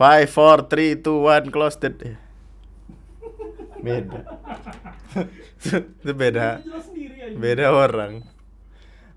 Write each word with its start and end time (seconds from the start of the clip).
Five, 0.00 0.32
four, 0.32 0.64
three, 0.64 0.96
two, 0.96 1.28
one, 1.28 1.52
close 1.52 1.76
the 1.76 1.92
Beda. 3.84 4.24
Itu 6.00 6.12
beda. 6.16 6.64
Beda 7.36 7.68
orang. 7.68 8.24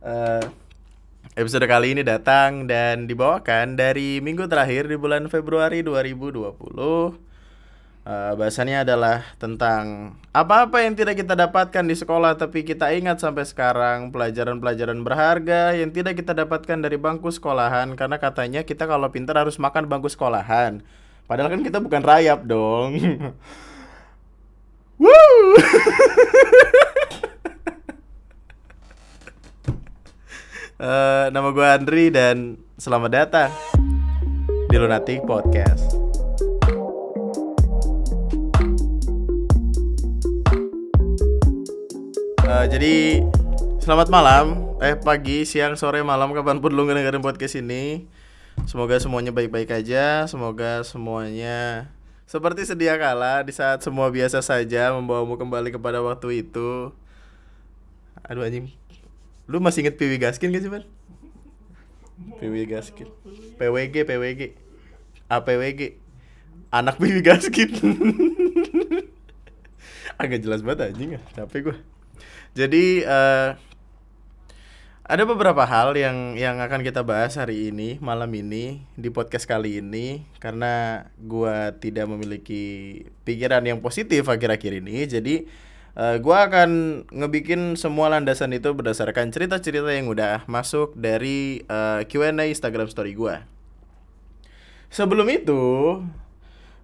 Eh, 0.04 0.44
Episode 1.40 1.66
kali 1.72 1.96
ini 1.96 2.04
datang 2.04 2.68
dan 2.68 3.08
dibawakan 3.08 3.80
dari 3.80 4.20
minggu 4.20 4.46
terakhir 4.52 4.92
di 4.92 5.00
bulan 5.00 5.32
Februari 5.32 5.82
2020 5.82 6.54
Eh, 8.04 8.34
Bahasannya 8.36 8.84
adalah 8.84 9.24
tentang 9.40 10.12
apa-apa 10.36 10.84
yang 10.84 10.92
tidak 10.92 11.24
kita 11.24 11.40
dapatkan 11.40 11.88
di 11.88 11.96
sekolah 11.96 12.36
tapi 12.36 12.68
kita 12.68 12.92
ingat 12.92 13.24
sampai 13.24 13.48
sekarang 13.48 14.12
Pelajaran-pelajaran 14.12 15.00
berharga 15.08 15.72
yang 15.72 15.88
tidak 15.96 16.20
kita 16.20 16.36
dapatkan 16.36 16.84
dari 16.84 17.00
bangku 17.00 17.32
sekolahan 17.32 17.96
Karena 17.96 18.20
katanya 18.20 18.68
kita 18.68 18.92
kalau 18.92 19.08
pintar 19.08 19.40
harus 19.40 19.56
makan 19.56 19.88
bangku 19.88 20.12
sekolahan 20.12 20.84
Padahal 21.32 21.48
kan 21.56 21.64
kita 21.64 21.80
bukan 21.80 22.04
rayap 22.04 22.44
dong! 22.44 23.00
Eh, 30.84 31.26
nama 31.32 31.56
gue 31.56 31.64
Andri 31.64 32.12
dan 32.12 32.60
selamat 32.76 33.12
datang 33.16 33.52
di 34.68 34.76
Lunatic 34.76 35.24
Podcast. 35.24 36.03
Eh, 42.54 42.70
jadi 42.70 43.26
selamat 43.82 44.14
malam, 44.14 44.78
eh 44.78 44.94
pagi, 44.94 45.42
siang, 45.42 45.74
sore, 45.74 46.06
malam 46.06 46.38
kapan 46.38 46.62
pun 46.62 46.70
lu 46.70 46.86
ngedengerin 46.86 47.26
podcast 47.26 47.58
ini. 47.58 48.06
Semoga 48.70 49.02
semuanya 49.02 49.34
baik-baik 49.34 49.74
aja, 49.74 50.30
semoga 50.30 50.86
semuanya 50.86 51.90
seperti 52.30 52.70
sedia 52.70 52.94
kala 53.02 53.42
di 53.42 53.58
saat 53.58 53.82
semua 53.82 54.14
biasa 54.14 54.46
saja 54.46 54.94
membawamu 54.94 55.34
kembali 55.34 55.74
kepada 55.74 55.98
waktu 56.06 56.46
itu. 56.46 56.94
Aduh 58.22 58.46
anjing, 58.46 58.70
lu 59.50 59.58
masih 59.58 59.90
inget 59.90 59.98
Piwi 59.98 60.22
Gaskin 60.22 60.54
gak 60.54 60.62
sih, 60.62 60.70
Ban? 60.70 60.86
Piwi 62.38 62.70
Gaskin. 62.70 63.10
PWG, 63.58 64.06
PWG. 64.06 64.42
APWG. 65.26 65.82
Anak 66.70 67.02
Piwi 67.02 67.26
Gaskin. 67.26 67.74
Agak 70.22 70.46
jelas 70.46 70.62
banget 70.62 70.94
anjing, 70.94 71.18
capek 71.34 71.62
gua. 71.66 71.78
Jadi 72.54 73.02
eh 73.02 73.50
ada 75.04 75.28
beberapa 75.28 75.68
hal 75.68 76.00
yang 76.00 76.40
yang 76.40 76.64
akan 76.64 76.80
kita 76.80 77.04
bahas 77.04 77.36
hari 77.36 77.68
ini, 77.68 78.00
malam 78.00 78.32
ini 78.32 78.88
di 78.96 79.12
podcast 79.12 79.44
kali 79.44 79.84
ini 79.84 80.24
karena 80.40 81.06
gua 81.20 81.76
tidak 81.76 82.08
memiliki 82.08 83.04
pikiran 83.28 83.68
yang 83.68 83.84
positif 83.84 84.32
akhir-akhir 84.32 84.80
ini. 84.80 85.04
Jadi 85.04 85.36
eh, 86.00 86.16
gua 86.24 86.48
akan 86.48 87.04
ngebikin 87.12 87.76
semua 87.76 88.16
landasan 88.16 88.56
itu 88.56 88.72
berdasarkan 88.72 89.28
cerita-cerita 89.36 89.92
yang 89.92 90.08
udah 90.08 90.48
masuk 90.48 90.96
dari 90.96 91.68
eh, 91.68 92.02
Q&A 92.08 92.48
Instagram 92.48 92.88
story 92.88 93.12
gua. 93.12 93.44
Sebelum 94.88 95.28
itu, 95.28 95.62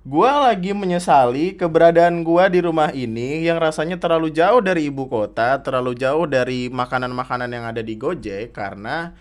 gua 0.09 0.49
lagi 0.49 0.73
menyesali 0.73 1.53
keberadaan 1.53 2.25
gua 2.25 2.49
di 2.49 2.65
rumah 2.65 2.89
ini 2.89 3.45
yang 3.45 3.61
rasanya 3.61 4.02
terlalu 4.02 4.33
jauh 4.33 4.57
dari 4.57 4.89
ibu 4.89 5.05
kota, 5.05 5.61
terlalu 5.61 5.93
jauh 5.93 6.25
dari 6.25 6.66
makanan-makanan 6.73 7.53
yang 7.53 7.69
ada 7.69 7.85
di 7.85 7.93
Gojek 7.93 8.49
karena 8.49 9.13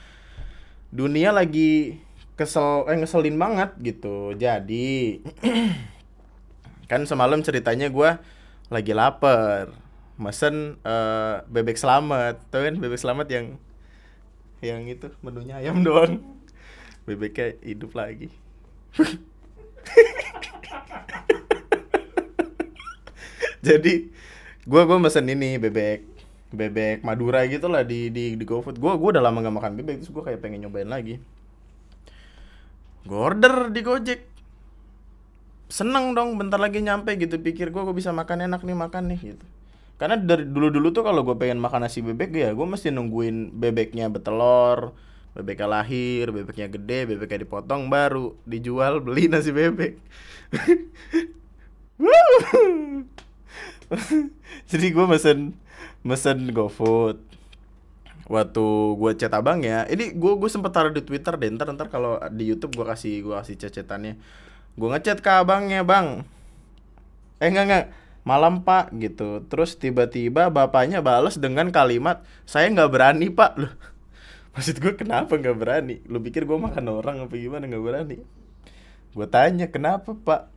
dunia 0.89 1.37
lagi 1.37 2.01
kesel 2.41 2.89
eh 2.89 2.97
ngeselin 2.97 3.37
banget 3.37 3.77
gitu. 3.85 4.33
Jadi 4.33 5.21
kan 6.91 7.05
semalam 7.05 7.45
ceritanya 7.45 7.93
gua 7.93 8.25
lagi 8.73 8.97
lapar. 8.97 9.77
Mesen 10.17 10.81
eh, 10.89 11.45
bebek 11.53 11.77
selamat. 11.77 12.49
Tahu 12.49 12.65
kan 12.65 12.77
bebek 12.81 12.97
selamat 12.97 13.29
yang 13.29 13.47
yang 14.65 14.89
itu 14.89 15.13
menunya 15.21 15.61
ayam 15.61 15.85
doang. 15.85 16.25
Bebeknya 17.05 17.61
hidup 17.61 17.93
lagi. 17.93 18.33
Jadi 23.69 24.09
gua 24.65 24.89
gua 24.89 24.99
mesen 25.01 25.29
ini 25.29 25.61
bebek 25.61 26.17
bebek 26.49 27.05
Madura 27.05 27.45
gitu 27.45 27.69
lah 27.69 27.85
di 27.85 28.09
di 28.09 28.37
di 28.37 28.45
GoFood. 28.45 28.81
Gua 28.81 28.97
gua 28.97 29.17
udah 29.17 29.23
lama 29.25 29.45
gak 29.45 29.57
makan 29.57 29.73
bebek 29.81 30.05
terus 30.05 30.13
gua 30.13 30.25
kayak 30.25 30.41
pengen 30.41 30.65
nyobain 30.65 30.89
lagi. 30.89 31.21
Gua 33.05 33.33
order 33.33 33.69
di 33.69 33.81
Gojek. 33.85 34.21
Seneng 35.69 36.17
dong 36.17 36.41
bentar 36.41 36.57
lagi 36.57 36.81
nyampe 36.81 37.13
gitu 37.21 37.37
pikir 37.37 37.69
gua 37.69 37.85
gua 37.85 37.93
bisa 37.93 38.09
makan 38.09 38.49
enak 38.49 38.65
nih 38.65 38.77
makan 38.77 39.13
nih 39.13 39.37
gitu. 39.37 39.45
Karena 39.99 40.15
dari 40.15 40.47
dulu-dulu 40.47 40.95
tuh 40.95 41.03
kalau 41.03 41.27
gue 41.27 41.35
pengen 41.35 41.59
makan 41.59 41.83
nasi 41.83 42.07
bebek 42.07 42.31
ya 42.31 42.55
gue 42.55 42.63
mesti 42.63 42.95
nungguin 42.95 43.51
bebeknya 43.51 44.07
betelor, 44.07 44.95
bebeknya 45.35 45.67
lahir, 45.67 46.31
bebeknya 46.31 46.71
gede, 46.71 47.11
bebeknya 47.11 47.43
dipotong 47.43 47.91
baru 47.91 48.39
dijual 48.47 49.03
beli 49.03 49.27
nasi 49.27 49.51
bebek. 49.51 49.99
Jadi 54.71 54.87
gue 54.93 55.07
mesen 55.09 55.57
mesen 56.05 56.53
GoFood. 56.53 57.19
Waktu 58.29 58.67
gue 59.01 59.11
chat 59.17 59.33
abang 59.33 59.65
ya, 59.65 59.89
ini 59.89 60.13
gue 60.13 60.33
gue 60.37 60.51
sempet 60.53 60.69
taruh 60.69 60.93
di 60.93 61.01
Twitter 61.01 61.33
deh. 61.41 61.49
Ntar 61.49 61.73
ntar 61.73 61.89
kalau 61.89 62.21
di 62.29 62.45
YouTube 62.45 62.77
gue 62.77 62.85
kasih 62.85 63.25
gue 63.25 63.35
kasih 63.41 63.57
chat-chatannya. 63.57 64.21
Gue 64.77 64.89
ngechat 64.93 65.25
ke 65.25 65.31
abangnya 65.33 65.81
bang. 65.81 66.29
Eh 67.41 67.49
enggak 67.49 67.65
enggak 67.65 67.85
malam 68.29 68.61
pak 68.61 68.93
gitu. 69.01 69.41
Terus 69.49 69.81
tiba-tiba 69.81 70.53
bapaknya 70.53 71.01
balas 71.01 71.41
dengan 71.41 71.73
kalimat 71.73 72.21
saya 72.45 72.69
nggak 72.69 72.91
berani 72.93 73.33
pak 73.33 73.53
loh. 73.57 73.73
Maksud 74.53 74.77
gue 74.77 74.93
kenapa 74.93 75.41
nggak 75.41 75.57
berani? 75.57 76.05
Lu 76.05 76.21
pikir 76.21 76.45
gue 76.45 76.59
makan 76.61 76.85
orang 76.93 77.25
apa 77.25 77.33
gimana 77.33 77.65
nggak 77.65 77.85
berani? 77.85 78.17
Gue 79.17 79.25
tanya 79.25 79.73
kenapa 79.73 80.13
pak? 80.13 80.53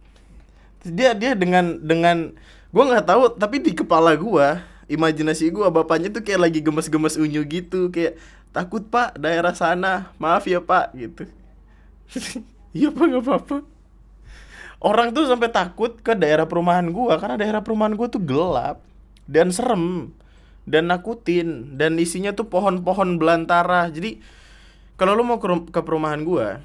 Dia 0.84 1.16
dia 1.16 1.40
dengan 1.40 1.80
dengan 1.80 2.36
gue 2.72 2.84
nggak 2.84 3.06
tahu 3.08 3.36
tapi 3.36 3.60
di 3.60 3.76
kepala 3.76 4.16
gue 4.16 4.48
imajinasi 4.92 5.52
gue 5.52 5.68
bapaknya 5.72 6.12
tuh 6.12 6.24
kayak 6.24 6.48
lagi 6.48 6.60
gemes-gemes 6.64 7.20
unyu 7.20 7.44
gitu 7.48 7.92
kayak 7.92 8.20
takut 8.52 8.84
pak 8.92 9.16
daerah 9.16 9.56
sana 9.56 10.12
maaf 10.20 10.46
ya 10.46 10.60
pak 10.62 10.94
gitu. 10.96 11.24
Iya 12.72 12.88
pak 12.88 13.04
nggak 13.04 13.24
apa-apa. 13.28 13.58
Orang 14.80 15.12
tuh 15.12 15.28
sampai 15.28 15.52
takut 15.52 16.00
ke 16.00 16.16
daerah 16.16 16.48
perumahan 16.48 16.88
gua 16.88 17.20
karena 17.20 17.36
daerah 17.36 17.60
perumahan 17.60 18.00
gua 18.00 18.08
tuh 18.08 18.24
gelap 18.24 18.80
dan 19.28 19.52
serem 19.52 20.16
dan 20.64 20.88
nakutin 20.88 21.76
dan 21.76 22.00
isinya 22.00 22.32
tuh 22.32 22.48
pohon-pohon 22.48 23.20
belantara. 23.20 23.92
Jadi 23.92 24.24
kalau 24.96 25.20
lu 25.20 25.28
mau 25.28 25.44
ke, 25.44 25.52
ke 25.68 25.84
perumahan 25.84 26.24
gua 26.24 26.64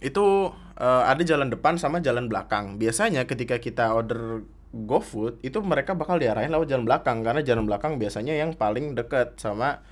itu 0.00 0.56
eh, 0.80 1.02
ada 1.04 1.20
jalan 1.20 1.52
depan 1.52 1.76
sama 1.76 2.00
jalan 2.00 2.24
belakang. 2.24 2.80
Biasanya 2.80 3.28
ketika 3.28 3.60
kita 3.60 3.92
order 3.92 4.40
GoFood 4.70 5.42
itu 5.42 5.58
mereka 5.62 5.98
bakal 5.98 6.22
diarahin 6.22 6.54
lewat 6.54 6.70
jalan 6.70 6.86
belakang 6.86 7.26
karena 7.26 7.42
jalan 7.42 7.66
belakang 7.66 7.98
biasanya 7.98 8.38
yang 8.38 8.54
paling 8.54 8.94
deket 8.94 9.34
sama 9.42 9.82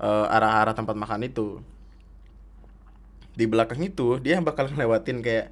eh, 0.00 0.26
arah-arah 0.34 0.72
tempat 0.72 0.96
makan 0.96 1.28
itu 1.28 1.60
di 3.34 3.44
belakang 3.50 3.82
itu 3.82 4.22
dia 4.22 4.38
bakal 4.38 4.70
ngelewatin 4.70 5.20
kayak 5.20 5.50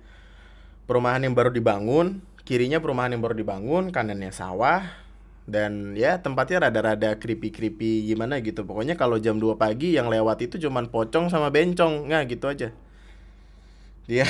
perumahan 0.87 1.23
yang 1.23 1.35
baru 1.35 1.51
dibangun, 1.51 2.23
kirinya 2.47 2.79
perumahan 2.79 3.15
yang 3.15 3.23
baru 3.23 3.35
dibangun, 3.35 3.91
kanannya 3.91 4.31
sawah 4.31 4.87
dan 5.43 5.99
ya 5.99 6.23
tempatnya 6.23 6.71
rada-rada 6.71 7.19
creepy-creepy 7.19 8.07
gimana 8.07 8.39
gitu. 8.39 8.63
Pokoknya 8.63 8.95
kalau 8.95 9.19
jam 9.19 9.43
2 9.43 9.59
pagi 9.59 9.99
yang 9.99 10.07
lewat 10.07 10.47
itu 10.47 10.63
cuman 10.63 10.89
pocong 10.89 11.29
sama 11.29 11.51
bencong. 11.51 12.07
Nah, 12.07 12.23
gitu 12.27 12.47
aja. 12.47 12.71
Dia 14.07 14.27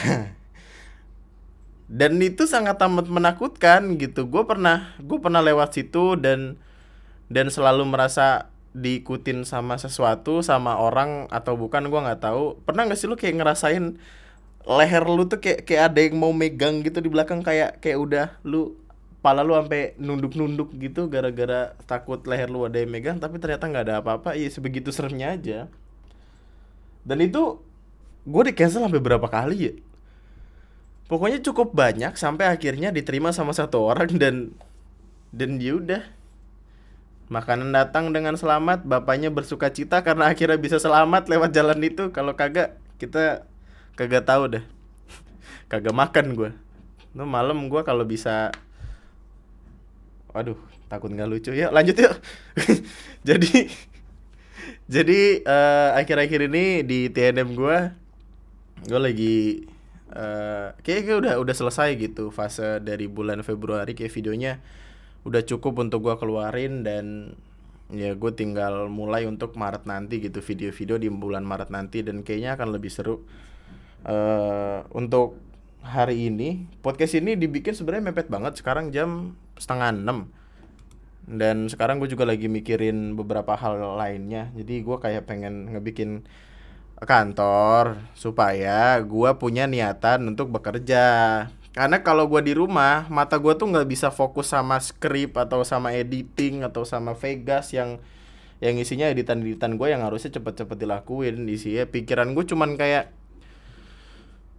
dan 1.93 2.17
itu 2.25 2.49
sangat 2.49 2.81
amat 2.81 3.05
menakutkan 3.13 4.01
gitu. 4.01 4.25
Gue 4.25 4.49
pernah 4.49 4.97
gue 4.97 5.19
pernah 5.21 5.45
lewat 5.45 5.77
situ 5.77 6.17
dan 6.17 6.57
dan 7.29 7.53
selalu 7.53 7.85
merasa 7.85 8.49
diikutin 8.73 9.45
sama 9.45 9.77
sesuatu 9.77 10.41
sama 10.41 10.81
orang 10.81 11.29
atau 11.29 11.53
bukan 11.61 11.93
gue 11.93 12.01
nggak 12.01 12.25
tahu. 12.25 12.57
Pernah 12.65 12.89
nggak 12.89 12.97
sih 12.97 13.13
lu 13.13 13.21
kayak 13.21 13.45
ngerasain 13.45 14.01
leher 14.65 15.05
lu 15.05 15.29
tuh 15.29 15.45
kayak 15.45 15.69
kayak 15.69 15.93
ada 15.93 16.01
yang 16.01 16.17
mau 16.17 16.33
megang 16.33 16.81
gitu 16.81 17.05
di 17.05 17.13
belakang 17.13 17.45
kayak 17.45 17.85
kayak 17.85 18.01
udah 18.01 18.27
lu 18.41 18.81
pala 19.21 19.45
lu 19.45 19.53
sampai 19.53 19.93
nunduk-nunduk 20.01 20.73
gitu 20.81 21.13
gara-gara 21.13 21.77
takut 21.85 22.25
leher 22.25 22.49
lu 22.49 22.65
ada 22.65 22.81
yang 22.81 22.89
megang 22.89 23.21
tapi 23.21 23.37
ternyata 23.37 23.69
nggak 23.69 23.85
ada 23.85 23.95
apa-apa. 24.01 24.33
Ya 24.41 24.49
sebegitu 24.49 24.89
seremnya 24.97 25.37
aja. 25.37 25.69
Dan 27.05 27.21
itu 27.21 27.61
gue 28.25 28.43
di 28.49 28.53
cancel 28.57 28.81
sampai 28.81 29.03
berapa 29.05 29.29
kali 29.29 29.57
ya 29.61 29.92
pokoknya 31.07 31.43
cukup 31.43 31.75
banyak 31.75 32.15
sampai 32.15 32.51
akhirnya 32.51 32.95
diterima 32.95 33.31
sama 33.35 33.55
satu 33.55 33.83
orang 33.83 34.11
dan 34.17 34.55
dan 35.33 35.57
ya 35.59 35.79
udah 35.81 36.03
makanan 37.33 37.73
datang 37.73 38.13
dengan 38.13 38.37
selamat 38.37 38.85
bapaknya 38.85 39.33
bersuka 39.33 39.73
cita 39.73 40.05
karena 40.05 40.29
akhirnya 40.29 40.61
bisa 40.61 40.77
selamat 40.77 41.33
lewat 41.33 41.51
jalan 41.57 41.81
itu 41.81 42.13
kalau 42.13 42.37
kagak 42.37 42.77
kita 43.01 43.49
kagak 43.97 44.29
tahu 44.29 44.61
dah 44.61 44.65
kagak 45.73 45.97
makan 45.97 46.37
gue 46.37 46.51
Itu 47.13 47.25
malam 47.25 47.69
gue 47.73 47.81
kalau 47.85 48.05
bisa 48.05 48.53
Waduh, 50.33 50.57
takut 50.89 51.13
nggak 51.13 51.29
lucu 51.29 51.53
ya. 51.53 51.69
Lanjut 51.69 51.93
yuk. 51.93 52.17
jadi 53.29 53.69
jadi 54.89 55.21
eh, 55.45 55.89
akhir-akhir 56.01 56.41
ini 56.49 56.81
di 56.81 57.13
TNM 57.13 57.53
gue 57.53 57.79
gue 58.89 59.01
lagi 59.01 59.37
eh 60.13 60.69
kayaknya 60.85 61.15
udah 61.19 61.35
udah 61.41 61.55
selesai 61.57 61.97
gitu 61.97 62.29
fase 62.29 62.81
dari 62.85 63.09
bulan 63.09 63.41
Februari 63.41 63.97
kayak 63.97 64.13
videonya 64.13 64.61
udah 65.25 65.41
cukup 65.47 65.81
untuk 65.81 66.05
gua 66.05 66.21
keluarin 66.21 66.85
dan 66.85 67.37
ya 67.93 68.17
gue 68.17 68.33
tinggal 68.33 68.89
mulai 68.89 69.29
untuk 69.29 69.53
Maret 69.55 69.85
nanti 69.85 70.19
gitu 70.19 70.41
video-video 70.41 70.97
di 70.97 71.13
bulan 71.13 71.45
Maret 71.45 71.69
nanti 71.69 72.01
dan 72.01 72.25
kayaknya 72.25 72.57
akan 72.57 72.69
lebih 72.73 72.89
seru. 72.89 73.21
Eh 74.09 74.81
untuk 74.97 75.37
hari 75.85 76.33
ini 76.33 76.67
podcast 76.81 77.21
ini 77.21 77.37
dibikin 77.37 77.77
sebenarnya 77.77 78.11
mepet 78.11 78.33
banget 78.33 78.57
sekarang 78.59 78.91
jam 78.91 79.37
setengah 79.61 79.93
enam. 79.93 80.33
Dan 81.23 81.71
sekarang 81.71 82.03
gue 82.03 82.11
juga 82.11 82.27
lagi 82.27 82.51
mikirin 82.51 83.15
beberapa 83.15 83.55
hal 83.55 83.79
lainnya 83.95 84.51
jadi 84.59 84.83
gue 84.83 84.97
kayak 84.99 85.23
pengen 85.31 85.71
ngebikin 85.71 86.27
kantor 87.05 87.99
supaya 88.15 88.99
gue 89.03 89.31
punya 89.39 89.67
niatan 89.67 90.27
untuk 90.31 90.51
bekerja. 90.55 91.05
Karena 91.73 92.05
kalau 92.05 92.29
gue 92.29 92.41
di 92.45 92.53
rumah 92.53 93.09
mata 93.09 93.41
gue 93.41 93.53
tuh 93.57 93.67
nggak 93.73 93.89
bisa 93.89 94.13
fokus 94.13 94.53
sama 94.53 94.77
skrip 94.79 95.41
atau 95.41 95.65
sama 95.65 95.97
editing 95.97 96.63
atau 96.69 96.85
sama 96.85 97.17
Vegas 97.17 97.73
yang 97.73 97.97
yang 98.63 98.79
isinya 98.79 99.11
editan-editan 99.11 99.75
gue 99.75 99.89
yang 99.91 100.07
harusnya 100.07 100.31
cepet-cepet 100.39 100.79
dilakuin 100.79 101.51
isinya 101.51 101.83
pikiran 101.89 102.31
gue 102.37 102.45
cuman 102.47 102.79
kayak 102.79 103.11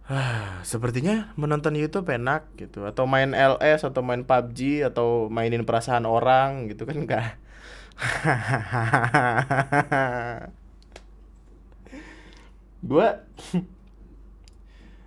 Ah, 0.04 0.60
sepertinya 0.68 1.32
menonton 1.40 1.72
YouTube 1.80 2.12
enak 2.12 2.52
gitu. 2.60 2.84
Atau 2.84 3.08
main 3.08 3.32
LS 3.32 3.88
atau 3.88 4.04
main 4.04 4.20
PUBG 4.20 4.84
atau 4.84 5.32
mainin 5.32 5.64
perasaan 5.64 6.04
orang 6.04 6.68
gitu 6.68 6.84
kan 6.84 6.96
enggak. 7.08 7.40
Gua 12.84 13.24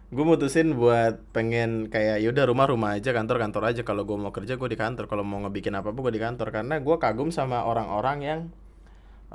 gue 0.07 0.24
mutusin 0.24 0.71
buat 0.71 1.19
pengen 1.35 1.91
kayak 1.91 2.24
yaudah 2.24 2.47
rumah 2.47 2.71
rumah 2.71 2.95
aja 2.95 3.12
kantor 3.12 3.44
kantor 3.44 3.63
aja. 3.75 3.81
Kalau 3.83 4.07
gue 4.07 4.15
mau 4.15 4.31
kerja 4.31 4.56
gue 4.56 4.69
di 4.71 4.79
kantor. 4.79 5.12
Kalau 5.12 5.27
mau 5.27 5.44
ngebikin 5.44 5.75
apa 5.75 5.91
apa 5.91 6.00
gue 6.00 6.13
di 6.15 6.21
kantor. 6.24 6.47
Karena 6.56 6.79
gue 6.79 6.95
kagum 6.95 7.27
sama 7.27 7.68
orang-orang 7.68 8.18
yang 8.24 8.39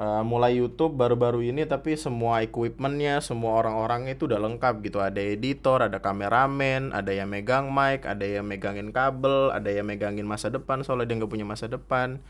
uh, 0.01 0.25
mulai 0.25 0.57
YouTube 0.57 0.97
baru-baru 0.97 1.53
ini 1.53 1.69
tapi 1.69 2.01
semua 2.01 2.41
equipmentnya 2.41 3.21
semua 3.21 3.61
orang-orang 3.61 4.09
itu 4.09 4.25
udah 4.25 4.41
lengkap 4.41 4.81
gitu. 4.81 5.05
Ada 5.05 5.21
editor 5.21 5.85
ada 5.85 6.01
kameramen 6.01 6.97
ada 6.97 7.13
yang 7.13 7.29
megang 7.29 7.69
mic 7.69 8.09
ada 8.09 8.25
yang 8.25 8.49
megangin 8.49 8.97
kabel 8.97 9.53
ada 9.53 9.69
yang 9.69 9.85
megangin 9.85 10.25
masa 10.25 10.49
depan 10.49 10.81
soalnya 10.81 11.13
dia 11.13 11.17
nggak 11.21 11.33
punya 11.33 11.45
masa 11.45 11.69
depan. 11.69 12.25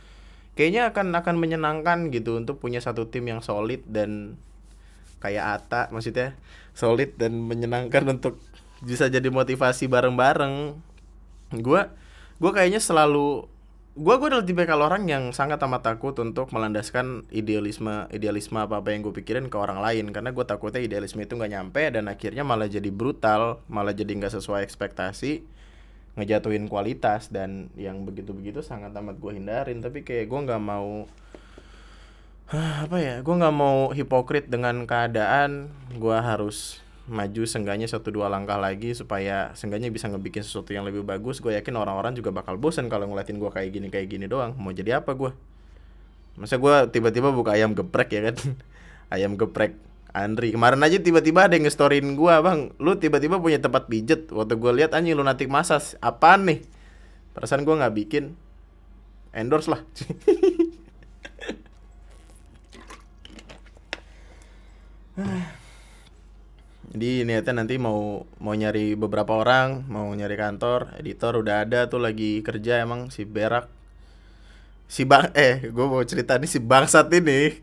Kayaknya 0.58 0.90
akan 0.90 1.14
akan 1.14 1.34
menyenangkan 1.38 1.98
gitu 2.10 2.36
untuk 2.36 2.58
punya 2.58 2.82
satu 2.82 3.08
tim 3.08 3.24
yang 3.30 3.40
solid 3.40 3.86
dan 3.86 4.36
kayak 5.22 5.62
Ata 5.62 5.86
maksudnya 5.94 6.34
solid 6.74 7.14
dan 7.14 7.46
menyenangkan 7.46 8.02
untuk 8.10 8.42
bisa 8.82 9.06
jadi 9.06 9.30
motivasi 9.30 9.86
bareng-bareng. 9.86 10.74
Gua 11.62 11.94
gua 12.42 12.50
kayaknya 12.50 12.82
selalu 12.82 13.46
gua 13.94 14.18
gua 14.18 14.28
adalah 14.34 14.46
tipe 14.48 14.64
kalau 14.66 14.90
orang 14.90 15.06
yang 15.06 15.30
sangat 15.30 15.62
amat 15.62 15.94
takut 15.94 16.16
untuk 16.18 16.50
melandaskan 16.50 17.22
idealisme 17.30 18.10
idealisme 18.10 18.58
apa 18.58 18.82
apa 18.82 18.90
yang 18.90 19.06
gue 19.06 19.14
pikirin 19.14 19.46
ke 19.46 19.56
orang 19.56 19.78
lain. 19.78 20.10
Karena 20.10 20.34
gue 20.34 20.42
takutnya 20.42 20.82
idealisme 20.82 21.22
itu 21.22 21.38
nggak 21.38 21.52
nyampe 21.52 21.82
dan 21.94 22.10
akhirnya 22.10 22.42
malah 22.42 22.66
jadi 22.66 22.90
brutal 22.90 23.62
malah 23.70 23.94
jadi 23.94 24.10
nggak 24.18 24.34
sesuai 24.42 24.66
ekspektasi 24.66 25.46
ngejatuhin 26.12 26.68
kualitas 26.68 27.32
dan 27.32 27.72
yang 27.72 28.04
begitu 28.04 28.36
begitu 28.36 28.60
sangat 28.60 28.90
amat 28.96 29.22
gue 29.22 29.32
hindarin. 29.38 29.78
Tapi 29.78 30.02
kayak 30.02 30.26
gue 30.26 30.40
nggak 30.50 30.62
mau 30.62 31.06
apa 32.60 33.00
ya? 33.00 33.14
Gue 33.24 33.34
nggak 33.40 33.54
mau 33.56 33.88
hipokrit 33.96 34.52
dengan 34.52 34.84
keadaan. 34.84 35.72
Gue 35.96 36.16
harus 36.18 36.84
maju 37.10 37.42
seenggaknya 37.42 37.90
satu 37.90 38.14
dua 38.14 38.30
langkah 38.30 38.54
lagi 38.60 38.94
supaya 38.94 39.50
seenggaknya 39.58 39.90
bisa 39.90 40.06
ngebikin 40.06 40.44
sesuatu 40.44 40.70
yang 40.76 40.84
lebih 40.84 41.00
bagus. 41.02 41.40
Gue 41.40 41.56
yakin 41.56 41.74
orang-orang 41.74 42.12
juga 42.12 42.30
bakal 42.30 42.60
bosen 42.60 42.92
kalau 42.92 43.08
ngeliatin 43.08 43.40
gue 43.40 43.50
kayak 43.50 43.70
gini 43.72 43.88
kayak 43.88 44.06
gini 44.12 44.26
doang. 44.28 44.52
Mau 44.60 44.70
jadi 44.70 45.00
apa 45.00 45.16
gue 45.16 45.32
masa 46.32 46.56
gue 46.56 46.74
tiba-tiba 46.88 47.28
buka 47.28 47.56
ayam 47.56 47.72
geprek 47.72 48.08
ya 48.12 48.32
kan? 48.32 48.36
Ayam 49.12 49.36
geprek 49.36 49.76
Andri. 50.16 50.56
Kemarin 50.56 50.80
aja 50.80 50.96
tiba-tiba 50.96 51.44
ada 51.44 51.52
yang 51.52 51.68
nge-storyin 51.68 52.16
gue 52.16 52.34
bang 52.40 52.72
lu 52.80 52.96
tiba-tiba 52.96 53.36
punya 53.36 53.60
tempat 53.60 53.88
pijet. 53.88 54.32
Waktu 54.32 54.56
gue 54.56 54.72
lihat 54.80 54.96
anjing 54.96 55.16
lunatic 55.16 55.52
masas 55.52 56.00
apaan 56.00 56.48
nih? 56.48 56.64
Perasaan 57.36 57.64
gue 57.64 57.76
nggak 57.76 57.92
bikin. 57.92 58.24
Endorse 59.32 59.68
lah 59.72 59.80
Jadi 66.92 67.24
niatnya 67.24 67.64
nanti 67.64 67.80
mau 67.80 68.28
mau 68.36 68.52
nyari 68.52 68.92
beberapa 68.98 69.32
orang, 69.40 69.88
mau 69.88 70.12
nyari 70.12 70.36
kantor, 70.36 70.96
editor 71.00 71.40
udah 71.40 71.64
ada 71.64 71.88
tuh 71.88 72.00
lagi 72.00 72.44
kerja 72.44 72.84
emang 72.84 73.08
si 73.08 73.24
Berak. 73.24 73.68
Si 74.92 75.08
Bang 75.08 75.32
eh 75.32 75.72
gue 75.72 75.86
mau 75.88 76.04
cerita 76.04 76.36
nih 76.36 76.50
si 76.50 76.60
bangsat 76.60 77.08
ini. 77.16 77.56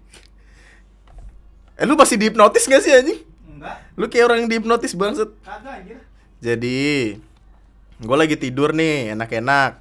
Eh 1.77 1.85
lu 1.85 1.93
masih 1.93 2.17
dihipnotis 2.17 2.65
gak 2.65 2.81
sih 2.81 2.89
anjing? 2.89 3.21
Enggak, 3.45 3.75
Lu 3.93 4.09
kayak 4.09 4.25
orang 4.33 4.37
yang 4.45 4.49
dihipnotis 4.49 4.97
bangsat. 4.97 5.29
kagak 5.45 5.73
anjir. 5.85 5.97
Jadi 6.41 6.79
gue 8.01 8.17
lagi 8.17 8.33
tidur 8.33 8.73
nih 8.73 9.13
enak-enak. 9.13 9.77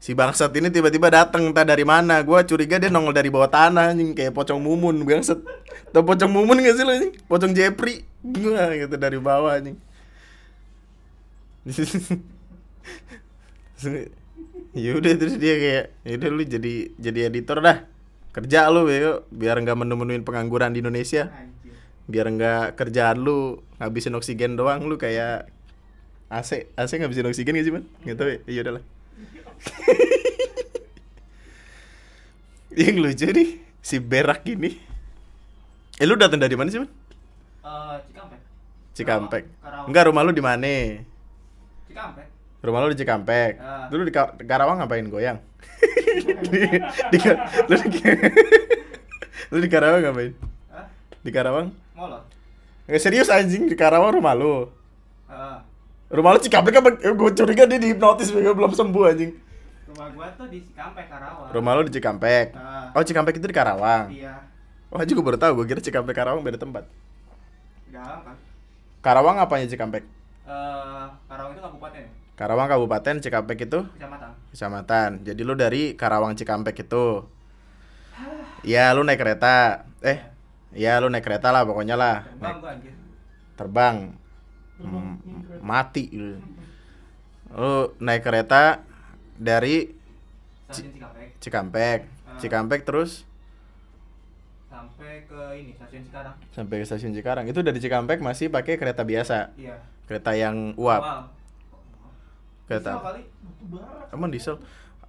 Si 0.00 0.16
bangsat 0.16 0.48
ini 0.56 0.72
tiba-tiba 0.72 1.12
datang 1.12 1.52
entah 1.52 1.60
dari 1.60 1.84
mana. 1.84 2.24
Gua 2.24 2.40
curiga 2.40 2.80
dia 2.80 2.88
nongol 2.88 3.12
dari 3.12 3.28
bawah 3.28 3.52
tanah 3.52 3.92
anjing 3.92 4.16
kayak 4.16 4.32
pocong 4.32 4.56
mumun 4.56 5.04
bangsat. 5.04 5.36
Tau 5.92 6.00
pocong 6.00 6.32
mumun 6.32 6.64
gak 6.64 6.80
sih 6.80 6.84
lu 6.88 6.92
anjing? 6.96 7.12
Pocong 7.28 7.52
Jepri. 7.52 8.08
Gua 8.24 8.72
gitu 8.72 8.96
dari 8.96 9.20
bawah 9.20 9.60
anjing. 9.60 9.76
ya 14.72 14.96
udah 14.96 15.12
terus 15.20 15.36
dia 15.36 15.54
kayak 15.60 15.92
ya 16.08 16.12
udah 16.16 16.28
lu 16.32 16.42
jadi 16.48 16.74
jadi 16.96 17.28
editor 17.28 17.60
dah. 17.60 17.84
Kerja 18.32 18.72
lu 18.72 18.88
ya 18.88 19.20
biar 19.28 19.60
nggak 19.60 19.76
menu-menuin 19.76 20.24
pengangguran 20.24 20.72
di 20.72 20.80
Indonesia 20.80 21.28
biar 22.10 22.26
nggak 22.26 22.74
kerjaan 22.74 23.22
lu 23.22 23.62
ngabisin 23.78 24.18
oksigen 24.18 24.58
doang 24.58 24.82
lu 24.90 24.98
kayak 24.98 25.46
AC 26.26 26.66
AC 26.74 26.90
ngabisin 26.98 27.30
oksigen 27.30 27.54
gak 27.54 27.66
sih 27.66 27.74
man 27.74 27.84
nggak 28.02 28.16
tahu 28.18 28.28
ya 28.34 28.38
iya 28.50 28.60
udahlah 28.66 28.82
yang 32.72 32.96
lucu 32.98 33.26
nih 33.26 33.48
si 33.80 33.98
berak 33.98 34.44
ini 34.46 34.76
eh 35.96 36.04
lu 36.04 36.14
datang 36.14 36.38
dari 36.38 36.54
mana 36.54 36.68
sih 36.68 36.78
man 36.80 36.88
Eh, 37.60 37.96
Cikampek. 38.08 38.40
Cikampek 38.94 39.42
Karawang. 39.60 39.86
enggak 39.86 40.02
rumah 40.08 40.22
lu 40.24 40.30
di 40.30 40.40
mana 40.40 40.66
Cikampek. 41.86 42.26
rumah 42.60 42.78
lu 42.80 42.88
di 42.88 42.96
Cikampek 42.96 43.52
Ah. 43.58 43.86
dulu 43.88 44.02
di 44.02 44.10
Ka- 44.10 44.34
Karawang 44.38 44.76
ngapain 44.80 45.04
goyang 45.06 45.38
di, 47.12 47.16
lu 47.68 47.74
di, 47.76 47.98
lu 49.52 49.56
di 49.58 49.68
Karawang 49.68 50.00
ngapain 50.02 50.32
Hah? 50.68 50.84
di 51.20 51.30
Karawang 51.30 51.68
Molot. 51.92 52.22
Nggak 52.88 52.98
serius 52.98 53.28
anjing 53.28 53.64
di 53.64 53.74
Karawang 53.74 54.14
rumah 54.14 54.32
lu 54.32 54.68
Heeh. 55.28 55.56
Rumah 56.10 56.30
lu 56.32 56.38
Cikampek 56.40 56.74
apa? 56.74 56.88
Gue 57.12 57.30
curiga 57.30 57.62
dia 57.64 57.76
dihipnotis 57.76 58.32
belum 58.32 58.72
sembuh 58.72 59.02
anjing. 59.06 59.30
Rumah 60.00 60.16
gua 60.16 60.26
tuh 60.32 60.48
di 60.48 60.64
Cikampek 60.64 61.12
Karawang. 61.12 61.52
Rumah 61.52 61.72
lu 61.76 61.82
di 61.84 61.92
Cikampek. 61.92 62.46
Ah. 62.56 62.88
Oh, 62.96 63.04
Cikampek 63.04 63.36
itu 63.36 63.44
di 63.44 63.52
Karawang. 63.52 64.08
Iya. 64.08 64.32
Wah, 64.88 65.04
juga 65.04 65.20
baru 65.22 65.36
tahu. 65.36 65.52
Gue 65.60 65.66
kira 65.68 65.84
Cikampek 65.84 66.16
Karawang 66.16 66.40
beda 66.40 66.56
tempat. 66.56 66.88
Dalam 67.86 68.24
kan. 68.24 68.36
Karawang 69.00 69.36
apanya 69.36 69.68
Cikampek? 69.68 70.08
Eh, 70.48 71.04
Karawang 71.28 71.52
itu 71.52 71.60
kabupaten, 71.60 72.00
ya? 72.00 72.08
Karawang 72.32 72.66
kabupaten, 72.66 73.14
Cikampek 73.20 73.58
itu 73.60 73.78
kecamatan. 73.92 74.30
kecamatan. 74.50 75.10
Jadi 75.20 75.40
lu 75.44 75.52
dari 75.52 75.92
Karawang 75.92 76.32
Cikampek 76.32 76.80
itu. 76.80 77.28
Iya, 78.64 78.90
lu 78.96 79.04
naik 79.04 79.20
kereta. 79.20 79.84
Eh, 80.00 80.16
iya 80.72 80.96
lu 80.96 81.12
naik 81.12 81.22
kereta 81.22 81.52
lah 81.52 81.68
pokoknya 81.68 82.00
lah. 82.00 82.24
Terbang 82.24 82.40
Naik- 82.40 82.58
gua 82.58 82.70
anjir. 82.72 82.94
terbang. 83.52 83.96
Hmm, 84.80 85.12
mati 85.60 86.08
lu. 86.08 86.40
Lu 87.52 87.92
naik 88.00 88.24
kereta 88.24 88.80
dari 89.40 89.88
Stasiun 90.68 90.92
Cikampek 90.92 91.28
Cikampek. 91.40 92.00
Ah. 92.28 92.36
Cikampek 92.36 92.80
terus 92.84 93.24
sampai 94.70 95.26
ke 95.26 95.40
ini 95.58 95.74
stasiun 95.74 96.02
Cikarang. 96.06 96.34
sampai 96.52 96.76
ke 96.78 96.84
stasiun 96.86 97.12
Cikarang. 97.16 97.44
Itu 97.48 97.64
dari 97.64 97.80
Cikampek 97.80 98.20
masih 98.20 98.52
pakai 98.52 98.76
kereta 98.76 99.02
biasa. 99.02 99.56
Iya. 99.56 99.80
Kereta 100.06 100.36
yang 100.36 100.76
uap. 100.76 101.02
Wow. 101.02 101.22
Kereta. 102.68 102.92
Diesel 102.94 103.02
kali. 103.02 103.22
Emang 104.14 104.30
diesel? 104.30 104.56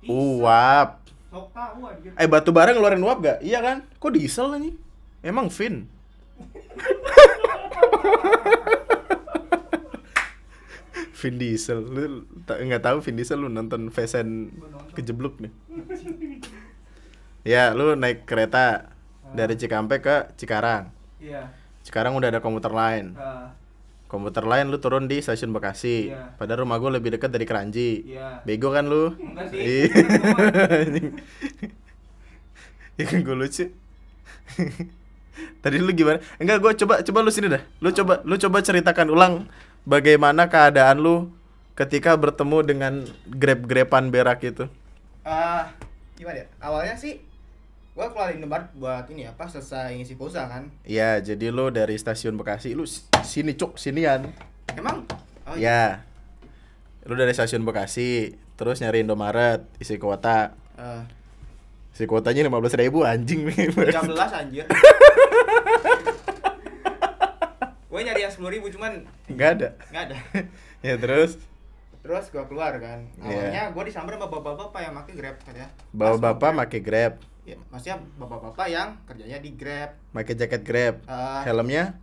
Diesel. 0.01 0.09
Uap. 0.09 0.89
Sok 1.29 1.47
tahu 1.53 1.79
anjir. 1.88 2.11
Eh 2.17 2.27
batu 2.27 2.50
bara 2.50 2.73
ngeluarin 2.73 3.05
uap 3.05 3.17
gak? 3.21 3.39
Iya 3.45 3.61
kan? 3.61 3.77
Kok 4.01 4.11
diesel 4.17 4.50
nih? 4.57 4.73
Emang 5.21 5.53
fin. 5.53 5.85
Vin 11.21 11.37
Diesel 11.37 11.79
lu 11.79 12.25
nggak 12.41 12.81
tahu 12.81 12.97
Vin 12.99 13.13
Diesel 13.13 13.37
lu 13.37 13.47
nonton 13.47 13.87
Vesen 13.87 14.49
Gua 14.51 14.67
nonton. 14.71 14.91
kejeblok 14.91 15.37
nih 15.37 15.51
ya 17.43 17.71
lu 17.71 17.93
naik 17.93 18.25
kereta 18.25 18.89
dari 19.31 19.55
Cikampek 19.55 20.01
ke 20.01 20.15
Cikarang 20.35 20.89
Iya. 21.17 21.53
Cikarang 21.81 22.13
udah 22.13 22.27
ada 22.27 22.41
komuter 22.41 22.69
lain 22.69 23.13
Ah, 23.13 23.53
komuter 24.07 24.41
lain 24.41 24.67
lu 24.67 24.77
turun 24.77 25.05
di 25.05 25.17
stasiun 25.17 25.49
Bekasi 25.49 26.09
Iya. 26.09 26.33
padahal 26.35 26.65
rumah 26.65 26.77
gue 26.77 26.91
lebih 26.91 27.09
dekat 27.11 27.29
dari 27.29 27.45
Keranji 27.45 28.03
Iya. 28.07 28.41
bego 28.41 28.69
kan 28.69 28.85
lu. 28.85 29.13
Iya. 29.47 29.93
Anjing. 30.81 31.07
ya 32.97 33.05
kan 33.05 33.19
gue 33.19 33.35
lucu 33.35 33.65
tadi 35.63 35.77
lu 35.77 35.89
gimana 35.91 36.19
enggak 36.37 36.59
gue 36.59 36.71
coba 36.75 36.99
coba 37.01 37.19
lu 37.21 37.31
sini 37.31 37.47
dah 37.47 37.61
lu 37.79 37.89
coba 37.91 38.19
lu 38.21 38.35
coba 38.35 38.57
ceritakan 38.59 39.07
ulang 39.09 39.33
bagaimana 39.83 40.47
keadaan 40.47 41.01
lu 41.01 41.29
ketika 41.73 42.13
bertemu 42.13 42.57
dengan 42.61 42.93
grab 43.31 43.65
grepan 43.65 44.13
berak 44.13 44.43
itu 44.45 44.67
Ah, 45.21 45.69
gimana 46.17 46.41
ya? 46.41 46.47
Awalnya 46.57 46.97
sih 46.97 47.21
gua 47.93 48.09
keluar 48.09 48.33
Indomaret 48.33 48.73
buat 48.73 49.05
ini 49.13 49.29
apa 49.29 49.45
selesai 49.45 49.93
ngisi 49.93 50.17
pulsa 50.17 50.50
kan. 50.50 50.73
Iya, 50.81 51.21
jadi 51.21 51.53
lu 51.53 51.69
dari 51.69 51.93
stasiun 51.93 52.33
Bekasi, 52.41 52.73
lu 52.73 52.89
sini 53.21 53.53
cuk, 53.53 53.77
sinian. 53.77 54.33
Emang 54.73 55.05
oh, 55.45 55.53
ya. 55.53 56.01
Lu 57.05 57.13
dari 57.13 57.38
stasiun 57.38 57.61
Bekasi, 57.61 58.33
terus 58.57 58.81
nyari 58.81 59.05
Indomaret, 59.05 59.61
isi 59.77 60.01
kuota. 60.01 60.57
Eh, 60.73 61.03
Isi 61.91 62.07
kuotanya 62.07 62.47
15.000 62.47 62.88
ribu 62.88 63.03
anjing 63.03 63.51
nih. 63.51 63.67
13 63.67 63.91
anjir. 64.15 64.65
gue 67.91 68.00
nyari 68.01 68.21
yang 68.21 68.31
10 68.31 68.39
ribu 68.50 68.67
cuman 68.69 69.03
Enggak 69.27 69.50
ada. 69.53 69.69
nggak 69.91 70.03
ada. 70.07 70.17
ya 70.88 70.95
terus 70.95 71.36
Terus 72.01 72.33
gua 72.33 72.50
keluar 72.50 72.74
kan. 72.81 73.05
Iya. 73.19 73.29
Awalnya 73.29 73.63
gua 73.77 73.83
disamber 73.86 74.17
sama 74.17 74.25
bapak-bapak 74.25 74.81
yang 74.81 74.93
pakai 74.95 75.13
Grab 75.13 75.36
katanya. 75.38 75.69
bawa 75.93 76.10
Pas 76.10 76.21
bapak 76.24 76.39
Grab, 76.41 76.60
pakai 76.65 76.79
Grab, 76.81 77.13
ya, 77.43 77.57
maksudnya 77.69 77.98
bapak-bapak 78.17 78.67
yang 78.67 78.89
kerjanya 79.05 79.38
di 79.38 79.51
Grab. 79.53 79.89
pakai 80.10 80.33
jaket 80.33 80.62
Grab. 80.63 80.95
Eh, 81.05 81.41
Helmnya 81.45 81.93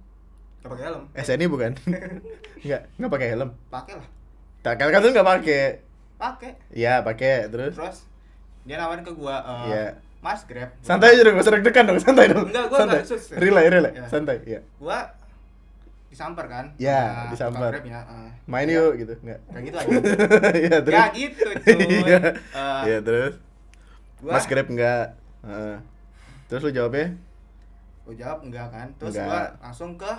nggak 0.59 0.71
pakai 0.71 0.85
helm. 0.87 1.02
SNI 1.16 1.47
bukan? 1.49 1.73
Enggak, 2.62 2.83
enggak 2.95 3.11
pakai 3.11 3.28
helm. 3.28 3.50
Pakai 3.66 3.95
lah. 3.97 4.07
Tak 4.61 4.75
kan 4.76 4.87
kan 4.87 5.00
lu 5.00 5.11
enggak 5.11 5.28
pakai. 5.28 5.62
Pakai. 6.14 6.50
Iya, 6.71 6.95
pakai. 7.02 7.35
Terus 7.49 7.75
Terus 7.75 7.99
dia 8.62 8.76
nawarin 8.76 9.02
ke 9.02 9.11
gua 9.11 9.35
eh, 9.38 9.62
Iya. 9.66 9.87
Mas 10.18 10.42
Grab. 10.45 10.71
santai 10.78 11.11
aja 11.11 11.23
dong, 11.23 11.35
gak 11.35 11.42
usah 11.42 11.54
deg-degan 11.54 11.85
dong, 11.87 11.99
santai 11.99 12.26
dong. 12.28 12.47
Enggak, 12.47 12.71
gua 12.71 12.78
santai. 12.78 12.99
nggak 12.99 13.07
sus. 13.09 13.23
Relay, 13.35 13.66
relay, 13.66 13.92
Ya. 13.95 14.07
santai, 14.07 14.37
iya. 14.45 14.61
gua 14.78 15.11
disamper 16.18 16.46
kan 16.46 16.66
Ya, 16.76 16.98
sama 16.98 17.30
disamper. 17.30 17.70
tukang 17.70 17.75
Grab 17.78 17.87
ya, 17.87 18.00
eh. 18.02 18.30
Main 18.44 18.66
Ya, 18.66 18.75
yuk 18.76 18.92
gitu, 18.98 19.12
enggak. 19.22 19.38
kayak 19.46 19.62
gitu 19.62 19.76
aja 19.78 19.90
Iya, 20.52 20.76
terus. 20.82 20.98
ya 20.98 21.04
gitu 21.14 21.46
cuy 21.54 21.78
Iya. 22.02 22.18
Eh, 22.34 22.80
Iya, 22.84 22.98
terus. 23.00 23.34
gua 24.18 24.32
Mas 24.34 24.44
Grab 24.44 24.66
enggak. 24.66 25.06
Heeh. 25.40 25.76
Terus 26.44 26.60
lu 26.60 26.70
jawabnya? 26.72 27.06
gua 28.02 28.14
jawab 28.16 28.38
enggak 28.42 28.66
kan 28.68 28.88
terus 28.96 29.14
Enggak. 29.14 29.28
gua 29.28 29.40
langsung 29.62 29.90
ke 29.94 30.12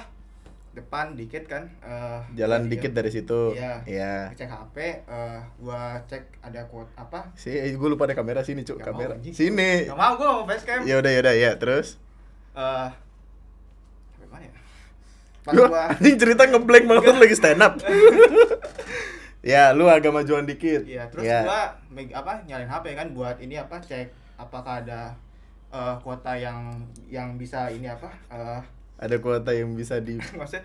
depan 0.71 1.17
dikit 1.17 1.43
kan 1.43 1.65
eh, 1.81 2.21
Jalan 2.33 2.61
gua 2.61 2.71
dikit 2.71 2.91
dari 2.93 3.09
situ. 3.09 3.51
Iya. 3.51 3.73
Iya. 3.83 4.13
cek 4.31 4.47
HP 4.47 4.77
eh, 5.03 5.39
gua 5.57 5.81
cek 6.05 6.23
ada 6.39 6.61
quote 6.63 6.93
apa 6.95 7.27
Si, 7.33 7.49
gue 7.51 7.89
lupa 7.89 8.05
ada 8.05 8.13
kamera 8.13 8.39
sini, 8.39 8.61
Cuk. 8.61 8.77
Nggak 8.77 8.87
mau, 8.87 9.01
Kamera. 9.01 9.13
anjing. 9.15 9.33
Sini. 9.33 9.83
Gak 9.83 9.97
mau 9.97 10.13
gua 10.15 10.27
mau 10.31 10.45
facecam 10.45 10.85
Ya 10.85 10.95
udah, 10.95 11.11
ya 11.11 11.19
udah, 11.19 11.33
ya. 11.35 11.51
Terus. 11.55 11.99
eh 12.51 12.87
sampai 14.11 14.27
mana 14.29 14.43
ya 14.43 14.51
pas 14.53 14.63
Lu 15.51 15.61
gua 15.65 15.89
anjing 15.89 16.15
cerita 16.15 16.43
ngeblank 16.43 16.83
malah 16.83 17.01
lu 17.01 17.19
lagi 17.23 17.33
stand 17.33 17.59
up. 17.59 17.73
ya, 19.41 19.71
lu 19.71 19.87
agak 19.87 20.11
majuan 20.11 20.43
dikit. 20.43 20.83
Iya, 20.83 21.07
terus 21.07 21.23
Ya. 21.23 21.43
gua 21.43 21.61
apa 22.11 22.31
nyalain 22.43 22.67
HP 22.67 22.85
kan 22.93 23.07
buat 23.11 23.35
ini 23.37 23.55
apa 23.55 23.75
cek 23.77 24.07
apakah 24.35 24.79
ada 24.79 25.11
eh, 25.67 25.95
kuota 25.99 26.33
yang 26.33 26.79
yang 27.05 27.35
bisa 27.35 27.67
ini 27.67 27.85
apa 27.85 28.07
eh 28.29 28.61
ada 28.97 29.15
kuota 29.17 29.51
yang 29.51 29.73
bisa 29.73 29.99
di 29.99 30.15
maksudnya 30.39 30.63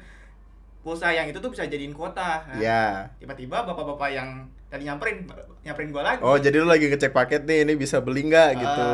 pulsa 0.80 1.08
yang 1.08 1.24
itu 1.24 1.38
tuh 1.38 1.48
bisa 1.48 1.64
jadiin 1.64 1.90
kuota. 1.90 2.44
Nah, 2.44 2.56
Ya. 2.56 3.08
Tiba-tiba 3.16 3.64
bapak-bapak 3.64 4.10
yang 4.10 4.44
tadi 4.68 4.84
nyamperin 4.84 5.24
nyamperin 5.62 5.88
gua 5.90 6.02
lagi. 6.04 6.20
Oh, 6.20 6.36
jadi 6.36 6.60
lu 6.60 6.66
lagi 6.66 6.86
ngecek 6.86 7.10
paket 7.10 7.42
nih, 7.44 7.64
ini 7.64 7.72
bisa 7.74 7.98
beli 7.98 8.26
nggak 8.26 8.48
Ah. 8.48 8.58
gitu. 8.58 8.90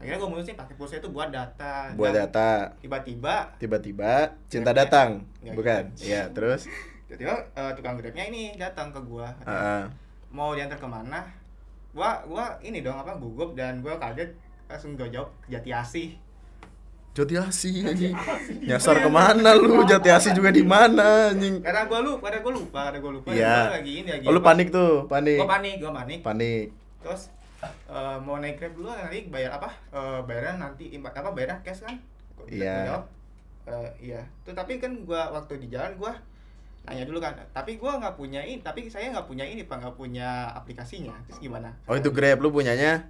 Akhirnya 0.00 0.16
gua 0.16 0.28
mutusin 0.28 0.56
pakai 0.56 0.74
pulsa 0.74 0.96
itu 0.96 1.12
buat 1.12 1.28
data. 1.28 1.92
Buat 1.92 2.10
Dan 2.10 2.20
data. 2.24 2.50
Tiba-tiba 2.80 3.52
Tiba-tiba 3.56 4.12
cinta 4.48 4.72
Grabnya- 4.72 4.80
datang. 4.82 5.08
Nggak 5.40 5.54
Bukan. 5.54 5.82
Iya, 6.00 6.22
terus. 6.32 6.64
tiba-tiba 7.04 7.36
eh, 7.52 7.72
tukang 7.74 7.94
grabnya 7.94 8.24
ini 8.24 8.56
datang 8.56 8.88
ke 8.88 9.00
gua. 9.02 9.28
Heeh. 9.42 9.82
Mau 10.30 10.56
diantar 10.56 10.76
ke 10.76 10.86
mana? 10.86 11.20
Gua 11.90 12.22
gua 12.24 12.56
ini 12.60 12.80
dong 12.80 12.96
apa 12.96 13.12
gugup 13.14 13.52
dan 13.52 13.78
gua 13.78 13.98
kaget 13.98 14.32
langsung 14.66 14.94
gua 14.94 15.04
jawab 15.06 15.28
Jati 15.46 15.68
Asih. 15.68 16.08
Jati 17.10 17.34
Asih 17.34 17.84
anjing. 17.84 18.14
Nyasar 18.62 19.02
ke 19.02 19.10
mana 19.10 19.52
lu? 19.52 19.82
Jati 19.82 20.08
Asih 20.08 20.30
juga 20.30 20.48
di 20.48 20.62
mana 20.62 21.28
anjing? 21.28 21.58
Karena 21.60 21.84
gua 21.84 22.00
lupa, 22.00 22.30
karena 22.30 22.40
gua 22.40 22.52
lupa, 22.54 22.80
karena 22.86 22.98
gua 22.98 23.12
lupa. 23.12 23.28
Iya. 23.34 23.56
Gua 23.66 23.74
lagi 23.76 23.92
ini 23.98 24.08
lagi. 24.08 24.24
Oh, 24.24 24.32
lu 24.32 24.40
panik 24.40 24.70
tuh, 24.70 25.04
panik. 25.04 25.36
Gua 25.36 25.50
panik, 25.50 25.74
gua 25.76 25.92
panik. 25.92 26.18
Panik. 26.22 26.66
Terus 27.02 27.22
eh, 27.62 28.16
mau 28.18 28.36
naik 28.36 28.56
Grab 28.56 28.72
dulu 28.72 28.88
nanti 28.88 29.26
bayar 29.26 29.56
apa? 29.56 29.68
Eh 29.90 30.20
bayaran 30.24 30.56
nanti 30.58 30.90
impa- 30.90 31.12
apa 31.12 31.30
bayarnya 31.30 31.60
cash 31.60 31.82
kan? 31.82 31.96
Iya. 32.46 32.96
"Eh, 33.64 33.88
iya. 34.02 34.22
Tuh 34.42 34.52
tapi 34.52 34.76
kan 34.76 34.92
gua 35.04 35.28
waktu 35.30 35.58
di 35.58 35.68
jalan 35.68 35.94
gua 35.94 36.16
nanya 36.80 37.04
dulu 37.04 37.20
kan. 37.20 37.36
Tapi 37.52 37.76
gua 37.76 38.00
nggak 38.00 38.16
punya 38.16 38.40
ini, 38.40 38.58
tapi 38.58 38.88
saya 38.88 39.12
nggak 39.12 39.26
punya 39.26 39.44
ini, 39.44 39.62
Pak, 39.62 39.76
nggak 39.78 39.96
punya 39.96 40.48
aplikasinya. 40.50 41.12
Terus 41.28 41.38
gimana? 41.38 41.68
Oh, 41.84 41.92
itu 41.92 42.08
Grab 42.08 42.40
lu 42.40 42.48
punyanya? 42.48 43.04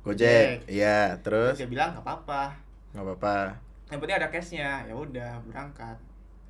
Gojek. 0.00 0.64
Iya, 0.66 1.16
terus 1.20 1.56
Terus 1.56 1.64
dia 1.64 1.70
bilang 1.70 1.92
nggak 1.92 2.04
apa-apa. 2.04 2.42
nggak 2.92 3.04
apa-apa. 3.04 3.36
Yang 3.88 3.98
penting 4.00 4.16
ada 4.16 4.28
cashnya. 4.28 4.70
Ya 4.84 4.94
udah 4.94 5.30
berangkat. 5.44 5.96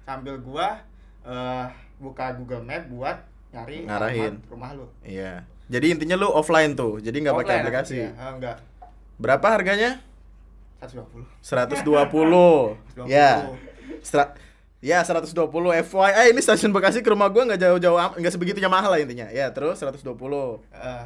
Sambil 0.02 0.38
gua 0.38 0.78
eh 1.24 1.66
buka 1.96 2.34
Google 2.34 2.62
Map 2.62 2.86
buat 2.86 3.16
nyari 3.50 3.86
Ngarahin. 3.86 4.34
alamat 4.34 4.50
rumah 4.50 4.70
lu. 4.74 4.86
Iya. 5.00 5.42
Jadi 5.68 5.86
intinya 5.96 6.16
lu 6.20 6.28
offline 6.28 6.76
tuh. 6.76 7.00
Jadi 7.00 7.16
nggak 7.24 7.36
pakai 7.40 7.54
aplikasi. 7.64 7.94
ya. 8.04 8.10
Eh, 8.12 8.30
enggak. 8.36 8.56
Berapa 9.16 9.46
harganya? 9.48 10.00
120. 10.82 11.24
120. 11.40 11.84
120. 12.92 13.08
ya. 13.08 13.48
Stra 14.04 14.36
ya 14.84 15.00
120 15.00 15.32
FYI 15.80 16.36
ini 16.36 16.40
stasiun 16.44 16.68
Bekasi 16.68 17.00
ke 17.00 17.08
rumah 17.08 17.32
gua 17.32 17.48
nggak 17.48 17.56
jauh-jauh 17.56 17.96
nggak 18.20 18.32
sebegitunya 18.36 18.68
mahal 18.68 18.92
lah 18.92 19.00
intinya. 19.00 19.32
Ya, 19.32 19.48
terus 19.48 19.80
120. 19.80 20.04
Eh, 20.76 21.04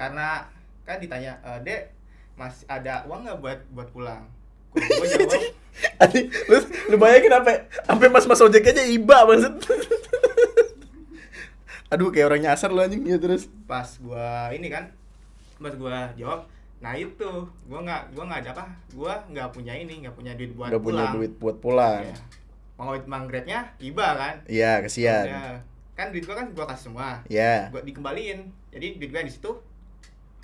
karena 0.00 0.48
kan 0.88 0.96
ditanya, 0.96 1.36
eh, 1.44 1.58
Dek, 1.60 1.82
masih 2.40 2.64
ada 2.64 3.04
uang 3.04 3.28
nggak 3.28 3.38
buat 3.44 3.58
buat 3.76 3.88
pulang? 3.92 4.24
Gua, 4.72 5.04
jawab, 5.04 5.28
Anjing, 6.02 6.26
lu, 6.50 6.56
lu 6.90 6.96
bayangin 6.98 7.32
apa? 7.36 7.68
Sampai 7.86 8.08
mas-mas 8.10 8.40
ojek 8.42 8.66
aja 8.66 8.82
iba 8.82 9.22
banget. 9.28 9.52
Aduh, 11.88 12.12
kayak 12.12 12.28
orang 12.28 12.42
nyasar 12.44 12.68
lu 12.68 12.84
anjing 12.84 13.00
ya 13.08 13.16
terus. 13.16 13.48
pas 13.64 13.88
gua 14.04 14.52
ini 14.52 14.68
kan, 14.68 14.92
pas 15.56 15.72
gua 15.72 16.12
jawab, 16.20 16.44
nah 16.84 16.92
itu, 16.92 17.48
gua 17.64 17.80
nggak 17.80 18.02
gua 18.12 18.24
nggak 18.28 18.40
ada 18.44 18.50
apa, 18.52 18.64
gua 18.92 19.24
nggak 19.32 19.48
punya 19.56 19.72
ini, 19.72 20.04
nggak 20.04 20.12
punya 20.12 20.36
duit 20.36 20.52
buat 20.52 20.68
punya 20.68 20.80
pulang. 20.84 21.12
duit 21.16 21.32
buat 21.40 21.56
pulang. 21.64 22.04
Iya. 22.04 22.16
Mau 22.76 22.92
manggrabnya 23.08 23.72
iba 23.80 24.06
kan? 24.14 24.34
Iya, 24.44 24.84
kesian. 24.84 25.24
Udah. 25.32 25.56
Kan 25.96 26.12
duit 26.12 26.28
gua 26.28 26.36
kan 26.36 26.46
gua 26.52 26.68
kasih 26.68 26.92
semua. 26.92 27.24
Iya. 27.26 27.72
Gua 27.72 27.80
dikembaliin. 27.80 28.52
Jadi 28.68 29.00
duit 29.00 29.10
gua 29.10 29.24
di 29.24 29.32
situ 29.32 29.52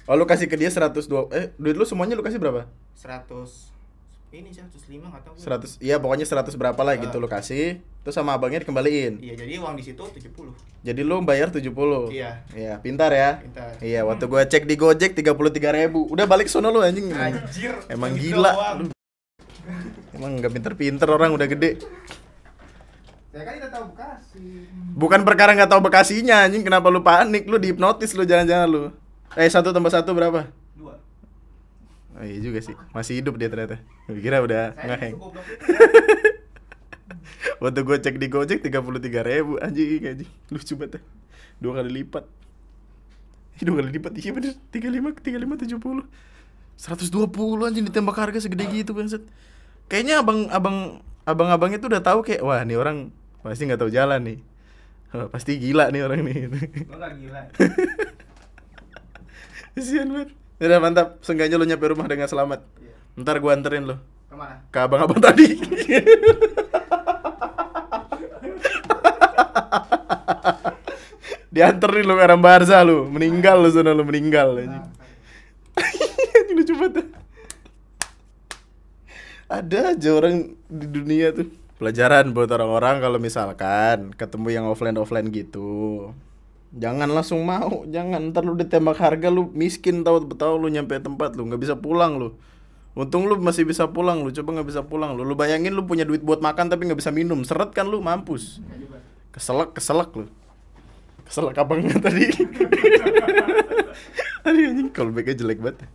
Oh, 0.05 0.13
lu 0.21 0.29
kasih 0.29 0.53
ke 0.53 0.57
dia 0.61 0.69
102. 0.69 1.33
Eh, 1.33 1.49
duit 1.57 1.73
lu 1.81 1.89
semuanya 1.89 2.13
lu 2.13 2.21
kasih 2.21 2.37
berapa? 2.37 2.69
100 2.93 3.73
ini 4.41 4.51
105 4.51 5.07
nggak 5.07 5.23
tahu. 5.23 5.35
gua. 5.37 5.45
100. 5.63 5.79
Iya, 5.79 5.97
pokoknya 6.03 6.27
100 6.27 6.55
berapa 6.57 6.81
lah 6.83 6.95
gitu 6.99 7.17
Ah. 7.17 7.23
lu 7.23 7.29
kasih. 7.29 7.79
Terus 8.03 8.15
sama 8.15 8.35
abangnya 8.35 8.61
dikembaliin. 8.61 9.23
Iya, 9.23 9.35
jadi 9.39 9.63
uang 9.63 9.79
di 9.79 9.85
situ 9.87 10.03
70. 10.03 10.53
Jadi 10.83 11.01
lu 11.01 11.23
bayar 11.23 11.49
70. 11.49 12.11
Iya. 12.11 12.45
Iya, 12.53 12.83
pintar 12.83 13.11
ya. 13.11 13.39
Pintar. 13.41 13.79
Iya, 13.79 14.01
waktu 14.05 14.25
gua 14.27 14.45
cek 14.45 14.67
di 14.67 14.75
Gojek 14.75 15.15
33.000. 15.15 16.05
Udah 16.09 16.27
balik 16.27 16.51
sono 16.51 16.69
lu 16.69 16.83
anjing. 16.83 17.09
Anjir. 17.11 17.73
Emang 17.87 18.13
segitu 18.13 18.37
gila. 18.37 18.53
Lu. 18.79 18.85
Emang 20.13 20.37
nggak 20.37 20.53
pinter-pinter 20.53 21.09
orang 21.09 21.33
udah 21.33 21.49
gede. 21.49 21.81
Ya 23.35 23.43
kan 23.43 23.59
kita 23.59 23.67
tahu 23.67 23.85
Bekasi. 23.91 24.47
Bukan 24.95 25.21
perkara 25.27 25.59
nggak 25.59 25.67
tahu 25.67 25.83
Bekasinya 25.83 26.47
anjing, 26.47 26.63
kenapa 26.63 26.87
lu 26.87 27.03
panik? 27.03 27.51
Lu 27.51 27.59
dihipnotis 27.59 28.15
lu 28.15 28.23
jangan-jangan 28.23 28.69
lu. 28.71 28.83
Eh, 29.35 29.51
satu 29.51 29.75
tambah 29.75 29.91
satu 29.91 30.15
berapa? 30.15 30.47
Oh, 32.15 32.23
iya 32.23 32.39
juga 32.39 32.63
sih. 32.63 32.79
Masih 32.95 33.19
hidup 33.19 33.35
dia 33.39 33.51
ternyata. 33.51 33.83
Gua 34.07 34.23
kira 34.23 34.39
udah 34.39 34.71
ngeheng. 34.87 35.19
Waktu 37.63 37.81
gue 37.81 37.97
cek 37.97 38.17
di 38.21 38.29
Gojek 38.29 38.61
33 38.63 39.25
ribu 39.25 39.57
anjing 39.57 40.05
anjing 40.05 40.31
lucu 40.53 40.75
banget 40.77 40.99
ya. 40.99 41.01
dua 41.63 41.81
kali 41.81 41.91
lipat 42.03 42.25
dua 43.63 43.75
kali 43.81 43.91
lipat 43.95 44.13
iya 44.21 44.31
bener 44.35 44.53
35 44.69 45.23
35 45.23 45.79
70 45.79 46.05
120 46.77 47.69
anjing 47.69 47.85
ditembak 47.89 48.17
harga 48.19 48.45
segede 48.45 48.69
gitu 48.69 48.93
bangsat 48.93 49.23
kayaknya 49.89 50.21
abang 50.21 50.51
abang 50.51 51.01
abang 51.25 51.49
abangnya 51.49 51.79
tuh 51.81 51.89
udah 51.95 52.03
tahu 52.05 52.21
kayak 52.27 52.43
wah 52.45 52.61
nih 52.61 52.77
orang 52.77 53.09
pasti 53.41 53.65
nggak 53.65 53.81
tahu 53.81 53.93
jalan 53.93 54.21
nih 54.25 54.39
Oh, 55.15 55.31
pasti 55.33 55.63
gila 55.63 55.95
nih 55.95 56.03
orang 56.03 56.27
nih 56.27 56.51
Gua 56.91 56.99
gak 56.99 57.15
gila. 57.23 57.43
Kasian 59.79 60.11
banget 60.11 60.35
Udah 60.55 60.79
mantap, 60.79 61.19
seenggaknya 61.19 61.59
lu 61.59 61.67
nyampe 61.67 61.91
rumah 61.91 62.07
dengan 62.07 62.31
selamat. 62.31 62.63
Iya. 62.79 62.95
Ntar 63.19 63.43
gua 63.43 63.59
anterin 63.59 63.91
lu. 63.91 63.99
Ke 64.31 64.35
mana? 64.39 64.63
Ke 64.71 64.79
abang-abang 64.87 65.19
tadi. 65.19 65.59
Dianterin 71.55 72.07
lu 72.07 72.15
ke 72.19 72.23
Aram 72.23 72.43
Barza 72.43 72.83
lu. 72.87 73.11
Meninggal 73.11 73.63
lu 73.63 73.71
sana 73.71 73.95
lu 73.95 74.07
meninggal 74.07 74.59
anjing. 74.63 74.87
Anjing 76.35 76.57
lucu 76.59 76.75
banget. 76.79 77.07
Ada 79.51 79.95
aja 79.95 80.11
orang 80.15 80.55
di 80.67 80.87
dunia 80.87 81.31
tuh. 81.35 81.47
Pelajaran 81.79 82.31
buat 82.31 82.47
orang-orang 82.51 83.03
kalau 83.03 83.19
misalkan 83.19 84.15
ketemu 84.15 84.49
yang 84.55 84.65
offline-offline 84.71 85.31
gitu 85.35 86.15
Jangan 86.75 87.07
langsung 87.07 87.47
mau, 87.47 87.87
jangan 87.87 88.35
ntar 88.35 88.43
lu 88.43 88.59
ditembak 88.59 88.99
harga 88.99 89.31
lu 89.31 89.47
miskin 89.55 90.03
tahu 90.03 90.27
tahu 90.35 90.67
lu 90.67 90.75
nyampe 90.75 90.99
tempat 90.99 91.39
lu 91.39 91.47
nggak 91.47 91.63
bisa 91.63 91.79
pulang 91.79 92.19
lu. 92.19 92.35
Untung 92.99 93.31
lu 93.31 93.39
masih 93.39 93.63
bisa 93.63 93.87
pulang 93.95 94.27
lu, 94.27 94.35
coba 94.35 94.59
nggak 94.59 94.69
bisa 94.75 94.83
pulang 94.83 95.15
lu. 95.15 95.23
Lu 95.23 95.39
bayangin 95.39 95.71
lu 95.71 95.87
punya 95.87 96.03
duit 96.03 96.27
buat 96.27 96.43
makan 96.43 96.67
tapi 96.67 96.91
nggak 96.91 96.99
bisa 96.99 97.15
minum, 97.15 97.47
seret 97.47 97.71
kan 97.71 97.87
lu 97.87 98.03
mampus. 98.03 98.59
Keselak, 99.31 99.71
keselak 99.79 100.11
lu. 100.19 100.27
Keselak 101.31 101.55
abangnya 101.63 101.95
tadi. 102.03 102.27
tadi 104.45 104.61
anjing 104.67 104.91
callbacknya 104.91 105.35
jelek 105.39 105.63
banget. 105.63 105.87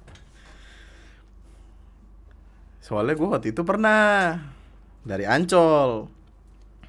Soalnya 2.80 3.20
gua 3.20 3.36
waktu 3.36 3.52
itu 3.52 3.68
pernah 3.68 4.40
dari 5.04 5.28
Ancol. 5.28 6.08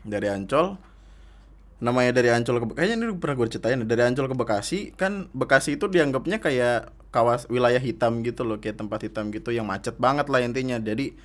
Dari 0.06 0.30
Ancol 0.30 0.89
namanya 1.80 2.12
dari 2.12 2.28
Ancol 2.28 2.60
ke 2.60 2.76
kayaknya 2.76 3.08
ini 3.08 3.16
pernah 3.16 3.40
gue 3.40 3.48
ceritain 3.48 3.80
dari 3.80 4.02
Ancol 4.04 4.28
ke 4.28 4.36
Bekasi 4.36 4.92
kan 4.92 5.32
Bekasi 5.32 5.80
itu 5.80 5.88
dianggapnya 5.88 6.36
kayak 6.36 6.92
kawas 7.10 7.48
wilayah 7.50 7.80
hitam 7.82 8.22
gitu 8.22 8.46
loh 8.46 8.60
kayak 8.62 8.78
tempat 8.78 9.02
hitam 9.08 9.34
gitu 9.34 9.50
yang 9.50 9.66
macet 9.66 9.98
banget 9.98 10.30
lah 10.30 10.40
intinya. 10.44 10.78
Jadi 10.78 11.16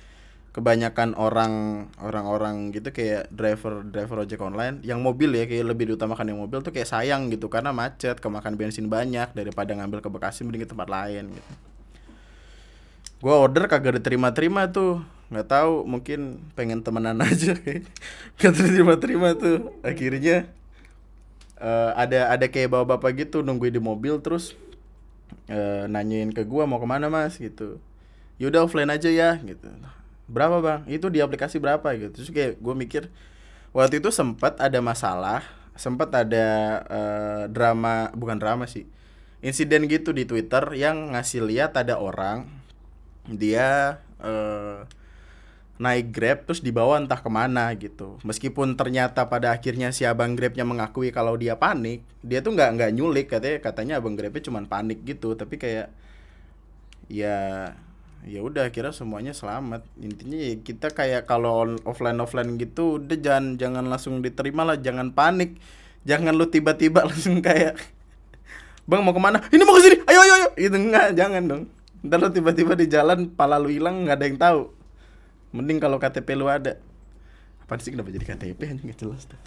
kebanyakan 0.50 1.12
orang 1.20 1.86
orang-orang 2.00 2.72
gitu 2.72 2.88
kayak 2.88 3.28
driver 3.28 3.84
driver 3.84 4.24
ojek 4.24 4.40
online 4.40 4.80
yang 4.80 5.04
mobil 5.04 5.28
ya 5.36 5.44
kayak 5.44 5.68
lebih 5.68 5.92
diutamakan 5.92 6.32
yang 6.32 6.40
mobil 6.40 6.64
tuh 6.64 6.72
kayak 6.72 6.88
sayang 6.88 7.28
gitu 7.28 7.52
karena 7.52 7.76
macet 7.76 8.16
kemakan 8.24 8.56
bensin 8.56 8.88
banyak 8.88 9.36
daripada 9.36 9.76
ngambil 9.76 10.00
ke 10.00 10.08
Bekasi 10.08 10.48
mending 10.48 10.64
ke 10.64 10.68
tempat 10.72 10.88
lain 10.88 11.28
gitu. 11.36 11.52
Gua 13.20 13.44
order 13.44 13.68
kagak 13.68 14.00
diterima-terima 14.00 14.72
tuh 14.72 15.04
nggak 15.26 15.48
tahu 15.50 15.82
mungkin 15.82 16.38
pengen 16.54 16.86
temenan 16.86 17.18
aja 17.28 17.58
kayak 18.38 18.54
terima-terima 18.54 19.34
tuh. 19.34 19.74
Akhirnya 19.82 20.46
eh, 21.58 21.90
ada 21.94 22.30
ada 22.32 22.46
kayak 22.46 22.72
bawa 22.72 22.84
bapak 22.96 23.26
gitu 23.26 23.42
nungguin 23.42 23.74
di 23.74 23.82
mobil 23.82 24.18
terus 24.22 24.54
eh, 25.50 25.84
nanyain 25.90 26.30
ke 26.30 26.46
gua 26.46 26.64
mau 26.64 26.78
ke 26.78 26.86
mana 26.86 27.10
mas? 27.10 27.36
Gitu. 27.36 27.82
Yaudah 28.38 28.66
offline 28.66 28.90
aja 28.92 29.10
ya 29.10 29.40
gitu. 29.42 29.66
Berapa 30.26 30.58
bang? 30.62 30.80
Itu 30.90 31.10
di 31.10 31.22
aplikasi 31.22 31.58
berapa 31.58 31.86
gitu. 31.96 32.10
Terus 32.20 32.30
kayak 32.34 32.52
gue 32.58 32.74
mikir 32.74 33.02
waktu 33.76 34.00
itu 34.00 34.08
sempat 34.08 34.56
ada 34.56 34.80
masalah 34.80 35.44
sempat 35.76 36.08
ada 36.10 36.46
eh, 36.88 37.44
drama 37.52 38.08
bukan 38.16 38.40
drama 38.40 38.64
sih 38.64 38.88
insiden 39.44 39.84
gitu 39.86 40.16
di 40.16 40.24
Twitter 40.24 40.64
yang 40.72 41.12
ngasih 41.12 41.44
lihat 41.44 41.76
ada 41.76 42.00
orang 42.00 42.48
dia 43.28 44.00
eh, 44.24 44.88
naik 45.76 46.08
Grab 46.12 46.48
terus 46.48 46.64
dibawa 46.64 46.96
entah 46.96 47.20
ke 47.20 47.28
mana 47.28 47.68
gitu. 47.76 48.16
Meskipun 48.24 48.80
ternyata 48.80 49.28
pada 49.28 49.52
akhirnya 49.52 49.92
si 49.92 50.08
abang 50.08 50.32
Grabnya 50.32 50.64
mengakui 50.64 51.12
kalau 51.12 51.36
dia 51.36 51.60
panik, 51.60 52.00
dia 52.24 52.40
tuh 52.40 52.56
nggak 52.56 52.70
nggak 52.80 52.90
nyulik. 52.96 53.26
Katanya 53.28 53.58
katanya 53.60 53.94
abang 54.00 54.16
Grabnya 54.16 54.42
cuma 54.44 54.64
panik 54.64 55.04
gitu. 55.04 55.36
Tapi 55.36 55.60
kayak 55.60 55.92
ya 57.12 57.36
ya 58.24 58.40
udah 58.40 58.72
kira 58.72 58.90
semuanya 58.96 59.36
selamat. 59.36 59.84
Intinya 60.00 60.38
ya 60.40 60.56
kita 60.64 60.96
kayak 60.96 61.28
kalau 61.28 61.76
offline 61.84 62.18
offline 62.24 62.56
gitu 62.56 62.96
udah 62.96 63.18
jangan 63.20 63.60
jangan 63.60 63.84
langsung 63.84 64.24
diterima 64.24 64.64
lah. 64.64 64.80
Jangan 64.80 65.12
panik. 65.12 65.60
Jangan 66.08 66.32
lu 66.32 66.48
tiba-tiba 66.48 67.04
langsung 67.08 67.44
kayak 67.44 67.76
bang 68.88 69.02
mau 69.04 69.12
ke 69.12 69.20
mana? 69.20 69.44
Ini 69.52 69.62
mau 69.66 69.76
ke 69.76 69.82
sini. 69.84 69.96
Ayo 70.08 70.24
ayo 70.24 70.32
ayo. 70.40 70.48
Itu 70.56 70.76
enggak 70.78 71.12
jangan 71.12 71.42
dong. 71.44 71.62
Ntar 72.00 72.16
lu 72.22 72.30
tiba-tiba 72.32 72.72
di 72.72 72.88
jalan 72.88 73.28
pala 73.28 73.60
lu 73.60 73.68
hilang 73.68 74.08
nggak 74.08 74.16
ada 74.16 74.24
yang 74.24 74.40
tahu 74.40 74.75
mending 75.54 75.78
kalau 75.78 76.00
KTP 76.00 76.38
lu 76.38 76.48
ada. 76.50 76.78
Apa 77.66 77.78
sih 77.82 77.90
kenapa 77.90 78.14
jadi 78.14 78.24
KTP 78.24 78.60
anjing? 78.66 78.86
Nggak 78.90 78.98
jelas 79.02 79.26
tuh 79.26 79.38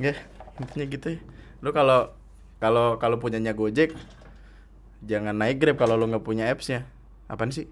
ya 0.00 0.14
intinya 0.60 0.86
gitu 0.88 1.06
ya. 1.16 1.20
Lu 1.64 1.72
kalau 1.72 2.12
kalau 2.60 2.96
kalau 3.00 3.16
punyanya 3.20 3.52
Gojek 3.56 3.92
jangan 5.04 5.36
naik 5.36 5.60
Grab 5.60 5.76
kalau 5.76 5.96
lu 5.96 6.08
nggak 6.08 6.24
punya 6.24 6.48
appsnya 6.48 6.88
apaan 7.28 7.52
sih? 7.52 7.68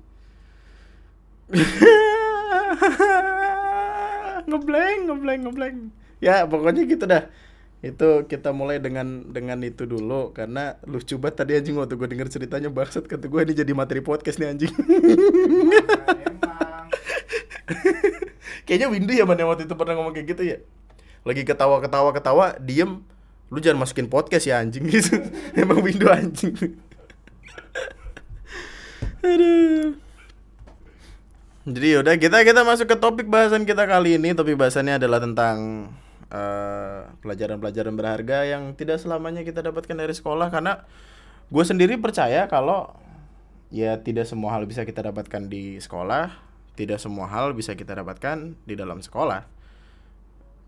Ngeblank 4.45 5.09
ngeblank 5.09 5.41
ngeblank 5.41 5.77
ya 6.21 6.45
pokoknya 6.45 6.85
gitu 6.85 7.05
dah. 7.09 7.33
Itu 7.85 8.25
kita 8.25 8.57
mulai 8.57 8.81
dengan 8.81 9.29
dengan 9.29 9.61
itu 9.61 9.85
dulu 9.85 10.33
karena 10.33 10.81
lucu 10.89 11.21
banget 11.21 11.37
tadi 11.45 11.53
anjing 11.61 11.77
waktu 11.77 12.01
gue 12.01 12.09
denger 12.09 12.29
ceritanya 12.33 12.73
bangsat 12.73 13.05
kata 13.05 13.29
gue 13.29 13.41
ini 13.45 13.53
jadi 13.53 13.73
materi 13.77 14.01
podcast 14.01 14.41
nih 14.41 14.57
anjing. 14.57 14.73
Emang. 14.73 16.24
Kayaknya 18.65 18.89
Windu 18.89 19.13
ya 19.13 19.25
man 19.29 19.37
yang 19.37 19.49
waktu 19.53 19.69
itu 19.69 19.75
pernah 19.77 19.95
ngomong 19.97 20.13
kayak 20.17 20.27
gitu 20.37 20.43
ya. 20.45 20.59
Lagi 21.25 21.43
ketawa 21.45 21.81
ketawa 21.81 22.11
ketawa 22.13 22.47
diem. 22.61 23.01
Lu 23.53 23.61
jangan 23.61 23.85
masukin 23.85 24.09
podcast 24.09 24.49
ya 24.49 24.61
anjing. 24.61 24.85
Gitu. 24.93 25.21
Emang 25.57 25.81
Windu 25.81 26.09
anjing. 26.09 26.57
Aduh. 29.25 29.97
Jadi 31.65 31.97
yaudah 31.97 32.21
kita 32.21 32.45
kita 32.45 32.61
masuk 32.61 32.93
ke 32.93 32.97
topik 33.01 33.25
bahasan 33.29 33.65
kita 33.65 33.89
kali 33.89 34.21
ini. 34.21 34.37
Topik 34.37 34.61
bahasannya 34.61 35.01
adalah 35.01 35.21
tentang 35.25 35.89
eh, 36.29 37.09
pelajaran-pelajaran 37.25 37.95
berharga 37.97 38.45
yang 38.45 38.77
tidak 38.77 39.01
selamanya 39.01 39.41
kita 39.41 39.65
dapatkan 39.65 39.97
dari 39.97 40.13
sekolah. 40.13 40.53
Karena 40.53 40.85
gue 41.49 41.65
sendiri 41.65 41.97
percaya 41.97 42.45
kalau 42.53 42.93
ya 43.73 43.97
tidak 43.97 44.29
semua 44.29 44.53
hal 44.55 44.69
bisa 44.69 44.85
kita 44.85 45.09
dapatkan 45.09 45.49
di 45.49 45.81
sekolah 45.81 46.54
tidak 46.75 46.99
semua 46.99 47.31
hal 47.31 47.55
bisa 47.55 47.75
kita 47.79 47.95
dapatkan 47.95 48.59
di 48.67 48.75
dalam 48.75 49.03
sekolah. 49.03 49.47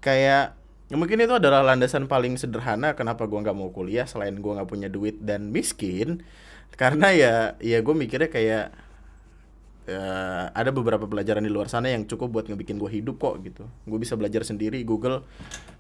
Kayak 0.01 0.55
ya 0.87 0.95
mungkin 0.95 1.19
itu 1.19 1.35
adalah 1.35 1.67
landasan 1.67 2.07
paling 2.07 2.39
sederhana 2.39 2.95
kenapa 2.95 3.27
gua 3.27 3.43
nggak 3.43 3.59
mau 3.59 3.75
kuliah 3.75 4.07
selain 4.07 4.39
gua 4.39 4.63
nggak 4.63 4.71
punya 4.71 4.89
duit 4.91 5.19
dan 5.23 5.51
miskin. 5.51 6.23
Karena 6.77 7.09
ya 7.15 7.35
ya 7.63 7.81
gue 7.81 7.95
mikirnya 7.97 8.29
kayak 8.29 8.65
ya, 9.89 10.47
ada 10.53 10.71
beberapa 10.75 11.09
pelajaran 11.09 11.41
di 11.41 11.49
luar 11.49 11.73
sana 11.73 11.89
yang 11.89 12.05
cukup 12.05 12.29
buat 12.29 12.47
ngebikin 12.53 12.77
gue 12.77 12.91
hidup 13.01 13.17
kok 13.17 13.41
gitu. 13.47 13.65
Gue 13.89 13.99
bisa 14.03 14.13
belajar 14.19 14.45
sendiri 14.45 14.85
Google 14.85 15.25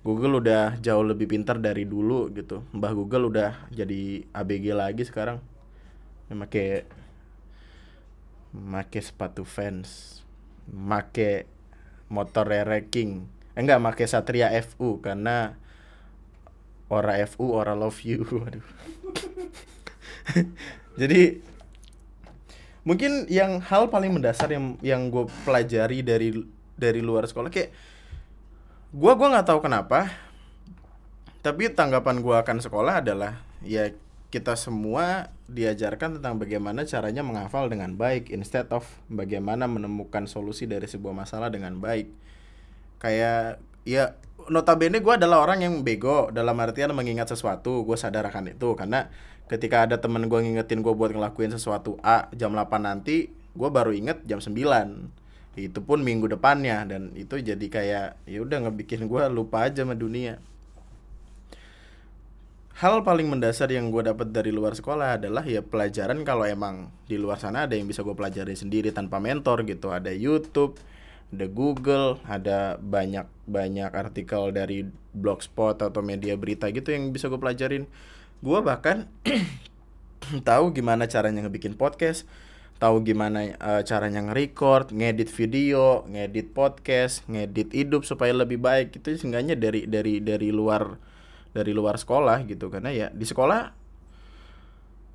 Google 0.00 0.40
udah 0.40 0.80
jauh 0.80 1.04
lebih 1.04 1.28
pintar 1.28 1.60
dari 1.60 1.84
dulu 1.84 2.32
gitu. 2.32 2.64
Mbah 2.72 2.92
Google 2.96 3.28
udah 3.28 3.68
jadi 3.68 4.24
ABG 4.32 4.72
lagi 4.72 5.02
sekarang. 5.04 5.42
Make 6.32 6.88
make 8.56 8.98
sepatu 9.04 9.44
fans. 9.44 10.20
Make 10.66 11.46
motor 12.08 12.46
King 12.90 13.26
eh, 13.56 13.60
enggak 13.64 13.80
make 13.82 14.04
Satria 14.06 14.52
FU 14.62 15.00
karena 15.00 15.56
ora 16.92 17.18
FU 17.26 17.52
ora 17.52 17.72
love 17.76 17.98
you. 18.04 18.22
Waduh. 18.42 18.66
jadi 21.00 21.40
mungkin 22.86 23.26
yang 23.26 23.58
hal 23.58 23.90
paling 23.90 24.14
mendasar 24.14 24.46
yang 24.52 24.78
yang 24.78 25.10
gue 25.10 25.26
pelajari 25.42 26.06
dari 26.06 26.30
dari 26.78 27.00
luar 27.02 27.26
sekolah 27.26 27.50
kayak 27.50 27.74
gue 28.94 29.12
gua 29.18 29.28
nggak 29.34 29.48
tahu 29.50 29.58
kenapa 29.58 30.14
tapi 31.42 31.66
tanggapan 31.70 32.22
gue 32.22 32.36
akan 32.38 32.58
sekolah 32.62 33.02
adalah 33.02 33.42
ya 33.66 33.90
kita 34.30 34.54
semua 34.54 35.30
diajarkan 35.46 36.18
tentang 36.18 36.42
bagaimana 36.42 36.82
caranya 36.82 37.22
menghafal 37.22 37.70
dengan 37.70 37.94
baik 37.94 38.34
instead 38.34 38.66
of 38.74 38.82
bagaimana 39.06 39.70
menemukan 39.70 40.26
solusi 40.26 40.66
dari 40.66 40.90
sebuah 40.90 41.14
masalah 41.14 41.54
dengan 41.54 41.78
baik. 41.78 42.10
Kayak 42.98 43.62
ya 43.86 44.18
notabene 44.50 44.98
gue 44.98 45.14
adalah 45.14 45.46
orang 45.46 45.62
yang 45.62 45.74
bego 45.86 46.34
dalam 46.34 46.58
artian 46.58 46.90
mengingat 46.90 47.30
sesuatu 47.30 47.86
gue 47.86 47.94
sadar 47.94 48.26
akan 48.26 48.58
itu. 48.58 48.74
Karena 48.74 49.06
ketika 49.46 49.86
ada 49.86 50.02
temen 50.02 50.26
gue 50.26 50.38
ngingetin 50.42 50.82
gue 50.82 50.94
buat 50.94 51.14
ngelakuin 51.14 51.54
sesuatu 51.54 51.94
A 52.02 52.26
jam 52.34 52.50
8 52.50 52.66
nanti 52.82 53.30
gue 53.30 53.68
baru 53.70 53.94
inget 53.94 54.26
jam 54.26 54.42
9 54.42 54.52
itu 55.56 55.80
pun 55.80 56.04
minggu 56.04 56.28
depannya 56.28 56.84
dan 56.84 57.16
itu 57.16 57.40
jadi 57.40 57.66
kayak 57.72 58.06
ya 58.28 58.38
udah 58.44 58.68
ngebikin 58.68 59.08
gue 59.08 59.22
lupa 59.32 59.64
aja 59.64 59.88
sama 59.88 59.96
dunia 59.96 60.36
hal 62.76 63.00
paling 63.00 63.32
mendasar 63.32 63.72
yang 63.72 63.88
gue 63.88 64.04
dapat 64.04 64.36
dari 64.36 64.52
luar 64.52 64.76
sekolah 64.76 65.16
adalah 65.16 65.40
ya 65.48 65.64
pelajaran 65.64 66.20
kalau 66.28 66.44
emang 66.44 66.92
di 67.08 67.16
luar 67.16 67.40
sana 67.40 67.64
ada 67.64 67.72
yang 67.72 67.88
bisa 67.88 68.04
gue 68.04 68.12
pelajari 68.12 68.52
sendiri 68.52 68.92
tanpa 68.92 69.16
mentor 69.16 69.64
gitu. 69.64 69.88
Ada 69.88 70.12
YouTube 70.12 70.76
ada 71.32 71.46
Google 71.48 72.20
ada 72.28 72.76
banyak 72.76 73.24
banyak 73.48 73.90
artikel 73.96 74.52
dari 74.52 74.84
blogspot 75.16 75.80
atau 75.82 76.04
media 76.04 76.36
berita 76.36 76.68
gitu 76.68 76.92
yang 76.92 77.16
bisa 77.16 77.32
gue 77.32 77.40
pelajarin. 77.40 77.88
Gue 78.44 78.60
bahkan 78.60 79.08
tahu 80.48 80.76
gimana 80.76 81.08
caranya 81.08 81.48
ngebikin 81.48 81.80
podcast 81.80 82.28
tahu 82.76 83.00
gimana 83.08 83.56
eh, 83.56 83.82
caranya 83.88 84.20
nge-record, 84.20 84.92
ngedit 84.92 85.32
video, 85.32 86.04
ngedit 86.12 86.52
podcast, 86.52 87.24
ngedit 87.24 87.72
hidup 87.72 88.04
supaya 88.04 88.36
lebih 88.36 88.60
baik. 88.60 89.00
Itu 89.00 89.16
seenggaknya 89.16 89.56
dari 89.56 89.88
dari 89.88 90.20
dari 90.20 90.52
luar 90.52 91.15
dari 91.56 91.72
luar 91.72 91.96
sekolah 91.96 92.44
gitu 92.44 92.68
karena 92.68 92.92
ya 92.92 93.08
di 93.08 93.24
sekolah 93.24 93.72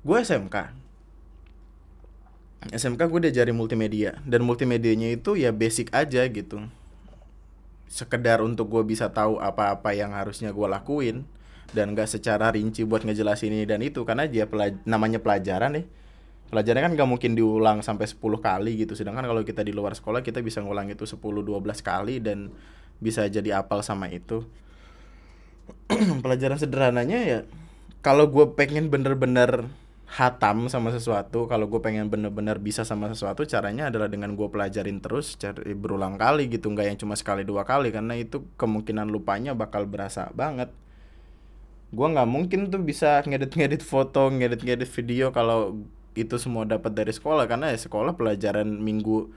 gue 0.02 0.18
SMK 0.18 0.82
SMK 2.70 3.10
gue 3.10 3.20
diajari 3.26 3.50
multimedia 3.50 4.22
dan 4.22 4.46
multimedianya 4.46 5.10
itu 5.10 5.34
ya 5.34 5.50
basic 5.50 5.90
aja 5.90 6.22
gitu. 6.30 6.62
Sekedar 7.90 8.38
untuk 8.38 8.70
gue 8.70 8.86
bisa 8.86 9.10
tahu 9.10 9.42
apa-apa 9.42 9.90
yang 9.98 10.14
harusnya 10.14 10.54
gue 10.54 10.68
lakuin 10.70 11.26
dan 11.74 11.96
gak 11.98 12.06
secara 12.06 12.54
rinci 12.54 12.86
buat 12.86 13.02
ngejelasin 13.02 13.50
ini 13.50 13.66
dan 13.66 13.82
itu 13.82 14.06
karena 14.06 14.30
dia 14.30 14.46
pelaj- 14.46 14.78
namanya 14.84 15.18
pelajaran 15.18 15.80
nih 15.80 15.86
pelajarannya 16.52 16.84
kan 16.84 16.92
gak 17.00 17.08
mungkin 17.08 17.32
diulang 17.32 17.80
sampai 17.80 18.04
10 18.04 18.20
kali 18.20 18.84
gitu 18.84 18.92
sedangkan 18.92 19.24
kalau 19.24 19.40
kita 19.40 19.64
di 19.64 19.72
luar 19.72 19.96
sekolah 19.96 20.20
kita 20.20 20.44
bisa 20.44 20.60
ngulang 20.60 20.92
itu 20.92 21.08
10-12 21.08 21.64
kali 21.80 22.20
dan 22.20 22.52
bisa 23.00 23.24
jadi 23.24 23.64
apal 23.64 23.80
sama 23.80 24.12
itu 24.12 24.44
pelajaran 26.24 26.58
sederhananya 26.58 27.18
ya 27.22 27.38
kalau 28.02 28.28
gue 28.28 28.52
pengen 28.58 28.90
bener-bener 28.90 29.70
hatam 30.12 30.68
sama 30.68 30.92
sesuatu 30.92 31.48
kalau 31.48 31.72
gue 31.72 31.80
pengen 31.80 32.12
bener-bener 32.12 32.60
bisa 32.60 32.84
sama 32.84 33.08
sesuatu 33.08 33.48
caranya 33.48 33.88
adalah 33.88 34.12
dengan 34.12 34.36
gue 34.36 34.44
pelajarin 34.44 35.00
terus 35.00 35.40
cari 35.40 35.72
berulang 35.72 36.20
kali 36.20 36.52
gitu 36.52 36.68
nggak 36.68 36.84
yang 36.92 36.98
cuma 37.00 37.16
sekali 37.16 37.48
dua 37.48 37.64
kali 37.64 37.88
karena 37.88 38.12
itu 38.20 38.44
kemungkinan 38.60 39.08
lupanya 39.08 39.56
bakal 39.56 39.88
berasa 39.88 40.28
banget. 40.36 40.68
Gue 41.96 42.08
nggak 42.12 42.28
mungkin 42.28 42.68
tuh 42.68 42.84
bisa 42.84 43.24
ngedit-ngedit 43.24 43.80
foto 43.80 44.28
ngedit-ngedit 44.28 44.88
video 44.92 45.32
kalau 45.32 45.80
itu 46.12 46.36
semua 46.36 46.68
dapat 46.68 46.92
dari 46.92 47.12
sekolah 47.16 47.48
karena 47.48 47.72
ya 47.72 47.78
sekolah 47.80 48.12
pelajaran 48.12 48.68
minggu 48.68 49.32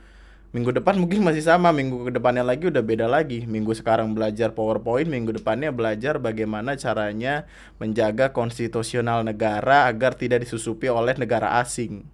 minggu 0.56 0.72
depan 0.72 0.96
mungkin 0.96 1.20
masih 1.20 1.44
sama 1.44 1.76
minggu 1.76 2.08
ke 2.08 2.16
depannya 2.16 2.40
lagi 2.40 2.72
udah 2.72 2.80
beda 2.80 3.12
lagi. 3.12 3.44
Minggu 3.44 3.76
sekarang 3.76 4.16
belajar 4.16 4.56
powerpoint 4.56 5.12
minggu 5.12 5.36
depannya 5.36 5.76
belajar 5.76 6.16
bagaimana 6.16 6.80
caranya 6.80 7.44
menjaga 7.76 8.32
konstitusional 8.32 9.28
negara 9.28 9.92
agar 9.92 10.16
tidak 10.16 10.48
disusupi 10.48 10.88
oleh 10.88 11.12
negara 11.20 11.60
asing. 11.60 12.08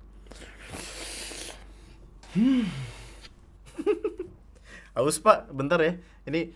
Hmm. 2.33 2.65
Aus 4.97 5.21
pak 5.21 5.53
bentar 5.53 5.77
ya. 5.77 6.01
Ini 6.25 6.49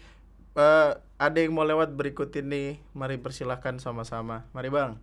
eh, 0.57 0.91
ada 1.21 1.37
yang 1.37 1.53
mau 1.53 1.69
lewat 1.69 1.93
berikut 1.93 2.33
ini. 2.33 2.81
Mari 2.97 3.21
persilahkan 3.21 3.77
sama-sama. 3.77 4.49
Mari 4.57 4.73
bang. 4.73 4.97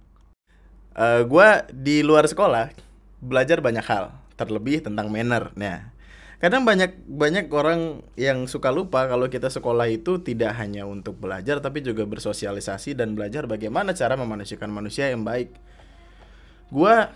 Eh 0.98 1.22
gua 1.30 1.62
di 1.70 2.02
luar 2.02 2.26
sekolah 2.26 2.74
belajar 3.22 3.62
banyak 3.62 3.86
hal, 3.86 4.18
terlebih 4.34 4.82
tentang 4.82 5.06
manner. 5.06 5.54
Nah, 5.54 5.91
kadang 6.42 6.66
banyak 6.66 7.07
banyak 7.07 7.46
orang 7.55 8.02
yang 8.18 8.50
suka 8.50 8.74
lupa 8.74 9.07
kalau 9.07 9.31
kita 9.31 9.46
sekolah 9.46 9.87
itu 9.87 10.18
tidak 10.26 10.59
hanya 10.59 10.83
untuk 10.90 11.22
belajar 11.22 11.62
tapi 11.62 11.87
juga 11.87 12.02
bersosialisasi 12.02 12.98
dan 12.98 13.14
belajar 13.14 13.46
bagaimana 13.46 13.94
cara 13.94 14.18
memanusiakan 14.18 14.74
manusia 14.74 15.07
yang 15.07 15.22
baik. 15.22 15.55
Gua 16.74 17.14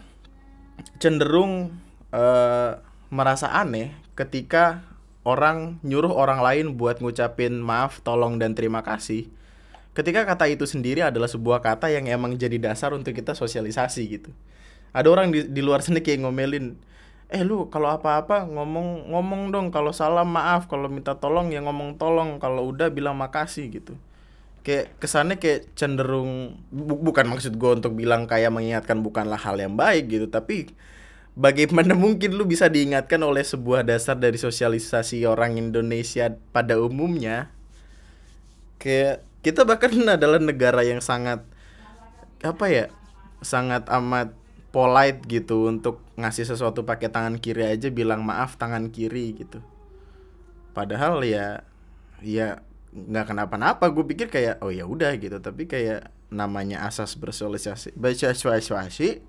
cenderung 1.02 1.74
eh, 2.14 2.70
merasa 3.10 3.50
aneh 3.50 3.98
ketika 4.14 4.86
orang 5.26 5.82
nyuruh 5.82 6.14
orang 6.14 6.38
lain 6.38 6.66
buat 6.78 7.02
ngucapin 7.02 7.58
maaf, 7.58 7.98
tolong 8.06 8.38
dan 8.38 8.54
terima 8.54 8.86
kasih 8.86 9.26
ketika 9.96 10.28
kata 10.28 10.44
itu 10.52 10.68
sendiri 10.68 11.00
adalah 11.00 11.26
sebuah 11.26 11.64
kata 11.64 11.88
yang 11.88 12.04
emang 12.04 12.36
jadi 12.36 12.60
dasar 12.60 12.92
untuk 12.92 13.16
kita 13.16 13.32
sosialisasi 13.32 14.02
gitu. 14.06 14.30
Ada 14.92 15.08
orang 15.08 15.32
di, 15.32 15.48
di 15.48 15.64
luar 15.64 15.80
sana 15.80 16.04
kayak 16.04 16.20
ngomelin, 16.20 16.76
eh 17.26 17.42
lu 17.42 17.66
kalau 17.74 17.90
apa-apa 17.90 18.46
ngomong 18.46 19.10
ngomong 19.10 19.42
dong. 19.54 19.66
Kalau 19.74 19.90
salah 19.94 20.22
maaf. 20.26 20.70
Kalau 20.70 20.86
minta 20.86 21.18
tolong 21.18 21.50
ya 21.54 21.60
ngomong 21.64 21.98
tolong. 21.98 22.38
Kalau 22.42 22.62
udah 22.70 22.88
bilang 22.94 23.18
makasih 23.18 23.66
gitu. 23.70 23.94
Kayak 24.66 24.94
kesannya 25.02 25.36
kayak 25.38 25.72
cenderung 25.78 26.58
bu- 26.70 27.00
bukan 27.00 27.26
maksud 27.30 27.54
gue 27.58 27.70
untuk 27.78 27.94
bilang 27.94 28.26
kayak 28.26 28.50
mengingatkan 28.54 28.98
bukanlah 29.02 29.38
hal 29.38 29.56
yang 29.58 29.74
baik 29.78 30.10
gitu. 30.10 30.26
Tapi 30.30 30.70
bagaimana 31.38 31.94
mungkin 32.04 32.34
lu 32.38 32.44
bisa 32.48 32.66
diingatkan 32.70 33.20
oleh 33.22 33.42
sebuah 33.46 33.82
dasar 33.86 34.16
dari 34.18 34.38
sosialisasi 34.40 35.26
orang 35.26 35.58
Indonesia 35.58 36.34
pada 36.54 36.78
umumnya? 36.78 37.50
Kayak 38.82 39.24
kita 39.44 39.62
bahkan 39.64 39.92
adalah 40.16 40.40
negara 40.42 40.82
yang 40.84 41.00
sangat 41.02 41.42
apa 42.44 42.66
ya 42.68 42.86
sangat 43.40 43.88
amat 43.88 44.32
polite 44.76 45.24
gitu 45.24 45.72
untuk 45.72 46.04
ngasih 46.20 46.44
sesuatu 46.44 46.84
pakai 46.84 47.08
tangan 47.08 47.40
kiri 47.40 47.64
aja 47.64 47.88
bilang 47.88 48.20
maaf 48.20 48.60
tangan 48.60 48.92
kiri 48.92 49.32
gitu. 49.32 49.64
Padahal 50.76 51.24
ya 51.24 51.64
ya 52.20 52.60
nggak 52.92 53.32
kenapa-napa. 53.32 53.88
Gue 53.88 54.04
pikir 54.04 54.28
kayak 54.28 54.60
oh 54.60 54.68
ya 54.68 54.84
udah 54.84 55.16
gitu. 55.16 55.40
Tapi 55.40 55.64
kayak 55.64 56.12
namanya 56.28 56.84
asas 56.84 57.16
bersosialisasi 57.16 57.96
bersosialisasi. 57.96 59.08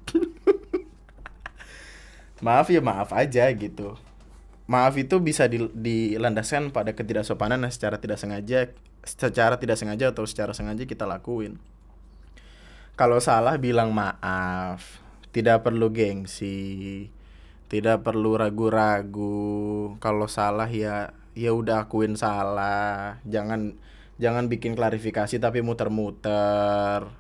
Maaf 2.46 2.70
ya 2.70 2.84
maaf 2.84 3.16
aja 3.16 3.50
gitu. 3.56 3.98
Maaf 4.70 4.94
itu 5.00 5.18
bisa 5.24 5.50
di- 5.50 5.74
dilandaskan 5.74 6.70
pada 6.70 6.94
ketidaksopanan 6.94 7.66
secara 7.72 7.98
tidak 7.98 8.20
sengaja 8.20 8.70
secara 9.02 9.56
tidak 9.58 9.80
sengaja 9.80 10.12
atau 10.12 10.28
secara 10.28 10.54
sengaja 10.54 10.86
kita 10.86 11.10
lakuin. 11.10 11.58
Kalau 12.94 13.18
salah 13.18 13.58
bilang 13.58 13.90
maaf 13.90 15.07
tidak 15.38 15.62
perlu 15.70 15.94
gengsi 15.94 17.14
tidak 17.68 18.08
perlu 18.08 18.40
ragu-ragu. 18.40 19.96
Kalau 20.00 20.28
salah 20.32 20.72
ya 20.72 21.12
ya 21.36 21.52
udah 21.52 21.88
akuin 21.88 22.16
salah. 22.16 23.20
Jangan 23.28 23.76
jangan 24.18 24.48
bikin 24.48 24.74
klarifikasi 24.74 25.36
tapi 25.38 25.60
muter-muter. 25.62 27.12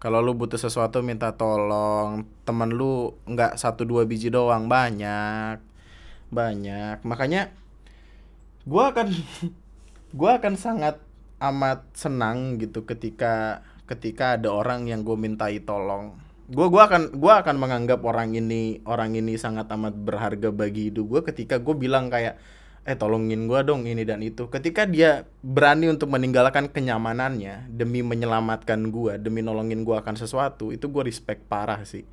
Kalau 0.00 0.18
lu 0.24 0.32
butuh 0.38 0.56
sesuatu 0.56 1.02
minta 1.04 1.34
tolong. 1.34 2.24
Temen 2.46 2.70
lu 2.72 3.18
nggak 3.26 3.58
satu 3.58 3.84
dua 3.84 4.06
biji 4.06 4.30
doang 4.30 4.70
banyak 4.70 5.58
banyak. 6.30 7.02
Makanya 7.02 7.50
gua 8.64 8.94
akan 8.94 9.10
gua 10.18 10.38
akan 10.38 10.54
sangat 10.54 11.02
amat 11.42 11.82
senang 11.98 12.62
gitu 12.62 12.86
ketika 12.86 13.66
ketika 13.90 14.38
ada 14.38 14.54
orang 14.54 14.86
yang 14.86 15.02
gue 15.02 15.16
mintai 15.18 15.58
tolong 15.64 16.14
gue 16.50 16.66
gua 16.66 16.90
akan 16.90 17.14
gua 17.14 17.46
akan 17.46 17.56
menganggap 17.62 18.02
orang 18.02 18.34
ini 18.34 18.82
orang 18.82 19.14
ini 19.14 19.38
sangat 19.38 19.70
amat 19.70 19.94
berharga 19.94 20.50
bagi 20.50 20.90
hidup 20.90 21.06
gue 21.06 21.20
ketika 21.30 21.62
gue 21.62 21.78
bilang 21.78 22.10
kayak 22.10 22.42
eh 22.88 22.96
tolongin 22.96 23.44
gua 23.44 23.60
dong 23.60 23.84
ini 23.84 24.08
dan 24.08 24.24
itu. 24.24 24.48
Ketika 24.48 24.88
dia 24.88 25.28
berani 25.44 25.92
untuk 25.92 26.08
meninggalkan 26.08 26.72
kenyamanannya 26.72 27.68
demi 27.68 28.00
menyelamatkan 28.00 28.88
gua 28.88 29.20
demi 29.20 29.44
nolongin 29.44 29.84
gua 29.84 30.00
akan 30.00 30.16
sesuatu 30.16 30.72
itu 30.72 30.88
gue 30.88 31.02
respect 31.04 31.44
parah 31.44 31.84
sih. 31.84 32.08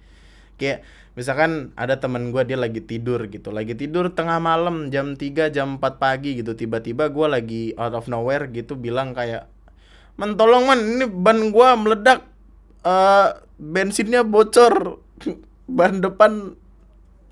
Kayak 0.60 0.84
misalkan 1.16 1.72
ada 1.80 1.98
temen 2.04 2.36
gua 2.36 2.44
dia 2.44 2.60
lagi 2.60 2.84
tidur 2.84 3.32
gitu 3.32 3.50
lagi 3.50 3.74
tidur 3.80 4.12
tengah 4.12 4.44
malam 4.44 4.92
jam 4.92 5.16
3 5.16 5.50
jam 5.56 5.80
4 5.80 5.98
pagi 5.98 6.38
gitu 6.44 6.54
tiba-tiba 6.54 7.10
gua 7.10 7.40
lagi 7.40 7.72
out 7.80 7.96
of 7.96 8.06
nowhere 8.12 8.52
gitu 8.52 8.76
bilang 8.76 9.16
kayak 9.16 9.48
man 10.20 10.36
tolong 10.36 10.68
ini 10.78 11.06
ban 11.08 11.50
gua 11.50 11.80
meledak 11.80 12.28
eh 12.84 13.47
bensinnya 13.58 14.22
bocor. 14.22 15.02
Ban 15.68 16.00
depan 16.00 16.56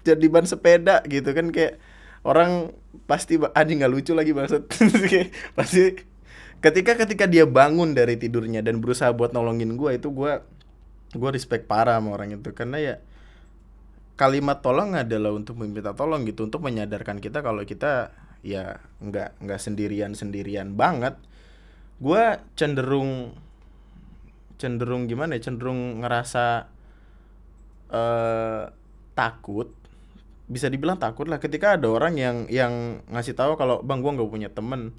jadi 0.05 0.27
ban 0.27 0.45
sepeda 0.45 1.01
gitu 1.07 1.31
kan 1.31 1.49
kayak 1.49 1.79
orang 2.25 2.75
pasti 3.09 3.39
anjing 3.57 3.81
nggak 3.81 3.93
lucu 3.93 4.11
lagi 4.13 4.33
maksud. 4.33 4.67
Pasti 5.57 5.95
ketika 6.59 6.97
ketika 6.97 7.25
dia 7.29 7.45
bangun 7.45 7.93
dari 7.93 8.17
tidurnya 8.17 8.65
dan 8.65 8.81
berusaha 8.81 9.13
buat 9.13 9.31
nolongin 9.31 9.77
gua 9.77 9.93
itu 9.93 10.09
gua 10.09 10.41
gue 11.15 11.29
respect 11.31 11.65
parah 11.65 11.97
sama 11.97 12.17
orang 12.17 12.35
itu. 12.35 12.51
Karena 12.51 12.77
ya 12.81 12.95
kalimat 14.19 14.59
tolong 14.59 14.95
adalah 14.95 15.31
untuk 15.31 15.59
meminta 15.59 15.95
tolong 15.95 16.27
gitu 16.27 16.47
untuk 16.47 16.63
menyadarkan 16.63 17.19
kita 17.19 17.43
kalau 17.43 17.63
kita 17.63 18.11
ya 18.45 18.79
nggak 19.03 19.39
nggak 19.41 19.59
sendirian 19.59 20.11
sendirian 20.13 20.75
banget. 20.75 21.15
Gue 22.01 22.39
cenderung 22.59 23.37
cenderung 24.55 25.07
gimana 25.11 25.35
ya 25.35 25.51
cenderung 25.51 26.01
ngerasa 26.03 26.71
eh 27.91 28.63
takut. 29.15 29.71
Bisa 30.45 30.69
dibilang 30.69 31.01
takut 31.01 31.25
lah 31.25 31.41
ketika 31.41 31.73
ada 31.73 31.89
orang 31.89 32.21
yang 32.21 32.37
yang 32.51 33.01
ngasih 33.09 33.33
tahu 33.33 33.57
kalau 33.57 33.81
bang 33.81 34.03
gua 34.03 34.11
nggak 34.13 34.31
punya 34.31 34.49
temen. 34.51 34.93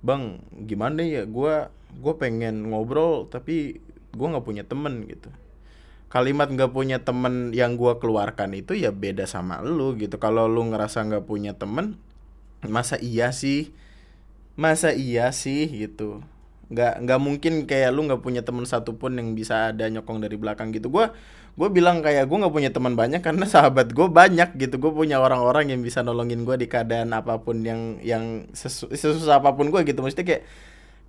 Bang 0.00 0.40
gimana 0.66 1.04
ya 1.04 1.28
gua 1.28 1.68
gue 1.90 2.14
pengen 2.16 2.70
ngobrol 2.72 3.28
tapi 3.28 3.82
gua 4.16 4.34
nggak 4.34 4.46
punya 4.46 4.64
temen 4.64 5.04
gitu. 5.06 5.30
Kalimat 6.10 6.50
nggak 6.50 6.74
punya 6.74 6.98
temen 7.04 7.54
yang 7.54 7.78
gua 7.78 8.02
keluarkan 8.02 8.56
itu 8.56 8.74
ya 8.74 8.90
beda 8.90 9.28
sama 9.28 9.62
lu 9.62 9.94
gitu. 10.00 10.18
Kalau 10.18 10.48
lu 10.50 10.66
ngerasa 10.72 11.06
nggak 11.06 11.28
punya 11.28 11.54
temen 11.54 12.00
masa 12.66 12.98
iya 12.98 13.30
sih? 13.30 13.70
Masa 14.58 14.90
iya 14.92 15.30
sih 15.30 15.70
gitu 15.70 16.24
nggak 16.70 17.02
nggak 17.02 17.20
mungkin 17.20 17.52
kayak 17.66 17.90
lu 17.90 18.06
nggak 18.06 18.22
punya 18.22 18.46
teman 18.46 18.62
satupun 18.62 19.18
yang 19.18 19.34
bisa 19.34 19.74
ada 19.74 19.90
nyokong 19.90 20.22
dari 20.22 20.38
belakang 20.38 20.70
gitu. 20.70 20.86
Gue 20.86 21.10
gue 21.58 21.68
bilang 21.68 21.98
kayak 21.98 22.30
gue 22.30 22.36
nggak 22.38 22.54
punya 22.54 22.70
teman 22.70 22.94
banyak 22.94 23.20
karena 23.26 23.42
sahabat 23.54 23.90
gue 23.90 24.06
banyak 24.06 24.54
gitu. 24.54 24.78
Gue 24.78 24.94
punya 24.94 25.18
orang-orang 25.18 25.74
yang 25.74 25.82
bisa 25.82 26.06
nolongin 26.06 26.46
gue 26.46 26.56
di 26.62 26.70
keadaan 26.70 27.10
apa 27.10 27.42
pun 27.42 27.58
yang 27.66 27.98
yang 28.06 28.46
sesu, 28.54 28.86
sesusah 28.86 29.42
apa 29.42 29.58
pun 29.58 29.74
gue 29.74 29.82
gitu. 29.82 29.98
Mesti 29.98 30.22
kayak 30.22 30.42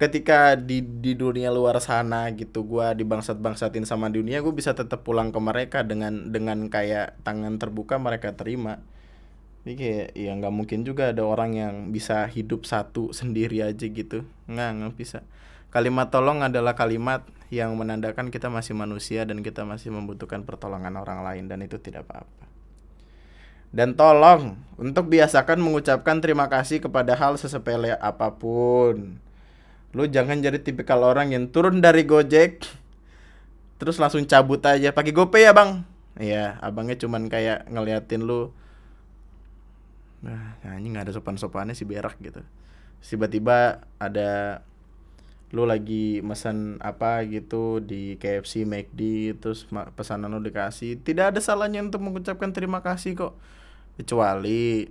ketika 0.01 0.57
di 0.57 0.81
di 0.81 1.13
dunia 1.13 1.53
luar 1.53 1.77
sana 1.77 2.33
gitu 2.33 2.65
gue 2.65 2.97
di 2.97 3.05
bangsat 3.05 3.37
bangsatin 3.37 3.85
sama 3.85 4.09
dunia 4.09 4.41
gue 4.41 4.49
bisa 4.49 4.73
tetap 4.73 5.05
pulang 5.05 5.29
ke 5.29 5.37
mereka 5.37 5.85
dengan 5.85 6.33
dengan 6.33 6.73
kayak 6.73 7.21
tangan 7.21 7.61
terbuka 7.61 8.01
mereka 8.01 8.33
terima. 8.33 8.81
Jadi 9.61 9.77
kayak 9.77 10.07
ya 10.17 10.31
nggak 10.41 10.53
mungkin 10.57 10.81
juga 10.81 11.13
ada 11.13 11.21
orang 11.21 11.53
yang 11.53 11.75
bisa 11.93 12.25
hidup 12.25 12.65
satu 12.65 13.13
sendiri 13.13 13.61
aja 13.61 13.85
gitu. 13.85 14.25
Nggak 14.49 14.69
nggak 14.81 14.95
bisa 14.97 15.21
kalimat 15.71 16.11
tolong 16.11 16.43
adalah 16.43 16.75
kalimat 16.75 17.23
yang 17.51 17.75
menandakan 17.75 18.31
kita 18.31 18.47
masih 18.47 18.75
manusia 18.75 19.23
dan 19.23 19.39
kita 19.43 19.63
masih 19.63 19.91
membutuhkan 19.91 20.43
pertolongan 20.43 20.99
orang 20.99 21.23
lain 21.23 21.47
dan 21.47 21.63
itu 21.63 21.79
tidak 21.79 22.07
apa-apa. 22.07 22.47
Dan 23.71 23.95
tolong 23.95 24.59
untuk 24.75 25.07
biasakan 25.07 25.63
mengucapkan 25.63 26.19
terima 26.19 26.51
kasih 26.51 26.83
kepada 26.83 27.15
hal 27.15 27.39
sesepele 27.39 27.95
apa 27.95 28.35
pun. 28.35 29.15
Lu 29.95 30.03
jangan 30.07 30.43
jadi 30.43 30.59
tipikal 30.59 31.03
orang 31.07 31.31
yang 31.31 31.47
turun 31.51 31.79
dari 31.79 32.03
Gojek 32.03 32.67
terus 33.79 33.95
langsung 33.95 34.27
cabut 34.27 34.59
aja. 34.67 34.91
Pakai 34.91 35.15
GoPay 35.15 35.47
ya 35.47 35.55
bang. 35.55 35.87
Iya 36.19 36.59
abangnya 36.59 36.99
cuman 36.99 37.31
kayak 37.31 37.71
ngeliatin 37.71 38.27
lu. 38.27 38.51
Nah 40.21 40.59
ini 40.75 40.91
nggak 40.91 41.07
ada 41.07 41.15
sopan-sopannya 41.15 41.71
si 41.71 41.87
berak 41.87 42.19
gitu. 42.19 42.43
Tiba-tiba 42.99 43.87
ada 43.97 44.61
lu 45.51 45.67
lagi 45.67 46.23
pesan 46.23 46.79
apa 46.79 47.27
gitu 47.27 47.83
di 47.83 48.15
KFC 48.15 48.63
McD 48.63 49.35
terus 49.35 49.67
pesanan 49.99 50.31
lu 50.31 50.39
dikasih. 50.39 51.03
Tidak 51.03 51.35
ada 51.35 51.39
salahnya 51.43 51.83
untuk 51.83 51.99
mengucapkan 51.99 52.55
terima 52.55 52.79
kasih 52.79 53.19
kok. 53.19 53.33
Kecuali 53.99 54.87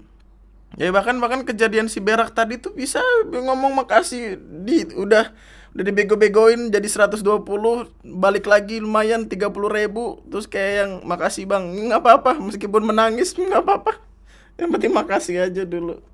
ya 0.78 0.92
bahkan 0.94 1.18
bahkan 1.18 1.42
kejadian 1.42 1.90
si 1.90 1.98
berak 1.98 2.30
tadi 2.30 2.60
tuh 2.60 2.70
bisa 2.70 3.02
ngomong 3.26 3.74
makasih 3.74 4.38
di 4.38 4.86
udah 4.94 5.34
udah 5.74 5.84
dibego-begoin 5.86 6.70
jadi 6.70 6.86
120 6.86 7.42
balik 8.06 8.46
lagi 8.46 8.78
lumayan 8.78 9.26
30 9.26 9.50
ribu 9.50 10.22
terus 10.28 10.44
kayak 10.44 10.72
yang 10.84 10.90
makasih 11.08 11.48
bang. 11.48 11.64
Nggak 11.72 12.04
apa-apa 12.04 12.36
meskipun 12.36 12.84
menangis 12.84 13.32
nggak 13.32 13.64
apa-apa. 13.64 13.96
Yang 14.60 14.70
penting 14.76 14.92
makasih 14.92 15.36
aja 15.48 15.64
dulu 15.64 16.04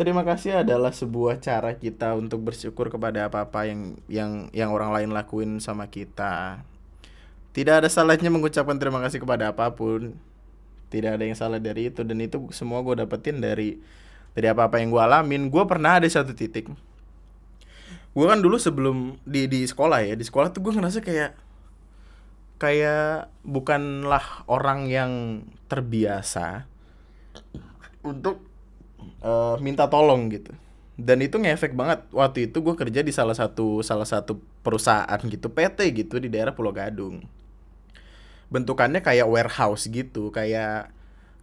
terima 0.00 0.24
kasih 0.24 0.64
adalah 0.64 0.96
sebuah 0.96 1.44
cara 1.44 1.76
kita 1.76 2.16
untuk 2.16 2.40
bersyukur 2.40 2.88
kepada 2.88 3.28
apa-apa 3.28 3.68
yang 3.68 4.00
yang 4.08 4.48
yang 4.56 4.72
orang 4.72 4.96
lain 4.96 5.12
lakuin 5.12 5.60
sama 5.60 5.92
kita. 5.92 6.64
Tidak 7.52 7.84
ada 7.84 7.88
salahnya 7.92 8.32
mengucapkan 8.32 8.80
terima 8.80 9.04
kasih 9.04 9.20
kepada 9.20 9.52
apa 9.52 9.68
pun. 9.76 10.16
Tidak 10.88 11.20
ada 11.20 11.20
yang 11.20 11.36
salah 11.36 11.60
dari 11.60 11.92
itu 11.92 12.00
dan 12.00 12.16
itu 12.16 12.48
semua 12.48 12.80
gue 12.80 12.96
dapetin 12.96 13.44
dari 13.44 13.76
dari 14.32 14.48
apa 14.48 14.72
apa 14.72 14.80
yang 14.80 14.88
gue 14.88 15.02
alamin. 15.04 15.52
Gue 15.52 15.68
pernah 15.68 16.00
ada 16.00 16.08
satu 16.08 16.32
titik. 16.32 16.72
Gue 18.16 18.24
kan 18.24 18.40
dulu 18.40 18.56
sebelum 18.56 19.20
di 19.28 19.52
di 19.52 19.68
sekolah 19.68 20.00
ya 20.00 20.16
di 20.16 20.24
sekolah 20.24 20.48
tuh 20.48 20.64
gue 20.64 20.72
ngerasa 20.80 21.04
kayak 21.04 21.36
kayak 22.56 23.28
bukanlah 23.44 24.48
orang 24.48 24.88
yang 24.88 25.12
terbiasa 25.68 26.64
untuk 28.00 28.49
uh, 29.22 29.56
minta 29.60 29.86
tolong 29.86 30.30
gitu. 30.32 30.52
Dan 31.00 31.24
itu 31.24 31.40
ngefek 31.40 31.72
banget. 31.72 32.04
Waktu 32.12 32.52
itu 32.52 32.60
gue 32.60 32.74
kerja 32.76 33.00
di 33.00 33.12
salah 33.12 33.32
satu 33.32 33.80
salah 33.80 34.04
satu 34.04 34.36
perusahaan 34.60 35.20
gitu 35.24 35.48
PT 35.48 35.96
gitu 35.96 36.20
di 36.20 36.28
daerah 36.28 36.52
Pulau 36.52 36.76
Gadung. 36.76 37.24
Bentukannya 38.52 39.00
kayak 39.00 39.26
warehouse 39.30 39.88
gitu 39.88 40.28
kayak 40.28 40.92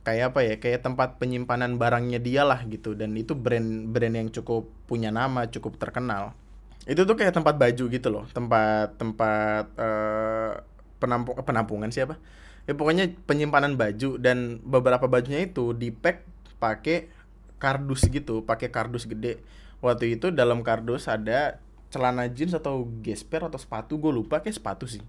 kayak 0.06 0.32
apa 0.32 0.39
ya 0.46 0.56
kayak 0.62 0.86
tempat 0.86 1.20
penyimpanan 1.20 1.82
barangnya 1.82 2.22
dia 2.22 2.46
lah 2.46 2.62
gitu. 2.70 2.93
Dan 2.93 3.17
itu 3.17 3.34
brand 3.34 3.89
brand 3.89 4.13
yang 4.13 4.30
cukup 4.30 4.70
punya 4.86 5.10
nama 5.10 5.50
cukup 5.50 5.82
terkenal. 5.82 6.38
Itu 6.86 7.04
tuh 7.04 7.17
kayak 7.17 7.36
tempat 7.36 7.58
baju 7.58 7.84
gitu 7.89 8.08
loh 8.13 8.26
tempat 8.32 8.96
tempat 8.96 9.65
uh, 9.76 10.62
penampung 11.02 11.36
penampungan 11.41 11.89
siapa? 11.89 12.22
Ya 12.67 12.76
pokoknya 12.76 13.15
penyimpanan 13.26 13.80
baju 13.80 14.20
dan 14.20 14.60
beberapa 14.62 15.08
bajunya 15.08 15.48
itu 15.48 15.72
di 15.72 15.89
pack 15.89 16.28
pakai 16.60 17.16
kardus 17.58 18.06
gitu 18.08 18.46
pakai 18.46 18.70
kardus 18.70 19.06
gede. 19.10 19.41
Waktu 19.82 20.17
itu 20.17 20.34
dalam 20.34 20.65
kardus 20.65 21.06
ada 21.06 21.62
celana 21.93 22.26
jeans 22.30 22.58
atau 22.58 22.89
gesper 23.06 23.46
atau 23.46 23.58
sepatu 23.62 23.98
gue 24.02 24.10
lupa 24.10 24.41
kayak 24.41 24.58
sepatu 24.58 24.89
sih. 24.89 25.02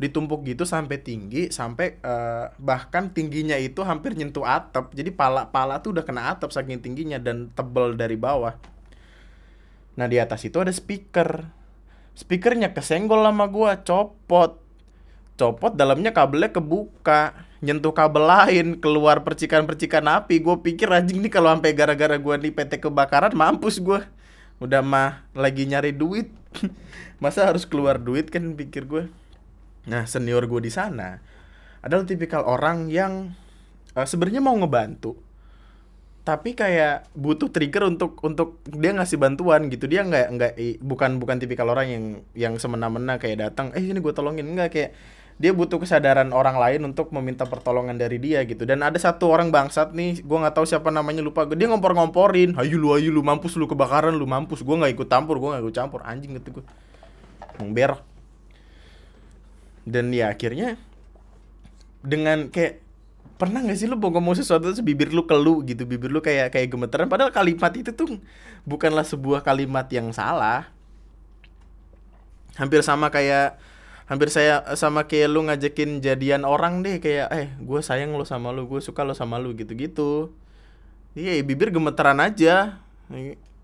Ditumpuk 0.00 0.42
gitu 0.48 0.64
sampai 0.66 0.98
tinggi 0.98 1.52
sampai 1.52 2.00
uh, 2.02 2.50
bahkan 2.58 3.12
tingginya 3.12 3.54
itu 3.60 3.84
hampir 3.84 4.16
nyentuh 4.16 4.44
atap. 4.44 4.90
Jadi 4.92 5.12
pala 5.14 5.48
pala 5.48 5.78
tuh 5.80 5.94
udah 5.94 6.04
kena 6.04 6.32
atap 6.32 6.50
saking 6.50 6.80
tingginya 6.80 7.20
dan 7.20 7.52
tebel 7.52 7.94
dari 7.94 8.16
bawah. 8.16 8.56
Nah 9.96 10.06
di 10.08 10.16
atas 10.16 10.42
itu 10.48 10.56
ada 10.58 10.72
speaker. 10.72 11.44
Speakernya 12.12 12.76
kesenggol 12.76 13.24
sama 13.24 13.48
gua 13.48 13.80
copot. 13.84 14.60
Copot 15.36 15.72
dalamnya 15.72 16.12
kabelnya 16.12 16.52
kebuka 16.52 17.51
nyentuh 17.62 17.94
kabel 17.94 18.26
lain 18.26 18.66
keluar 18.82 19.22
percikan-percikan 19.22 20.02
api. 20.02 20.42
Gue 20.42 20.58
pikir 20.60 20.90
anjing 20.90 21.22
nih 21.22 21.30
kalau 21.30 21.54
sampai 21.54 21.72
gara-gara 21.72 22.18
gua 22.18 22.36
di 22.36 22.50
PT 22.50 22.82
kebakaran 22.82 23.32
mampus 23.32 23.78
gua. 23.78 24.04
Udah 24.58 24.82
mah 24.82 25.24
lagi 25.32 25.64
nyari 25.64 25.94
duit. 25.94 26.28
Masa 27.22 27.46
harus 27.46 27.62
keluar 27.64 28.02
duit 28.02 28.28
kan 28.28 28.42
pikir 28.58 28.84
gue 28.84 29.08
Nah, 29.82 30.06
senior 30.06 30.46
gue 30.46 30.62
di 30.62 30.70
sana 30.70 31.18
adalah 31.82 32.06
tipikal 32.06 32.46
orang 32.46 32.86
yang 32.86 33.34
uh, 33.98 34.06
sebenarnya 34.06 34.38
mau 34.38 34.54
ngebantu, 34.54 35.18
tapi 36.22 36.54
kayak 36.54 37.10
butuh 37.18 37.50
trigger 37.50 37.90
untuk 37.90 38.22
untuk 38.22 38.62
dia 38.70 38.94
ngasih 38.94 39.18
bantuan 39.18 39.66
gitu. 39.66 39.90
Dia 39.90 40.06
nggak 40.06 40.26
nggak 40.38 40.52
bukan 40.78 41.18
bukan 41.18 41.42
tipikal 41.42 41.66
orang 41.74 41.86
yang 41.90 42.04
yang 42.38 42.54
semena-mena 42.62 43.18
kayak 43.18 43.50
datang, 43.50 43.74
eh 43.74 43.82
ini 43.82 43.98
gue 43.98 44.14
tolongin. 44.14 44.46
Nggak 44.46 44.70
kayak 44.70 44.90
dia 45.40 45.52
butuh 45.56 45.80
kesadaran 45.80 46.30
orang 46.32 46.56
lain 46.60 46.80
untuk 46.88 47.12
meminta 47.12 47.48
pertolongan 47.48 47.96
dari 47.96 48.20
dia 48.20 48.44
gitu. 48.44 48.68
Dan 48.68 48.84
ada 48.84 48.96
satu 48.96 49.32
orang 49.32 49.48
bangsat 49.48 49.96
nih 49.96 50.20
gue 50.22 50.38
nggak 50.38 50.54
tahu 50.54 50.66
siapa 50.68 50.92
namanya 50.92 51.24
lupa 51.24 51.48
dia 51.48 51.68
ngompor-ngomporin. 51.68 52.56
Ayo 52.60 52.76
lu 52.76 52.92
ayo 52.96 53.08
lu 53.12 53.24
mampus 53.24 53.56
lu 53.56 53.64
kebakaran 53.64 54.14
lu 54.14 54.28
mampus. 54.28 54.60
Gue 54.60 54.76
nggak 54.76 54.92
ikut 54.96 55.08
campur 55.08 55.40
gue 55.40 55.48
nggak 55.52 55.62
ikut 55.64 55.76
campur. 55.76 56.00
Anjing 56.04 56.36
gitu 56.36 56.60
gue 56.60 56.64
berak. 57.72 58.02
Dan 59.82 60.14
ya 60.14 60.30
akhirnya 60.30 60.78
dengan 62.02 62.50
kayak 62.50 62.82
pernah 63.38 63.58
gak 63.58 63.74
sih 63.74 63.90
lu 63.90 63.98
mau 63.98 64.14
ngomong 64.14 64.38
sesuatu 64.38 64.70
terus 64.70 64.86
bibir 64.86 65.10
lu 65.10 65.26
kelu 65.26 65.66
gitu 65.66 65.82
bibir 65.82 66.14
lu 66.14 66.22
kayak 66.22 66.54
kayak 66.54 66.70
gemeteran. 66.70 67.10
Padahal 67.10 67.34
kalimat 67.34 67.74
itu 67.74 67.90
tuh 67.90 68.22
bukanlah 68.62 69.02
sebuah 69.02 69.42
kalimat 69.42 69.90
yang 69.90 70.14
salah. 70.14 70.70
Hampir 72.54 72.86
sama 72.86 73.10
kayak 73.10 73.58
hampir 74.10 74.28
saya 74.28 74.66
sama 74.74 75.06
kayak 75.06 75.28
lu 75.30 75.46
ngajakin 75.46 76.02
jadian 76.02 76.42
orang 76.42 76.82
deh 76.82 76.98
kayak 76.98 77.28
eh 77.30 77.48
gue 77.62 77.80
sayang 77.80 78.14
lo 78.18 78.26
sama 78.26 78.50
lu 78.50 78.66
gue 78.66 78.82
suka 78.82 79.06
lo 79.06 79.14
sama 79.14 79.38
lu 79.38 79.54
gitu 79.54 79.72
gitu 79.78 80.12
iya 81.14 81.38
bibir 81.44 81.68
gemeteran 81.70 82.18
aja. 82.20 82.82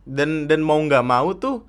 Dan 0.08 0.48
dan 0.48 0.60
mau 0.64 0.80
nggak 0.80 1.04
mau 1.04 1.36
tuh 1.36 1.64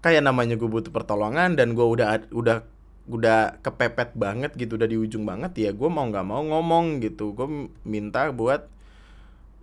kayak 0.00 0.24
namanya 0.24 0.56
gue 0.56 0.68
butuh 0.68 0.92
pertolongan 0.92 1.56
dan 1.56 1.76
gue 1.76 1.84
udah 1.84 2.28
udah 2.32 2.64
udah 3.10 3.58
kepepet 3.60 4.14
banget 4.14 4.54
gitu 4.54 4.78
udah 4.78 4.88
di 4.88 4.96
ujung 4.96 5.26
banget 5.26 5.52
ya 5.58 5.70
gue 5.74 5.88
mau 5.90 6.04
nggak 6.08 6.26
mau 6.26 6.40
ngomong 6.40 7.00
gitu. 7.04 7.36
Gue 7.36 7.68
minta 7.84 8.28
buat 8.32 8.68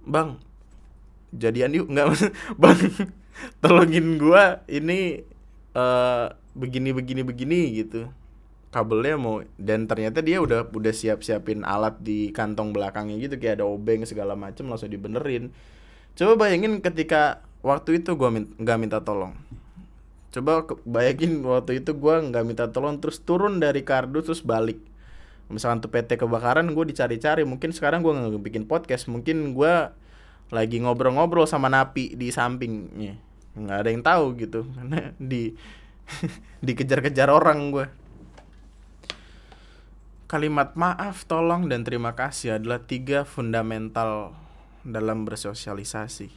bang 0.05 0.37
jadian 1.33 1.73
yuk. 1.73 1.87
Nggak 1.89 2.07
bang 2.61 2.79
tolongin 3.63 4.19
gue 4.19 4.43
ini 4.67 5.23
uh, 5.73 6.33
begini 6.57 6.91
begini 6.91 7.21
begini 7.23 7.59
gitu 7.77 8.09
kabelnya 8.69 9.17
mau 9.17 9.41
dan 9.57 9.89
ternyata 9.89 10.21
dia 10.21 10.37
udah 10.37 10.69
udah 10.69 10.93
siap 10.93 11.25
siapin 11.25 11.65
alat 11.65 11.97
di 12.05 12.29
kantong 12.29 12.69
belakangnya 12.69 13.17
gitu 13.17 13.41
kayak 13.41 13.61
ada 13.61 13.65
obeng 13.65 14.05
segala 14.05 14.37
macem 14.37 14.69
langsung 14.69 14.93
dibenerin. 14.93 15.49
Coba 16.13 16.45
bayangin 16.45 16.77
ketika 16.85 17.41
waktu 17.65 18.01
itu 18.01 18.13
gue 18.13 18.29
nggak 18.61 18.77
min 18.77 18.81
minta 18.85 19.01
tolong. 19.01 19.33
Coba 20.29 20.69
bayangin 20.85 21.41
waktu 21.41 21.81
itu 21.81 21.97
gue 21.97 22.15
nggak 22.29 22.43
minta 22.45 22.65
tolong 22.69 23.01
terus 23.01 23.17
turun 23.25 23.57
dari 23.57 23.81
kardus 23.81 24.29
terus 24.29 24.41
balik. 24.45 24.77
Misalkan 25.49 25.81
tuh 25.81 25.89
PT 25.89 26.21
kebakaran 26.21 26.69
gue 26.69 26.85
dicari-cari. 26.93 27.41
Mungkin 27.49 27.73
sekarang 27.73 28.05
gue 28.05 28.13
nggak 28.13 28.37
bikin 28.45 28.69
podcast 28.69 29.09
mungkin 29.09 29.57
gue 29.57 29.73
lagi 30.53 30.77
ngobrol-ngobrol 30.77 31.49
sama 31.49 31.73
napi 31.73 32.13
di 32.13 32.29
sampingnya. 32.29 33.17
Nggak 33.57 33.77
ada 33.81 33.89
yang 33.89 34.03
tahu 34.05 34.25
gitu 34.37 34.69
karena 34.77 35.09
di 35.17 35.57
dikejar-kejar 36.65 37.33
orang 37.33 37.73
gue 37.73 37.85
kalimat 40.29 40.77
maaf 40.77 41.25
tolong 41.25 41.73
dan 41.73 41.81
terima 41.81 42.13
kasih 42.13 42.61
adalah 42.61 42.85
tiga 42.85 43.25
fundamental 43.25 44.37
dalam 44.85 45.25
bersosialisasi. 45.25 46.29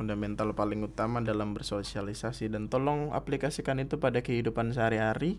Fundamental 0.00 0.56
paling 0.56 0.80
utama 0.80 1.20
dalam 1.20 1.52
bersosialisasi 1.52 2.48
dan 2.48 2.72
tolong 2.72 3.12
aplikasikan 3.12 3.76
itu 3.76 4.00
pada 4.00 4.24
kehidupan 4.24 4.72
sehari-hari 4.72 5.36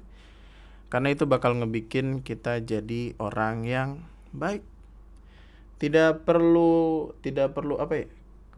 karena 0.93 1.09
itu 1.09 1.25
bakal 1.25 1.57
ngebikin 1.57 2.21
kita 2.21 2.61
jadi 2.61 3.17
orang 3.17 3.65
yang 3.65 3.89
baik. 4.29 4.61
Tidak 5.81 6.21
perlu 6.21 7.09
tidak 7.25 7.57
perlu 7.57 7.81
apa 7.81 7.97
ya 7.97 8.05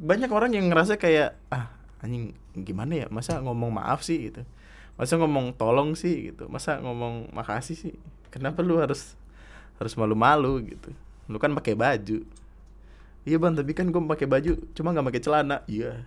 banyak 0.03 0.31
orang 0.35 0.51
yang 0.51 0.67
ngerasa 0.67 0.99
kayak 0.99 1.39
ah 1.47 1.71
anjing 2.03 2.35
gimana 2.59 3.07
ya 3.07 3.07
masa 3.07 3.39
ngomong 3.39 3.71
maaf 3.71 4.03
sih? 4.03 4.19
gitu. 4.27 4.43
Masa 4.99 5.15
ngomong 5.15 5.55
tolong 5.55 5.95
sih 5.95 6.35
gitu 6.35 6.51
masa 6.51 6.83
ngomong 6.83 7.31
makasih 7.31 7.79
sih? 7.79 7.95
Kenapa 8.35 8.59
lu 8.59 8.83
harus 8.83 9.15
harus 9.79 9.95
malu-malu 9.95 10.75
gitu. 10.75 10.91
Lu 11.31 11.39
kan 11.39 11.55
pakai 11.55 11.73
baju. 11.73 12.19
Iya 13.23 13.37
bang 13.39 13.55
tapi 13.55 13.71
kan 13.71 13.87
gue 13.87 13.99
pakai 13.99 14.27
baju 14.27 14.51
cuma 14.75 14.91
nggak 14.91 15.07
pakai 15.07 15.23
celana. 15.23 15.63
Iya. 15.65 16.03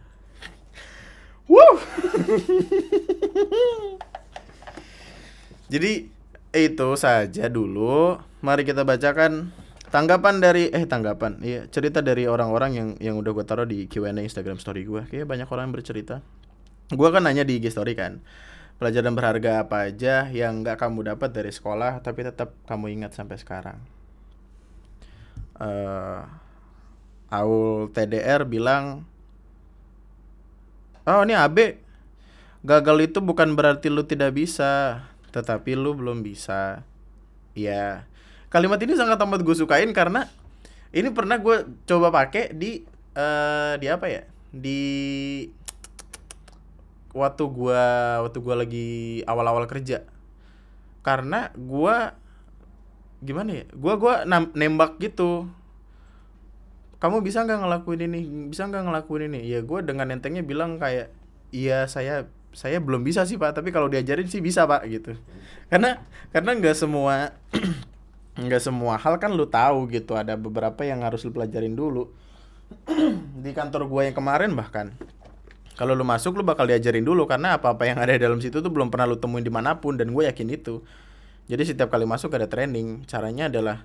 Wuh. 1.49 1.73
jadi 5.73 6.07
itu 6.53 6.89
saja 7.01 7.49
dulu. 7.49 8.21
Mari 8.45 8.69
kita 8.69 8.85
bacakan 8.85 9.49
tanggapan 9.89 10.41
dari 10.41 10.73
eh 10.73 10.89
tanggapan 10.89 11.37
iya 11.45 11.69
cerita 11.69 12.01
dari 12.01 12.25
orang-orang 12.25 12.71
yang 12.73 12.89
yang 12.97 13.21
udah 13.21 13.37
gue 13.37 13.45
taruh 13.45 13.69
di 13.69 13.85
Q&A 13.93 14.17
Instagram 14.17 14.57
story 14.57 14.89
gue 14.89 15.05
kayak 15.09 15.25
banyak 15.25 15.49
orang 15.49 15.69
yang 15.69 15.77
bercerita. 15.81 16.21
Gue 16.93 17.09
kan 17.09 17.25
nanya 17.25 17.45
di 17.45 17.57
IG 17.57 17.73
story 17.73 17.97
kan 17.97 18.21
pelajaran 18.83 19.14
berharga 19.14 19.62
apa 19.62 19.87
aja 19.87 20.27
yang 20.35 20.66
nggak 20.66 20.75
kamu 20.75 21.14
dapat 21.14 21.31
dari 21.31 21.55
sekolah 21.55 22.03
tapi 22.03 22.27
tetap 22.27 22.51
kamu 22.66 22.99
ingat 22.99 23.14
sampai 23.14 23.38
sekarang? 23.38 23.79
Eh 25.62 26.23
Aul 27.31 27.95
TDR 27.95 28.42
bilang 28.42 29.07
Oh 31.07 31.23
ini 31.23 31.38
AB 31.38 31.79
Gagal 32.66 32.99
itu 33.07 33.18
bukan 33.23 33.55
berarti 33.55 33.87
lu 33.87 34.03
tidak 34.03 34.35
bisa 34.35 35.07
Tetapi 35.31 35.79
lu 35.79 35.97
belum 35.97 36.21
bisa. 36.21 36.85
Ya 37.57 38.05
Kalimat 38.53 38.83
ini 38.83 38.99
sangat 38.99 39.16
amat 39.23 39.47
gue 39.47 39.57
sukain 39.57 39.95
karena 39.95 40.27
Ini 40.90 41.09
pernah 41.14 41.38
gue 41.40 41.71
coba 41.88 42.12
pakai 42.12 42.53
di 42.53 42.85
eh 43.14 43.75
Di 43.79 43.87
apa 43.88 44.07
ya? 44.11 44.23
Di 44.53 44.83
Waktu 47.12 47.44
gua 47.53 47.85
Waktu 48.25 48.38
gua 48.40 48.57
lagi 48.61 49.20
awal-awal 49.29 49.68
kerja. 49.68 50.05
Karena 51.05 51.53
gua 51.55 52.16
Gimana 53.22 53.62
ya 53.62 53.64
Gua 53.77 53.94
gua 54.01 54.27
nembak 54.57 54.98
gitu. 54.98 55.46
Kamu 57.03 57.18
bisa 57.18 57.42
nggak 57.42 57.66
ngelakuin 57.66 58.07
ini? 58.07 58.20
Bisa 58.46 58.70
nggak 58.70 58.87
ngelakuin 58.87 59.35
ini? 59.35 59.51
Ya 59.51 59.59
gue 59.59 59.83
dengan 59.83 60.07
entengnya 60.14 60.46
bilang 60.46 60.79
kayak 60.79 61.11
iya 61.51 61.90
saya 61.90 62.31
saya 62.55 62.79
belum 62.79 63.03
bisa 63.03 63.27
sih 63.27 63.42
pak. 63.42 63.59
Tapi 63.59 63.75
kalau 63.75 63.90
diajarin 63.90 64.31
sih 64.31 64.38
bisa 64.38 64.70
pak 64.70 64.87
gitu. 64.87 65.18
Karena 65.66 65.98
karena 66.31 66.55
nggak 66.55 66.79
semua 66.79 67.35
nggak 68.46 68.62
semua 68.62 69.03
hal 69.03 69.18
kan 69.18 69.35
lu 69.35 69.51
tahu 69.51 69.90
gitu. 69.90 70.14
Ada 70.14 70.38
beberapa 70.38 70.87
yang 70.87 71.03
harus 71.03 71.27
lu 71.27 71.35
pelajarin 71.35 71.75
dulu. 71.75 72.07
Di 73.42 73.51
kantor 73.51 73.90
gue 73.90 74.03
yang 74.07 74.14
kemarin 74.14 74.55
bahkan 74.55 74.94
kalau 75.83 75.99
lu 75.99 76.07
masuk 76.07 76.38
lu 76.38 76.47
bakal 76.47 76.71
diajarin 76.71 77.03
dulu 77.03 77.27
karena 77.27 77.59
apa 77.59 77.75
apa 77.75 77.90
yang 77.90 77.99
ada 77.99 78.14
di 78.14 78.23
dalam 78.23 78.38
situ 78.38 78.62
tuh 78.62 78.71
belum 78.71 78.95
pernah 78.95 79.11
lu 79.11 79.18
temuin 79.18 79.42
di 79.42 79.51
mana 79.51 79.83
pun 79.83 79.99
dan 79.99 80.14
gue 80.14 80.31
yakin 80.31 80.55
itu. 80.55 80.79
Jadi 81.51 81.75
setiap 81.75 81.90
kali 81.90 82.07
masuk 82.07 82.38
ada 82.38 82.47
training 82.47 83.03
caranya 83.11 83.51
adalah 83.51 83.83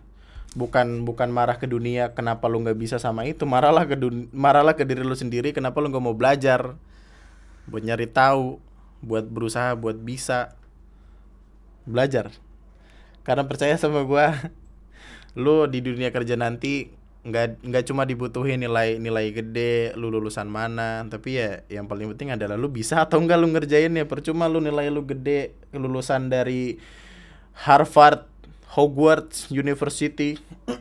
bukan 0.54 1.10
bukan 1.10 1.34
marah 1.34 1.58
ke 1.58 1.66
dunia 1.66 2.14
kenapa 2.14 2.46
lu 2.46 2.62
nggak 2.62 2.78
bisa 2.78 3.02
sama 3.02 3.26
itu 3.26 3.50
marahlah 3.50 3.90
ke 3.90 3.98
dun 3.98 4.30
marahlah 4.30 4.78
ke 4.78 4.86
diri 4.86 5.02
lu 5.02 5.18
sendiri 5.18 5.58
kenapa 5.58 5.82
lu 5.82 5.90
nggak 5.90 6.06
mau 6.06 6.14
belajar? 6.14 6.78
Buat 7.66 7.82
nyari 7.82 8.06
tahu 8.14 8.62
buat 9.02 9.26
berusaha 9.26 9.74
buat 9.74 9.98
bisa 9.98 10.54
belajar. 11.90 12.30
Karena 13.26 13.50
percaya 13.50 13.74
sama 13.74 14.06
gua 14.06 14.38
lu 15.34 15.66
di 15.66 15.82
dunia 15.82 16.14
kerja 16.14 16.38
nanti 16.38 16.94
nggak 17.28 17.60
nggak 17.60 17.84
cuma 17.92 18.08
dibutuhin 18.08 18.64
nilai 18.64 19.04
nilai 19.04 19.36
gede 19.36 19.92
lu 20.00 20.08
lulusan 20.08 20.48
mana 20.48 21.04
tapi 21.12 21.36
ya 21.36 21.60
yang 21.68 21.84
paling 21.84 22.08
penting 22.16 22.32
adalah 22.32 22.56
lu 22.56 22.72
bisa 22.72 23.04
atau 23.04 23.20
enggak 23.20 23.36
lu 23.36 23.52
ngerjainnya 23.52 24.08
percuma 24.08 24.48
lu 24.48 24.64
nilai 24.64 24.88
lu 24.88 25.04
gede 25.04 25.52
lulusan 25.76 26.32
dari 26.32 26.80
Harvard 27.58 28.30
Hogwarts 28.78 29.50
University. 29.50 30.38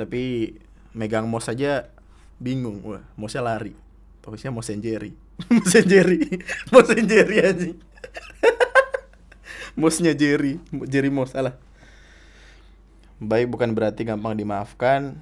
Tapi 0.00 0.50
megang 0.90 1.30
mouse 1.30 1.46
aja 1.46 1.86
bingung. 2.42 2.82
Wah 2.82 3.06
mouse 3.14 3.38
lari. 3.38 3.78
Fokusnya 4.24 4.50
and 4.50 4.82
Jerry. 4.82 5.12
And 5.52 5.86
Jerry. 5.86 6.18
And 6.72 7.06
Jerry 7.06 7.38
aja. 7.44 7.70
Mouse-nya 9.78 10.14
Jerry. 10.14 10.62
Jerry 10.86 11.10
mouse 11.10 11.34
salah 11.34 11.58
baik 13.26 13.50
bukan 13.50 13.72
berarti 13.72 14.06
gampang 14.06 14.36
dimaafkan. 14.38 15.18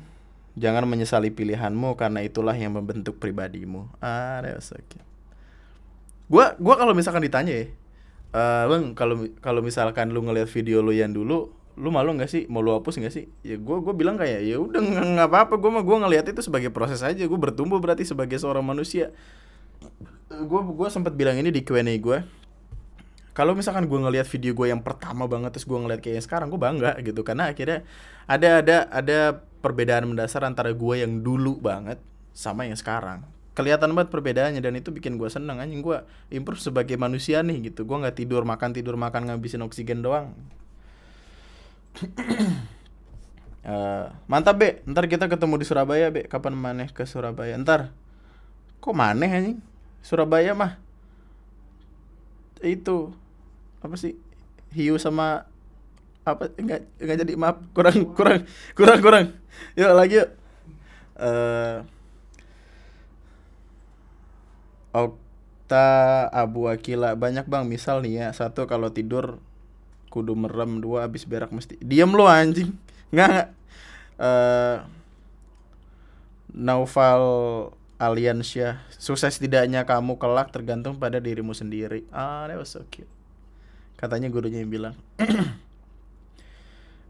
Jangan 0.52 0.84
menyesali 0.84 1.32
pilihanmu 1.32 1.96
karena 1.96 2.20
itulah 2.20 2.52
yang 2.52 2.76
membentuk 2.76 3.16
pribadimu. 3.16 3.88
Ah 4.04 4.44
okay. 4.44 5.00
gua 6.28 6.52
gua 6.60 6.76
kalau 6.76 6.92
misalkan 6.92 7.24
ditanya 7.24 7.52
ya 7.56 7.66
Eh, 8.32 8.64
bang 8.64 8.96
kalau 8.96 9.28
kalau 9.44 9.60
misalkan 9.60 10.08
lu 10.08 10.24
ngeliat 10.24 10.48
video 10.48 10.80
lu 10.80 10.96
yang 10.96 11.12
dulu 11.12 11.52
lu 11.76 11.88
malu 11.92 12.16
nggak 12.16 12.32
sih? 12.32 12.42
Mau 12.48 12.64
lu 12.64 12.72
hapus 12.72 12.96
nggak 12.96 13.12
sih? 13.12 13.28
Ya 13.44 13.60
gue 13.60 13.76
gue 13.84 13.92
bilang 13.92 14.16
kayak 14.16 14.40
ya 14.40 14.56
udah 14.56 14.80
nggak 14.80 15.04
nggak 15.16 15.28
apa-apa 15.28 15.54
gue 15.60 15.70
mah 15.72 15.84
gue 15.84 15.96
ngeliat 16.00 16.24
itu 16.32 16.40
sebagai 16.40 16.72
proses 16.72 17.04
aja. 17.04 17.20
Gue 17.28 17.36
bertumbuh 17.36 17.76
berarti 17.76 18.08
sebagai 18.08 18.40
seorang 18.40 18.64
manusia. 18.64 19.12
Gue 20.32 20.60
gue 20.64 20.88
sempat 20.88 21.12
bilang 21.12 21.36
ini 21.36 21.52
di 21.52 21.60
Q&A 21.60 21.84
gue 22.00 22.24
kalau 23.32 23.56
misalkan 23.56 23.88
gue 23.88 23.96
ngeliat 23.96 24.28
video 24.28 24.52
gue 24.52 24.68
yang 24.68 24.84
pertama 24.84 25.24
banget 25.24 25.56
terus 25.56 25.64
gue 25.64 25.78
ngeliat 25.80 26.04
kayak 26.04 26.20
yang 26.20 26.26
sekarang 26.28 26.46
gue 26.52 26.60
bangga 26.60 26.92
gitu. 27.00 27.24
Karena 27.24 27.48
akhirnya 27.48 27.80
ada 28.28 28.60
ada 28.60 28.76
ada 28.92 29.18
perbedaan 29.64 30.04
mendasar 30.04 30.44
antara 30.44 30.68
gue 30.76 30.94
yang 31.00 31.24
dulu 31.24 31.56
banget 31.56 31.96
sama 32.36 32.68
yang 32.68 32.76
sekarang. 32.76 33.24
Kelihatan 33.56 33.96
banget 33.96 34.12
perbedaannya 34.12 34.60
dan 34.60 34.76
itu 34.76 34.92
bikin 34.92 35.16
gue 35.16 35.32
seneng. 35.32 35.64
Anjing 35.64 35.80
gue 35.80 36.04
improve 36.28 36.60
sebagai 36.60 37.00
manusia 37.00 37.40
nih 37.40 37.72
gitu. 37.72 37.88
Gue 37.88 38.04
nggak 38.04 38.20
tidur 38.20 38.44
makan 38.44 38.76
tidur 38.76 39.00
makan 39.00 39.32
ngabisin 39.32 39.64
oksigen 39.64 40.04
doang. 40.04 40.36
Eh, 43.62 44.06
mantap 44.26 44.58
be. 44.58 44.82
Ntar 44.90 45.06
kita 45.06 45.30
ketemu 45.30 45.54
di 45.54 45.62
Surabaya 45.62 46.10
be. 46.10 46.26
Kapan 46.26 46.50
maneh 46.50 46.90
ke 46.90 47.06
Surabaya? 47.06 47.54
Ntar. 47.54 47.94
Kok 48.82 48.90
maneh 48.90 49.30
anjing? 49.30 49.62
Surabaya 50.02 50.50
mah. 50.50 50.82
Itu 52.58 53.14
apa 53.82 53.94
sih 53.98 54.14
hiu 54.72 54.94
sama 54.96 55.44
apa 56.22 56.54
enggak 56.54 56.86
enggak 57.02 57.18
jadi 57.26 57.32
maaf 57.34 57.58
kurang 57.74 58.14
kurang 58.14 58.46
kurang 58.78 58.98
kurang. 59.02 59.26
Yuk 59.74 59.92
lagi 59.92 60.22
yuk. 60.22 60.30
Eh 61.18 61.78
Okta 64.92 66.28
Abu 66.30 66.70
Akila 66.70 67.18
banyak 67.18 67.48
bang 67.48 67.64
misal 67.66 68.04
nih 68.04 68.22
ya 68.22 68.28
satu 68.30 68.70
kalau 68.70 68.92
tidur 68.94 69.42
kudu 70.12 70.36
merem 70.36 70.78
dua 70.78 71.10
abis 71.10 71.26
berak 71.26 71.50
mesti. 71.50 71.74
Diem 71.82 72.12
lo 72.14 72.30
anjing. 72.30 72.70
Nggak 73.10 73.28
nggak. 73.28 73.48
Eh 74.22 74.76
Naufal 76.52 77.24
Aliansyah 77.96 78.84
sukses 78.92 79.40
tidaknya 79.40 79.88
kamu 79.88 80.20
kelak 80.20 80.52
tergantung 80.54 81.00
pada 81.00 81.18
dirimu 81.18 81.50
sendiri. 81.56 82.06
Ah 82.14 82.46
that 82.46 82.60
was 82.60 82.70
so 82.70 82.84
cute 82.92 83.21
katanya 84.02 84.26
gurunya 84.34 84.58
yang 84.58 84.72
bilang. 84.74 84.98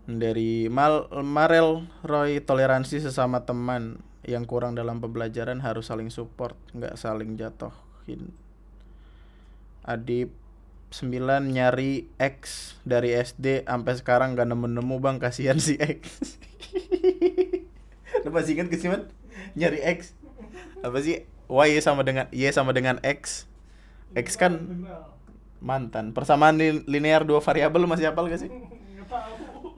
Dari 0.05 0.69
Mal 0.69 1.09
Marel 1.25 1.89
Roy 2.05 2.45
toleransi 2.45 3.01
sesama 3.01 3.49
teman 3.49 4.05
yang 4.29 4.45
kurang 4.45 4.77
dalam 4.77 5.01
pembelajaran 5.01 5.65
harus 5.65 5.89
saling 5.89 6.13
support 6.13 6.55
nggak 6.77 6.95
saling 6.95 7.35
jatuhin 7.35 8.31
Adip 9.83 10.31
9 10.95 11.19
nyari 11.49 12.07
X 12.21 12.75
dari 12.85 13.17
SD 13.17 13.67
sampai 13.67 13.95
sekarang 13.97 14.37
gak 14.37 14.47
nemu-nemu 14.47 14.97
bang. 15.01 15.17
Kasihan 15.19 15.59
si 15.59 15.81
X. 15.81 16.39
Lu 18.23 18.31
masih 18.31 18.61
inget 18.61 18.69
ke 18.71 18.77
sih 18.79 18.93
man? 18.93 19.09
Nyari 19.59 19.81
X. 19.83 20.15
Apa 20.85 21.01
sih? 21.01 21.25
Y 21.49 21.69
sama 21.83 22.05
dengan 22.07 22.29
Y 22.31 22.47
sama 22.55 22.71
dengan 22.77 23.01
X. 23.03 23.49
X 24.13 24.37
kan 24.37 24.85
mantan 25.63 26.11
persamaan 26.11 26.59
li- 26.59 26.83
linear 26.91 27.23
dua 27.23 27.39
variabel 27.39 27.87
masih 27.87 28.11
hafal 28.11 28.27
gak 28.27 28.43
sih 28.43 28.51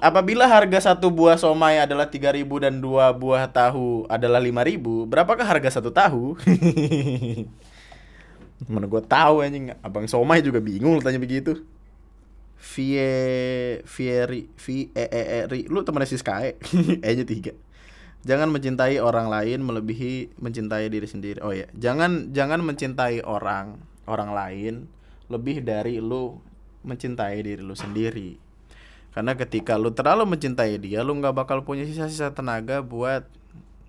Apabila 0.05 0.45
harga 0.45 0.93
satu 0.93 1.09
buah 1.09 1.41
somai 1.41 1.81
adalah 1.81 2.05
3000 2.05 2.45
dan 2.61 2.77
dua 2.77 3.09
buah 3.17 3.49
tahu 3.49 4.05
adalah 4.13 4.37
5000, 4.37 5.09
berapakah 5.09 5.47
harga 5.49 5.81
satu 5.81 5.89
tahu? 5.89 6.37
Mana 8.69 8.85
gua 8.85 9.01
tahu 9.01 9.41
anjing, 9.41 9.73
Abang 9.81 10.05
Somai 10.05 10.45
juga 10.45 10.61
bingung 10.61 11.01
tanya 11.01 11.17
begitu. 11.17 11.65
Vie 12.65 13.81
Fieri 13.85 14.49
Vi 14.57 14.89
E 14.93 15.05
E 15.09 15.23
E 15.25 15.41
Ri. 15.49 15.61
Lu 15.73 15.85
temennya 15.85 16.09
si 16.09 16.17
Sky. 16.17 16.57
E 17.01 17.09
nya 17.13 17.25
tiga 17.25 17.53
Jangan 18.25 18.49
mencintai 18.49 19.01
orang 19.05 19.29
lain 19.29 19.61
melebihi 19.61 20.37
mencintai 20.41 20.89
diri 20.89 21.05
sendiri. 21.05 21.45
Oh 21.45 21.53
ya, 21.53 21.69
jangan 21.77 22.33
jangan 22.33 22.65
mencintai 22.65 23.21
orang 23.21 23.77
orang 24.09 24.33
lain 24.33 24.75
lebih 25.33 25.65
dari 25.65 25.99
lu 26.01 26.39
mencintai 26.85 27.41
diri 27.41 27.63
lu 27.65 27.73
sendiri. 27.73 28.37
Karena 29.15 29.39
ketika 29.39 29.79
lu 29.79 29.95
terlalu 29.95 30.27
mencintai 30.37 30.77
dia, 30.83 31.07
lu 31.07 31.15
nggak 31.17 31.35
bakal 31.35 31.63
punya 31.63 31.87
sisa-sisa 31.87 32.35
tenaga 32.35 32.83
buat 32.83 33.25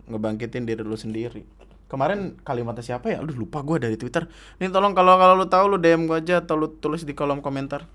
ngebangkitin 0.06 0.70
diri 0.70 0.86
lu 0.86 0.96
sendiri. 0.96 1.44
Kemarin 1.90 2.38
kalimatnya 2.42 2.82
siapa 2.82 3.14
ya? 3.14 3.22
Aduh 3.22 3.34
lupa 3.34 3.62
gua 3.66 3.82
dari 3.82 3.98
Twitter. 3.98 4.30
Ini 4.62 4.70
tolong 4.70 4.94
kalau 4.94 5.18
kalau 5.18 5.34
lu 5.38 5.46
tahu 5.50 5.76
lu 5.76 5.78
DM 5.82 6.06
gua 6.10 6.22
aja 6.22 6.42
atau 6.42 6.58
lu 6.58 6.70
tulis 6.70 7.06
di 7.06 7.14
kolom 7.18 7.42
komentar. 7.42 7.90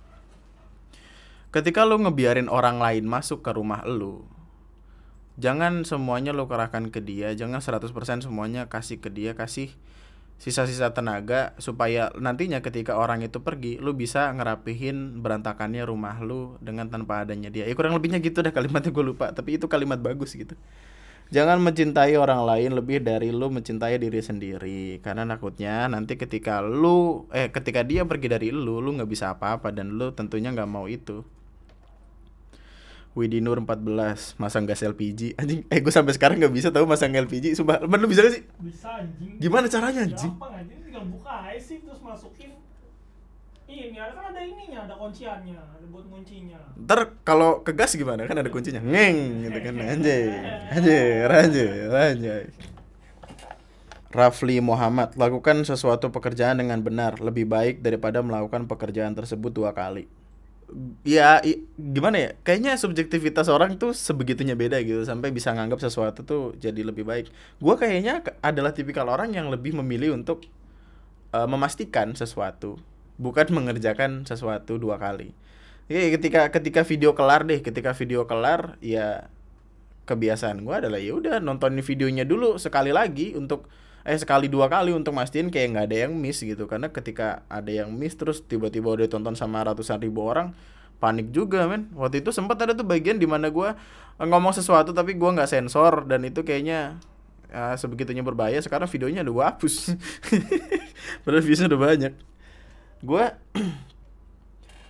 Ketika 1.50 1.82
lu 1.82 1.98
ngebiarin 1.98 2.46
orang 2.46 2.78
lain 2.78 3.10
masuk 3.10 3.42
ke 3.42 3.50
rumah 3.50 3.82
lu, 3.82 4.22
jangan 5.34 5.82
semuanya 5.82 6.30
lu 6.30 6.46
kerahkan 6.46 6.94
ke 6.94 7.02
dia, 7.02 7.34
jangan 7.34 7.58
100% 7.58 7.90
semuanya 8.22 8.70
kasih 8.70 9.02
ke 9.02 9.10
dia, 9.10 9.34
kasih 9.34 9.74
sisa-sisa 10.40 10.88
tenaga 10.96 11.52
supaya 11.60 12.08
nantinya 12.16 12.64
ketika 12.64 12.96
orang 12.96 13.20
itu 13.20 13.44
pergi 13.44 13.76
lu 13.76 13.92
bisa 13.92 14.32
ngerapihin 14.32 15.20
berantakannya 15.20 15.84
rumah 15.84 16.16
lu 16.24 16.56
dengan 16.64 16.88
tanpa 16.88 17.28
adanya 17.28 17.52
dia. 17.52 17.68
Ya 17.68 17.76
kurang 17.76 17.92
lebihnya 17.92 18.24
gitu 18.24 18.40
dah 18.40 18.48
kalimatnya 18.48 18.88
gue 18.88 19.04
lupa 19.04 19.36
tapi 19.36 19.60
itu 19.60 19.68
kalimat 19.68 20.00
bagus 20.00 20.32
gitu. 20.32 20.56
Jangan 21.30 21.62
mencintai 21.62 22.16
orang 22.16 22.42
lain 22.42 22.74
lebih 22.74 23.04
dari 23.04 23.30
lu 23.30 23.52
mencintai 23.52 24.00
diri 24.00 24.18
sendiri 24.18 24.98
karena 25.04 25.28
takutnya 25.28 25.86
nanti 25.92 26.16
ketika 26.16 26.64
lu 26.64 27.28
eh 27.30 27.52
ketika 27.52 27.84
dia 27.84 28.08
pergi 28.08 28.32
dari 28.32 28.48
lu 28.48 28.80
lu 28.80 28.96
nggak 28.96 29.06
bisa 29.12 29.36
apa-apa 29.36 29.70
dan 29.70 29.94
lu 29.94 30.10
tentunya 30.16 30.50
nggak 30.50 30.66
mau 30.72 30.88
itu 30.88 31.22
Widi 33.18 33.42
Nur 33.42 33.58
14 33.58 34.38
masang 34.38 34.64
gas 34.64 34.86
LPG 34.86 35.34
anjing 35.34 35.66
eh 35.66 35.78
gue 35.82 35.92
sampai 35.92 36.14
sekarang 36.14 36.38
nggak 36.38 36.54
bisa 36.54 36.68
tahu 36.70 36.86
masang 36.86 37.10
LPG 37.10 37.58
sumpah 37.58 37.82
lu 37.82 38.06
bisa 38.06 38.22
gak 38.22 38.34
sih 38.38 38.42
bisa 38.62 39.02
anjing 39.02 39.34
Gimana 39.42 39.66
caranya, 39.66 40.06
anjing? 40.06 40.30
gampang 40.30 40.52
anjing 40.62 40.78
tinggal 40.86 41.04
buka 41.10 41.34
aja 41.50 41.58
sih 41.58 41.82
terus 41.82 41.98
masukin 41.98 42.54
ini 43.70 43.94
ada 43.98 44.14
kan 44.14 44.34
ada 44.34 44.42
ininya 44.42 44.86
ada 44.86 44.94
kunciannya 44.98 45.58
ada 45.58 45.86
buat 45.90 46.06
kuncinya 46.10 46.58
Ntar 46.74 47.22
kalau 47.22 47.62
ke 47.62 47.70
gas 47.70 47.94
gimana? 47.94 48.26
Kan 48.26 48.34
ada 48.40 48.50
kuncinya. 48.50 48.82
Ngeng 48.82 49.46
gitu 49.46 49.58
kan. 49.62 49.74
Anjay. 49.78 50.24
Anjay, 50.74 51.22
anjay, 51.28 51.70
anjay. 51.86 52.42
Rafli 54.10 54.58
Muhammad, 54.58 55.14
lakukan 55.14 55.62
sesuatu 55.62 56.10
pekerjaan 56.10 56.58
dengan 56.58 56.82
benar 56.82 57.22
lebih 57.22 57.46
baik 57.46 57.78
daripada 57.78 58.18
melakukan 58.26 58.66
pekerjaan 58.66 59.14
tersebut 59.14 59.54
dua 59.54 59.70
kali. 59.70 60.10
Ya, 61.02 61.42
gimana 61.74 62.16
ya? 62.16 62.30
Kayaknya 62.46 62.78
subjektivitas 62.78 63.50
orang 63.50 63.74
tuh 63.74 63.90
sebegitunya 63.90 64.54
beda 64.54 64.78
gitu 64.86 65.02
sampai 65.02 65.34
bisa 65.34 65.50
nganggap 65.50 65.82
sesuatu 65.82 66.22
tuh 66.22 66.42
jadi 66.62 66.86
lebih 66.86 67.02
baik. 67.02 67.26
Gua 67.58 67.74
kayaknya 67.74 68.22
adalah 68.38 68.70
tipikal 68.70 69.10
orang 69.10 69.34
yang 69.34 69.50
lebih 69.50 69.74
memilih 69.82 70.14
untuk 70.14 70.46
eh, 71.34 71.48
memastikan 71.50 72.14
sesuatu, 72.14 72.78
bukan 73.18 73.50
mengerjakan 73.50 74.22
sesuatu 74.22 74.78
dua 74.78 75.00
kali. 75.02 75.34
Jadi 75.90 76.14
ketika 76.14 76.40
ketika 76.54 76.80
video 76.86 77.18
kelar 77.18 77.42
deh, 77.42 77.58
ketika 77.66 77.90
video 77.90 78.22
kelar 78.30 78.78
ya 78.78 79.26
kebiasaan 80.06 80.62
gua 80.62 80.78
adalah 80.78 81.02
ya 81.02 81.18
udah 81.18 81.42
nontonin 81.42 81.82
videonya 81.82 82.22
dulu 82.22 82.62
sekali 82.62 82.94
lagi 82.94 83.34
untuk 83.34 83.66
eh 84.04 84.16
sekali 84.16 84.48
dua 84.48 84.66
kali 84.72 84.96
untuk 84.96 85.12
mastiin 85.12 85.52
kayak 85.52 85.66
nggak 85.76 85.86
ada 85.90 85.96
yang 86.08 86.12
miss 86.16 86.40
gitu 86.40 86.64
karena 86.64 86.88
ketika 86.88 87.44
ada 87.52 87.68
yang 87.68 87.92
miss 87.92 88.16
terus 88.16 88.40
tiba-tiba 88.40 88.88
udah 88.92 89.08
tonton 89.08 89.36
sama 89.36 89.60
ratusan 89.60 90.00
ribu 90.00 90.24
orang 90.24 90.56
panik 91.00 91.32
juga 91.32 91.64
men 91.68 91.88
waktu 91.96 92.24
itu 92.24 92.32
sempat 92.32 92.60
ada 92.60 92.72
tuh 92.72 92.84
bagian 92.84 93.16
di 93.16 93.28
mana 93.28 93.48
gua 93.52 93.76
eh, 94.16 94.26
ngomong 94.26 94.56
sesuatu 94.56 94.92
tapi 94.92 95.16
gua 95.16 95.36
nggak 95.36 95.48
sensor 95.48 96.08
dan 96.08 96.24
itu 96.24 96.40
kayaknya 96.44 96.96
eh, 97.52 97.76
sebegitunya 97.76 98.24
berbahaya 98.24 98.60
sekarang 98.60 98.88
videonya 98.88 99.24
udah 99.24 99.34
gua 99.34 99.44
hapus 99.52 99.96
padahal 101.24 101.44
viewsnya 101.44 101.68
udah 101.72 101.80
banyak 101.80 102.12
gua 103.04 103.36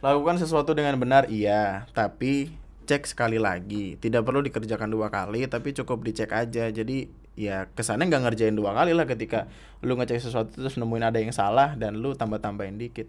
Lakukan 0.00 0.40
sesuatu 0.40 0.72
dengan 0.72 0.96
benar, 0.96 1.28
iya. 1.28 1.84
Tapi 1.92 2.48
cek 2.88 3.04
sekali 3.04 3.36
lagi. 3.36 4.00
Tidak 4.00 4.24
perlu 4.24 4.40
dikerjakan 4.40 4.88
dua 4.88 5.12
kali, 5.12 5.44
tapi 5.44 5.76
cukup 5.76 6.00
dicek 6.00 6.32
aja. 6.32 6.72
Jadi 6.72 7.12
ya 7.38 7.70
kesannya 7.72 8.10
nggak 8.10 8.22
ngerjain 8.30 8.56
dua 8.58 8.74
kali 8.74 8.92
lah 8.92 9.06
ketika 9.06 9.46
lu 9.80 9.96
ngecek 9.96 10.20
sesuatu 10.20 10.50
terus 10.52 10.76
nemuin 10.76 11.08
ada 11.08 11.18
yang 11.22 11.32
salah 11.32 11.78
dan 11.78 11.98
lu 11.98 12.12
tambah-tambahin 12.14 12.76
dikit. 12.76 13.08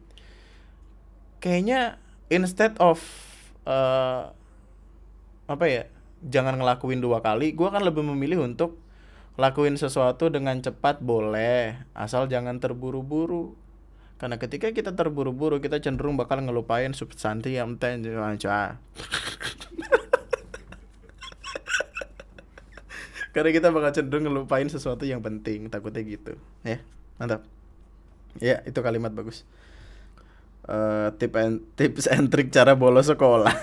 Kayaknya 1.41 1.97
instead 2.29 2.77
of 2.77 3.01
eh 3.65 4.23
apa 5.51 5.65
ya, 5.67 5.83
jangan 6.23 6.55
ngelakuin 6.55 7.03
dua 7.03 7.19
kali, 7.19 7.51
gua 7.51 7.75
kan 7.75 7.83
lebih 7.83 8.07
memilih 8.07 8.39
untuk 8.47 8.79
lakuin 9.35 9.75
sesuatu 9.75 10.31
dengan 10.31 10.59
cepat 10.63 11.03
boleh, 11.03 11.75
asal 11.91 12.31
jangan 12.31 12.59
terburu-buru. 12.63 13.59
Karena 14.15 14.37
ketika 14.37 14.69
kita 14.69 14.93
terburu-buru, 14.93 15.57
kita 15.59 15.81
cenderung 15.81 16.15
bakal 16.15 16.45
ngelupain 16.45 16.93
substansi 16.93 17.57
yang 17.57 17.75
penting 17.81 18.15
aja. 18.31 18.77
Karena 23.31 23.49
kita 23.55 23.71
bakal 23.71 23.95
cenderung 23.95 24.27
ngelupain 24.27 24.67
sesuatu 24.67 25.07
yang 25.07 25.23
penting, 25.23 25.71
takutnya 25.71 26.03
gitu. 26.03 26.35
Ya, 26.67 26.83
mantap. 27.15 27.47
Ya, 28.39 28.59
itu 28.67 28.79
kalimat 28.83 29.15
bagus. 29.15 29.47
Eh 30.67 31.09
tip 31.17 31.33
and, 31.39 31.63
tips 31.79 32.11
and 32.11 32.27
trick 32.27 32.51
cara 32.51 32.75
bolos 32.75 33.07
sekolah. 33.07 33.51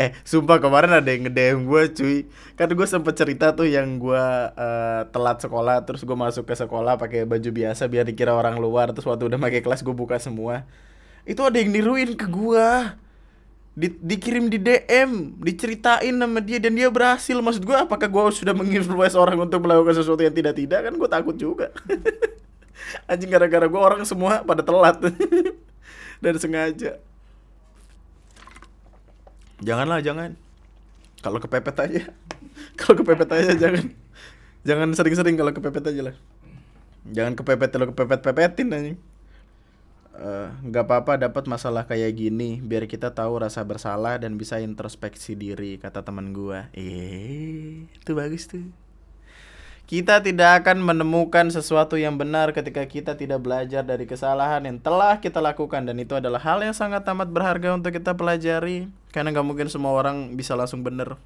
eh, 0.00 0.12
sumpah 0.22 0.60
kemarin 0.60 0.92
ada 0.92 1.08
yang 1.08 1.28
nge-DM 1.28 1.64
gue 1.64 1.82
cuy. 1.96 2.18
Kan 2.60 2.68
gue 2.72 2.88
sempet 2.88 3.16
cerita 3.16 3.56
tuh 3.56 3.68
yang 3.68 3.96
gue 3.96 4.24
eh, 4.56 5.02
telat 5.08 5.40
sekolah, 5.40 5.88
terus 5.88 6.04
gue 6.04 6.16
masuk 6.16 6.44
ke 6.44 6.54
sekolah 6.54 7.00
pakai 7.00 7.24
baju 7.24 7.50
biasa 7.50 7.88
biar 7.88 8.04
dikira 8.04 8.36
orang 8.36 8.60
luar, 8.60 8.92
terus 8.92 9.08
waktu 9.08 9.32
udah 9.32 9.40
pakai 9.40 9.64
kelas 9.64 9.80
gue 9.80 9.96
buka 9.96 10.20
semua. 10.20 10.68
Itu 11.24 11.46
ada 11.46 11.56
yang 11.56 11.70
niruin 11.70 12.18
ke 12.18 12.26
gua 12.26 12.98
di, 13.72 13.88
dikirim 13.88 14.52
di 14.52 14.60
DM, 14.60 15.40
diceritain 15.40 16.12
sama 16.12 16.40
dia 16.44 16.60
dan 16.60 16.76
dia 16.76 16.92
berhasil. 16.92 17.36
Maksud 17.40 17.64
gua 17.64 17.88
apakah 17.88 18.08
gua 18.08 18.28
sudah 18.28 18.52
menginfluence 18.52 19.16
orang 19.16 19.40
untuk 19.40 19.64
melakukan 19.64 19.96
sesuatu 19.96 20.20
yang 20.20 20.36
tidak-tidak 20.36 20.88
kan 20.88 20.92
gua 20.96 21.08
takut 21.08 21.36
juga. 21.36 21.72
Anjing 23.10 23.32
gara-gara 23.32 23.64
gua 23.68 23.80
orang 23.92 24.02
semua 24.04 24.44
pada 24.44 24.60
telat. 24.60 25.00
dan 26.22 26.34
sengaja. 26.38 27.02
Janganlah, 29.62 29.98
jangan. 30.02 30.38
Kalau 31.22 31.38
kepepet 31.38 31.76
aja. 31.78 32.02
kalau 32.78 32.94
kepepet 32.98 33.30
aja 33.30 33.52
jangan. 33.54 33.86
Jangan 34.62 34.88
sering-sering 34.94 35.34
kalau 35.34 35.54
kepepet 35.54 35.90
aja 35.90 36.12
lah. 36.12 36.16
Jangan 37.10 37.34
kepepet 37.34 37.70
lo 37.78 37.90
kepepet-pepetin 37.90 38.68
anjing. 38.70 38.98
Eh, 40.12 40.48
nggak 40.68 40.84
apa-apa 40.84 41.16
dapat 41.16 41.48
masalah 41.48 41.88
kayak 41.88 42.12
gini 42.12 42.60
biar 42.60 42.84
kita 42.84 43.16
tahu 43.16 43.40
rasa 43.40 43.64
bersalah 43.64 44.20
dan 44.20 44.36
bisa 44.36 44.60
introspeksi 44.60 45.32
diri 45.32 45.80
kata 45.80 46.04
teman 46.04 46.36
gua. 46.36 46.68
Eh 46.76 47.88
itu 47.88 48.12
bagus 48.12 48.44
tuh. 48.44 48.68
Kita 49.88 50.20
tidak 50.20 50.64
akan 50.64 50.84
menemukan 50.84 51.48
sesuatu 51.48 51.96
yang 51.96 52.20
benar 52.20 52.52
ketika 52.52 52.84
kita 52.84 53.16
tidak 53.16 53.40
belajar 53.40 53.80
dari 53.84 54.04
kesalahan 54.04 54.64
yang 54.68 54.76
telah 54.84 55.16
kita 55.16 55.40
lakukan 55.40 55.88
dan 55.88 55.96
itu 55.96 56.12
adalah 56.12 56.40
hal 56.44 56.60
yang 56.60 56.76
sangat 56.76 57.08
amat 57.08 57.32
berharga 57.32 57.72
untuk 57.72 57.96
kita 57.96 58.12
pelajari 58.12 58.92
karena 59.16 59.32
nggak 59.32 59.48
mungkin 59.48 59.68
semua 59.72 59.96
orang 59.96 60.36
bisa 60.36 60.52
langsung 60.52 60.84
bener 60.84 61.16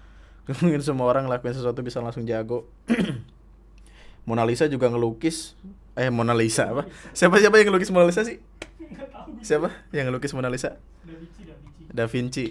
Gak 0.44 0.60
mungkin 0.60 0.84
semua 0.84 1.08
orang 1.08 1.24
lakuin 1.32 1.56
sesuatu 1.56 1.80
bisa 1.80 2.04
langsung 2.04 2.28
jago. 2.28 2.68
Mona 4.28 4.44
Lisa 4.44 4.68
juga 4.68 4.92
ngelukis 4.92 5.56
eh 5.94 6.10
Mona 6.10 6.34
Lisa 6.34 6.70
apa? 6.70 6.90
Siapa 7.14 7.38
siapa 7.38 7.58
yang 7.62 7.70
ngelukis 7.70 7.90
Mona 7.94 8.06
Lisa 8.10 8.26
sih? 8.26 8.42
Siapa 9.42 9.70
yang 9.94 10.10
ngelukis 10.10 10.34
Mona 10.34 10.50
Lisa? 10.50 10.78
Da 11.04 11.14
Vinci 11.14 11.42
Da 11.46 11.54
Vinci. 11.54 11.84
Da 11.94 12.04
Vinci. 12.10 12.46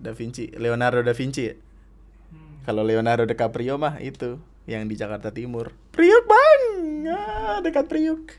Da 0.00 0.10
Vinci 0.16 0.44
Leonardo 0.56 1.00
da 1.04 1.12
Vinci 1.12 1.42
ya? 1.46 1.54
Hmm. 1.54 2.64
kalau 2.64 2.82
Leonardo 2.82 3.28
DiCaprio 3.28 3.76
mah 3.76 4.00
itu 4.00 4.40
yang 4.64 4.86
di 4.86 4.94
Jakarta 4.96 5.34
Timur. 5.34 5.74
Priuk 5.92 6.24
bang! 6.24 6.62
Ah, 7.10 7.58
dekat 7.60 7.90
Priuk. 7.90 8.38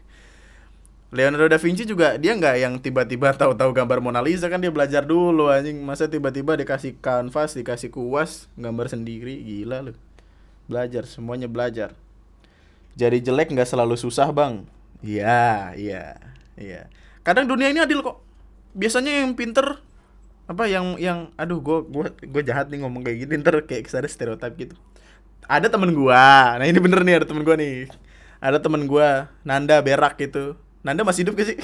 Leonardo 1.12 1.52
da 1.52 1.60
Vinci 1.60 1.84
juga 1.84 2.16
dia 2.16 2.32
nggak 2.32 2.56
yang 2.56 2.74
tiba-tiba 2.80 3.36
tahu-tahu 3.36 3.76
gambar 3.76 3.99
Mona 3.99 4.24
Lisa 4.24 4.47
kan 4.47 4.64
dia 4.64 4.72
belajar 4.72 5.04
dulu 5.04 5.52
anjing. 5.52 5.78
Masa 5.84 6.08
tiba-tiba 6.08 6.56
dikasih 6.56 6.97
kanvas 7.04 7.54
dikasih 7.54 7.91
kuas 7.91 8.47
gambar 8.56 8.88
sendiri 8.88 9.38
gila 9.43 9.91
lu. 9.91 9.93
Belajar 10.72 11.04
semuanya 11.04 11.52
belajar 11.52 11.91
jadi 12.96 13.18
jelek 13.24 13.54
nggak 13.56 13.70
selalu 13.70 13.96
susah 13.96 14.30
bang. 14.36 14.68
Iya 15.02 15.74
iya 15.80 16.20
iya. 16.60 16.92
Kadang 17.24 17.48
dunia 17.48 17.72
ini 17.72 17.80
adil 17.80 18.04
kok. 18.04 18.20
Biasanya 18.76 19.24
yang 19.24 19.36
pinter 19.36 19.80
apa 20.48 20.68
yang 20.68 21.00
yang 21.00 21.32
aduh 21.39 21.64
gue 21.64 21.78
gue 21.88 22.06
gue 22.28 22.44
jahat 22.44 22.68
nih 22.68 22.84
ngomong 22.84 23.08
kayak 23.08 23.24
gini 23.24 23.39
ntar 23.39 23.64
kayak 23.64 23.88
ke 23.88 23.89
sana 23.92 24.08
stereotip 24.08 24.54
gitu. 24.60 24.76
Ada 25.48 25.68
temen 25.68 25.92
gua. 25.92 26.56
Nah 26.60 26.66
ini 26.68 26.80
bener 26.80 27.02
nih 27.04 27.24
ada 27.24 27.28
temen 27.28 27.44
gua 27.44 27.56
nih. 27.60 27.89
Ada 28.39 28.58
temen 28.62 28.88
gua 28.88 29.30
Nanda 29.46 29.84
berak 29.86 30.18
gitu 30.18 30.58
Nanda 30.82 31.06
masih 31.06 31.28
hidup 31.28 31.38
gak 31.38 31.48
sih? 31.54 31.58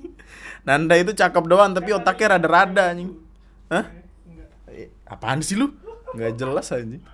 Nanda 0.66 0.96
itu 0.96 1.12
cakep 1.12 1.44
doang 1.44 1.76
tapi 1.76 1.92
otaknya 1.92 2.36
rada-rada 2.36 2.92
anjing. 2.92 3.12
Hah? 3.68 3.84
Apaan 5.06 5.44
sih 5.44 5.54
lu? 5.60 5.72
Nggak 6.16 6.40
jelas 6.40 6.72
anjing 6.72 7.04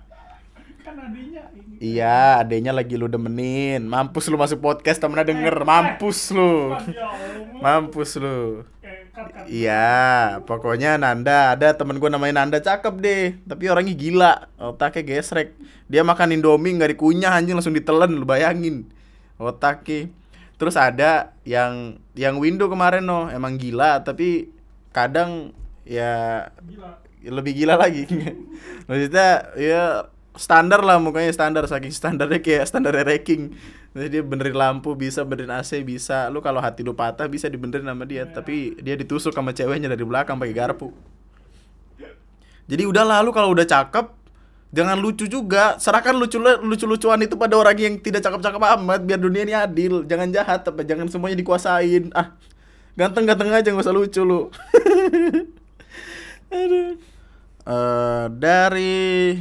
kan 0.93 1.09
adanya 1.09 1.41
ini 1.57 1.73
Iya, 1.81 2.39
adenya 2.39 2.71
lagi 2.71 2.95
lu 2.95 3.09
demenin. 3.09 3.83
Mampus 3.89 4.29
lu 4.29 4.37
masuk 4.39 4.61
podcast 4.61 5.01
temennya 5.01 5.33
denger. 5.33 5.65
Mampus 5.65 6.31
lu. 6.31 6.71
ya 6.93 7.09
Allah 7.09 7.59
Mampus 7.59 8.15
lu. 8.21 8.63
Eh, 8.85 9.09
cut, 9.11 9.27
cut. 9.33 9.45
Iya, 9.49 10.39
pokoknya 10.47 10.95
Nanda 11.01 11.57
ada 11.57 11.75
temen 11.75 11.99
gue 11.99 12.07
namanya 12.07 12.39
Nanda 12.39 12.63
cakep 12.63 12.93
deh, 13.03 13.35
tapi 13.43 13.67
orangnya 13.67 13.97
gila, 13.97 14.33
otaknya 14.61 15.03
gesrek. 15.03 15.57
Dia 15.91 16.07
makan 16.07 16.39
Indomie 16.39 16.77
nggak 16.77 16.95
dikunyah 16.95 17.35
anjing 17.35 17.57
langsung 17.57 17.75
ditelan, 17.75 18.15
lu 18.15 18.23
bayangin. 18.23 18.87
Otaknya. 19.35 20.07
Terus 20.55 20.79
ada 20.79 21.35
yang 21.43 21.99
yang 22.15 22.39
window 22.39 22.71
kemarin 22.71 23.03
no, 23.03 23.27
emang 23.27 23.59
gila 23.59 23.99
tapi 24.05 24.53
kadang 24.95 25.51
ya 25.83 26.47
gila 26.63 27.03
lebih 27.27 27.53
gila 27.55 27.75
lagi. 27.75 28.07
Maksudnya 28.87 29.51
ya 29.59 30.07
standar 30.33 30.81
lah 30.81 30.97
mukanya 30.97 31.29
standar 31.29 31.63
saking 31.69 31.93
standarnya 31.93 32.41
kayak 32.41 32.65
standar 32.65 32.93
ranking. 32.93 33.53
Jadi 33.93 34.07
dia 34.09 34.23
benerin 34.25 34.57
lampu 34.57 34.97
bisa, 34.97 35.21
benerin 35.21 35.53
AC 35.53 35.85
bisa. 35.85 36.25
Lu 36.33 36.41
kalau 36.41 36.57
hati 36.57 36.81
lu 36.81 36.97
patah 36.97 37.29
bisa 37.29 37.45
dibenerin 37.45 37.85
sama 37.85 38.09
dia, 38.09 38.25
tapi 38.25 38.73
dia 38.81 38.97
ditusuk 38.97 39.29
sama 39.29 39.53
ceweknya 39.53 39.93
dari 39.93 40.01
belakang 40.01 40.41
pakai 40.41 40.55
garpu. 40.55 40.89
Jadi 42.65 42.83
udah 42.89 43.03
lalu 43.05 43.29
kalau 43.29 43.53
udah 43.53 43.67
cakep 43.67 44.05
jangan 44.73 44.97
lucu 44.97 45.29
juga. 45.29 45.77
Serahkan 45.77 46.17
lucu 46.17 46.41
lucu-lucuan 46.41 47.21
itu 47.21 47.37
pada 47.37 47.53
orang 47.53 47.77
yang 47.77 47.95
tidak 48.01 48.25
cakep-cakep 48.25 48.61
amat 48.81 49.01
biar 49.05 49.21
dunia 49.21 49.41
ini 49.45 49.53
adil. 49.53 50.01
Jangan 50.09 50.33
jahat 50.33 50.65
tapi 50.65 50.81
jangan 50.89 51.05
semuanya 51.05 51.37
dikuasain. 51.37 52.09
Ah. 52.17 52.33
Ganteng-ganteng 52.97 53.53
aja 53.53 53.69
nggak 53.69 53.85
usah 53.85 53.93
lucu 53.93 54.21
lu. 54.25 54.49
Aduh. 56.53 56.97
Eh, 57.63 58.25
dari 58.43 59.39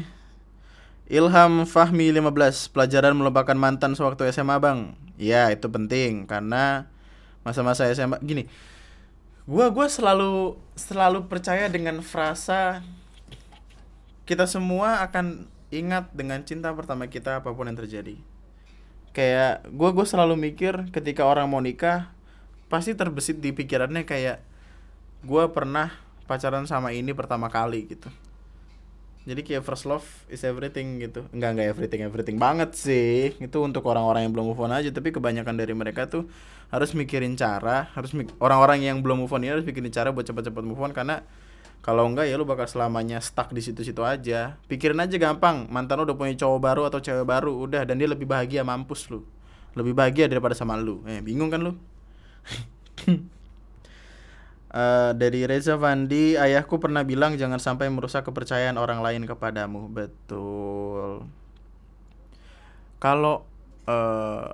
Ilham 1.13 1.69
Fahmi 1.69 2.09
15 2.09 2.73
Pelajaran 2.73 3.13
melupakan 3.13 3.53
mantan 3.53 3.93
sewaktu 3.93 4.33
SMA 4.33 4.57
bang. 4.57 4.97
Ya 5.21 5.53
itu 5.53 5.69
penting 5.69 6.25
Karena 6.25 6.89
masa-masa 7.45 7.85
SMA 7.93 8.17
Gini 8.25 8.49
Gua 9.45 9.69
gua 9.69 9.93
selalu 9.93 10.57
Selalu 10.73 11.29
percaya 11.29 11.69
dengan 11.69 12.01
frasa 12.01 12.81
Kita 14.25 14.49
semua 14.49 15.05
akan 15.05 15.45
Ingat 15.69 16.17
dengan 16.17 16.41
cinta 16.49 16.73
pertama 16.73 17.05
kita 17.13 17.45
Apa 17.45 17.53
pun 17.53 17.69
yang 17.69 17.77
terjadi. 17.77 18.17
Kayak 19.13 19.69
Gua 19.69 19.93
gua 19.93 20.09
selalu 20.09 20.41
mikir 20.41 20.89
Ketika 20.97 21.29
orang 21.29 21.45
mau 21.45 21.61
nikah 21.61 22.09
Pasti 22.73 22.97
terbesit 22.97 23.37
di 23.37 23.53
pikirannya 23.53 24.09
kayak 24.09 24.41
Gua 25.29 25.53
pernah 25.53 25.93
pacaran 26.25 26.65
sama 26.65 26.97
ini 26.97 27.13
pertama 27.13 27.53
kali 27.53 27.85
gitu 27.93 28.09
jadi 29.23 29.41
kayak 29.47 29.63
first 29.63 29.87
love 29.87 30.03
is 30.27 30.43
everything 30.43 30.99
gitu. 30.99 31.23
Enggak 31.31 31.51
enggak 31.55 31.69
everything 31.71 32.01
everything 32.03 32.37
banget 32.43 32.75
sih. 32.75 33.33
Itu 33.39 33.63
untuk 33.63 33.87
orang-orang 33.87 34.27
yang 34.27 34.33
belum 34.35 34.51
move 34.51 34.63
on 34.63 34.75
aja. 34.75 34.91
Tapi 34.91 35.15
kebanyakan 35.15 35.55
dari 35.55 35.71
mereka 35.79 36.11
tuh 36.11 36.27
harus 36.75 36.91
mikirin 36.97 37.39
cara 37.39 37.93
harus 37.93 38.17
mik- 38.17 38.35
orang-orang 38.43 38.83
yang 38.83 38.99
belum 38.99 39.23
move 39.23 39.31
on 39.31 39.45
ini 39.45 39.53
harus 39.55 39.63
mikirin 39.63 39.93
cara 39.95 40.11
buat 40.11 40.27
cepat-cepat 40.27 40.63
move 40.67 40.83
on. 40.83 40.91
Karena 40.91 41.23
kalau 41.87 42.07
enggak 42.11 42.27
ya 42.27 42.35
lu 42.35 42.43
bakal 42.43 42.67
selamanya 42.67 43.23
stuck 43.23 43.55
di 43.55 43.63
situ-situ 43.63 44.03
aja. 44.03 44.59
Pikirin 44.67 44.99
aja 44.99 45.15
gampang. 45.19 45.71
Mantan 45.71 46.03
lu 46.03 46.11
udah 46.11 46.19
punya 46.19 46.35
cowok 46.35 46.59
baru 46.59 46.83
atau 46.91 46.99
cewek 46.99 47.23
baru 47.23 47.55
udah. 47.63 47.87
Dan 47.87 48.03
dia 48.03 48.11
lebih 48.11 48.27
bahagia 48.27 48.67
mampus 48.67 49.07
lu. 49.07 49.23
Lebih 49.79 49.95
bahagia 49.95 50.27
daripada 50.27 50.59
sama 50.59 50.75
lu. 50.75 50.99
Eh 51.07 51.23
bingung 51.23 51.49
kan 51.49 51.63
lu 51.63 51.73
Eh, 54.73 55.13
dari 55.21 55.45
Reza 55.45 55.77
Fandi, 55.77 56.33
ayahku 56.33 56.81
pernah 56.81 57.05
bilang 57.05 57.37
jangan 57.37 57.61
sampai 57.61 57.93
merusak 57.93 58.25
kepercayaan 58.25 58.81
orang 58.81 59.05
lain 59.05 59.29
kepadamu. 59.29 59.93
Betul. 59.93 61.29
Kalau 62.97 63.45
eh 63.85 64.49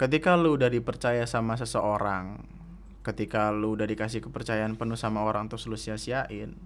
ketika 0.00 0.32
lu 0.40 0.56
udah 0.56 0.72
dipercaya 0.72 1.28
sama 1.28 1.60
seseorang, 1.60 2.40
ketika 3.04 3.52
lu 3.52 3.76
udah 3.76 3.84
dikasih 3.84 4.24
kepercayaan 4.24 4.80
penuh 4.80 4.96
sama 4.96 5.28
orang 5.28 5.52
terus 5.52 5.68
lu 5.68 5.76
sia-siain, 5.76 6.56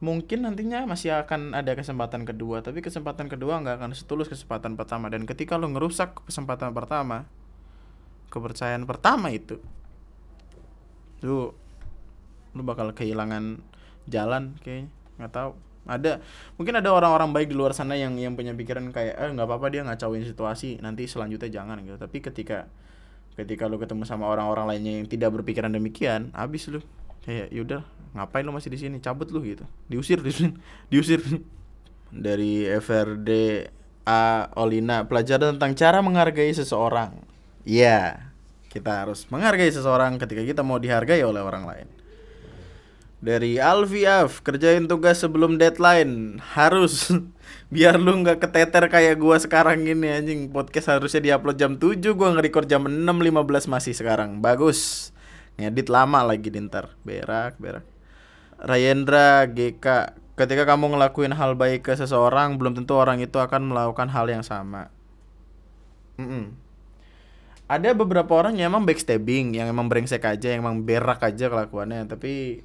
mungkin 0.00 0.48
nantinya 0.48 0.88
masih 0.88 1.12
akan 1.20 1.52
ada 1.52 1.76
kesempatan 1.76 2.24
kedua, 2.24 2.64
tapi 2.64 2.80
kesempatan 2.80 3.28
kedua 3.28 3.60
nggak 3.60 3.76
akan 3.76 3.92
setulus 3.92 4.32
kesempatan 4.32 4.72
pertama. 4.72 5.12
Dan 5.12 5.28
ketika 5.28 5.60
lu 5.60 5.68
ngerusak 5.68 6.24
kesempatan 6.24 6.72
pertama, 6.72 7.28
kepercayaan 8.32 8.88
pertama 8.88 9.28
itu, 9.36 9.60
lu 11.20 11.52
lu 12.56 12.62
bakal 12.66 12.92
kehilangan 12.92 13.62
jalan 14.10 14.56
kayaknya. 14.62 14.88
Nggak 15.20 15.32
tahu. 15.32 15.50
Ada 15.88 16.20
mungkin 16.60 16.74
ada 16.76 16.92
orang-orang 16.92 17.32
baik 17.32 17.48
di 17.50 17.56
luar 17.56 17.72
sana 17.72 17.96
yang 17.96 18.14
yang 18.20 18.36
punya 18.36 18.52
pikiran 18.52 18.92
kayak 18.92 19.16
eh 19.16 19.30
nggak 19.32 19.48
apa-apa 19.48 19.66
dia 19.72 19.82
ngacauin 19.82 20.22
situasi 20.22 20.78
nanti 20.84 21.08
selanjutnya 21.08 21.50
jangan 21.50 21.80
gitu. 21.82 21.96
Tapi 21.96 22.18
ketika 22.20 22.68
ketika 23.34 23.64
lu 23.66 23.80
ketemu 23.80 24.04
sama 24.04 24.28
orang-orang 24.28 24.76
lainnya 24.76 24.92
yang 25.00 25.06
tidak 25.08 25.30
berpikiran 25.40 25.72
demikian 25.72 26.30
habis 26.36 26.68
lu. 26.68 26.84
Kayak 27.20 27.52
yaudah 27.52 27.82
ngapain 28.16 28.44
lu 28.44 28.52
masih 28.52 28.72
di 28.72 28.78
sini? 28.80 28.96
Cabut 29.00 29.28
lu 29.32 29.40
gitu. 29.44 29.64
Diusir 29.88 30.20
diusir 30.20 30.52
diusir. 30.92 31.20
Dari 32.10 32.66
FRD 32.66 33.30
A 34.02 34.50
Olina 34.58 35.06
pelajaran 35.06 35.54
tentang 35.54 35.78
cara 35.78 35.98
menghargai 36.02 36.50
seseorang. 36.50 37.22
Iya 37.62 38.30
kita 38.70 39.02
harus 39.04 39.26
menghargai 39.26 39.68
seseorang 39.74 40.14
ketika 40.16 40.46
kita 40.46 40.62
mau 40.62 40.78
dihargai 40.78 41.20
oleh 41.26 41.42
orang 41.42 41.66
lain 41.66 41.86
dari 43.20 43.60
Alfiaf 43.60 44.40
kerjain 44.40 44.88
tugas 44.88 45.20
sebelum 45.20 45.60
deadline. 45.60 46.40
Harus. 46.56 47.12
Biar 47.74 48.00
lu 48.00 48.24
nggak 48.24 48.40
keteter 48.40 48.88
kayak 48.88 49.20
gua 49.20 49.36
sekarang 49.36 49.84
ini 49.84 50.08
anjing. 50.08 50.40
Podcast 50.50 50.90
harusnya 50.90 51.20
diupload 51.20 51.56
jam 51.60 51.76
7 51.76 52.00
gua 52.16 52.34
nge-record 52.34 52.66
jam 52.66 52.88
6.15 52.88 53.68
masih 53.70 53.94
sekarang. 53.94 54.40
Bagus. 54.40 55.12
Ngedit 55.60 55.92
lama 55.92 56.24
lagi 56.24 56.48
dintar 56.48 56.96
berak 57.04 57.60
berak. 57.60 57.84
Rayendra 58.56 59.44
GK 59.48 60.16
ketika 60.40 60.64
kamu 60.64 60.96
ngelakuin 60.96 61.36
hal 61.36 61.52
baik 61.52 61.84
ke 61.84 61.92
seseorang 61.92 62.56
belum 62.56 62.72
tentu 62.72 62.96
orang 62.96 63.20
itu 63.20 63.36
akan 63.36 63.68
melakukan 63.68 64.08
hal 64.08 64.24
yang 64.32 64.40
sama. 64.40 64.88
Mm-mm. 66.20 66.52
ada 67.64 67.96
beberapa 67.96 68.28
orang 68.36 68.60
yang 68.60 68.76
emang 68.76 68.84
backstabbing 68.84 69.56
yang 69.56 69.72
emang 69.72 69.88
brengsek 69.88 70.20
aja 70.20 70.52
yang 70.52 70.60
emang 70.60 70.84
berak 70.84 71.22
aja 71.24 71.48
kelakuannya. 71.48 72.04
Tapi 72.08 72.60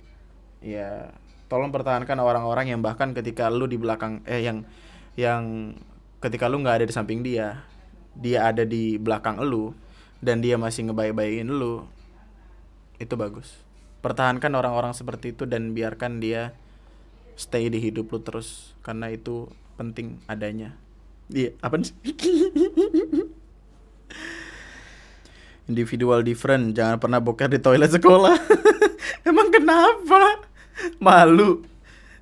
ya 0.65 1.13
tolong 1.45 1.69
pertahankan 1.69 2.17
orang-orang 2.17 2.73
yang 2.73 2.81
bahkan 2.81 3.13
ketika 3.13 3.53
lu 3.53 3.69
di 3.69 3.77
belakang 3.77 4.25
eh 4.25 4.41
yang 4.41 4.65
yang 5.13 5.77
ketika 6.17 6.49
lu 6.49 6.65
nggak 6.65 6.81
ada 6.81 6.85
di 6.89 6.93
samping 6.95 7.21
dia 7.21 7.61
dia 8.17 8.49
ada 8.49 8.65
di 8.65 8.97
belakang 8.97 9.37
lu 9.45 9.77
dan 10.25 10.41
dia 10.41 10.57
masih 10.57 10.89
ngebaik-baikin 10.89 11.45
lu 11.53 11.85
itu 12.97 13.13
bagus. 13.19 13.61
Pertahankan 13.99 14.55
orang-orang 14.55 14.95
seperti 14.95 15.35
itu 15.35 15.43
dan 15.45 15.75
biarkan 15.75 16.23
dia 16.23 16.55
stay 17.35 17.67
di 17.67 17.77
hidup 17.83 18.09
lu 18.15 18.23
terus 18.23 18.73
karena 18.81 19.11
itu 19.11 19.51
penting 19.75 20.17
adanya. 20.25 20.73
Iya 21.29 21.53
apa 21.59 21.77
sih? 21.83 21.93
Individual 25.69 26.21
different. 26.21 26.77
Jangan 26.77 27.01
pernah 27.01 27.19
boker 27.19 27.49
di 27.49 27.59
toilet 27.59 27.91
sekolah. 27.91 28.37
Emang 29.29 29.49
kenapa 29.49 30.45
malu 31.03 31.63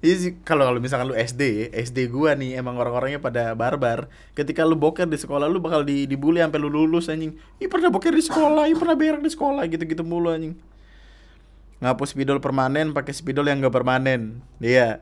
Iya 0.04 0.36
kalau 0.44 0.68
kalau 0.68 0.84
misalkan 0.84 1.08
lu 1.08 1.16
SD, 1.16 1.72
SD 1.72 2.12
gua 2.12 2.36
nih 2.36 2.60
emang 2.60 2.76
orang-orangnya 2.76 3.24
pada 3.24 3.56
barbar. 3.56 4.12
Ketika 4.36 4.68
lu 4.68 4.76
boker 4.76 5.08
di 5.08 5.16
sekolah 5.16 5.48
lu 5.48 5.64
bakal 5.64 5.88
di 5.88 6.04
dibully 6.04 6.44
sampai 6.44 6.60
lu 6.60 6.68
lulus 6.68 7.08
anjing. 7.08 7.40
Ih 7.64 7.72
pernah 7.72 7.88
boker 7.88 8.12
di 8.12 8.20
sekolah, 8.20 8.68
ih 8.68 8.76
pernah 8.76 9.00
berak 9.00 9.24
di 9.24 9.32
sekolah 9.32 9.64
gitu-gitu 9.72 10.04
mulu 10.04 10.28
anjing. 10.28 10.60
Ngapus 11.80 12.20
spidol 12.20 12.44
permanen 12.44 12.92
pakai 12.92 13.16
spidol 13.16 13.48
yang 13.48 13.64
gak 13.64 13.72
permanen. 13.72 14.44
Iya. 14.60 15.00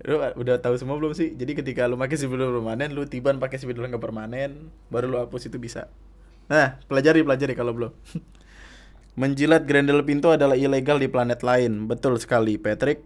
Lu 0.00 0.16
udah 0.16 0.64
tahu 0.64 0.80
semua 0.80 0.96
belum 0.96 1.12
sih? 1.12 1.36
Jadi 1.36 1.52
ketika 1.52 1.84
lu 1.84 2.00
pakai 2.00 2.16
spidol 2.16 2.56
permanen, 2.56 2.96
lu 2.96 3.04
tiban 3.04 3.36
pakai 3.36 3.60
spidol 3.60 3.84
yang 3.84 4.00
gak 4.00 4.04
permanen, 4.04 4.72
baru 4.88 5.12
lu 5.12 5.20
hapus 5.20 5.52
itu 5.52 5.60
bisa. 5.60 5.92
Nah, 6.48 6.80
pelajari 6.88 7.20
pelajari 7.20 7.52
kalau 7.52 7.76
belum. 7.76 7.92
Menjilat 9.12 9.68
grendel 9.68 10.00
pintu 10.08 10.32
adalah 10.32 10.56
ilegal 10.56 10.96
di 10.96 11.04
planet 11.04 11.44
lain. 11.44 11.84
Betul 11.84 12.16
sekali, 12.16 12.56
Patrick. 12.56 13.04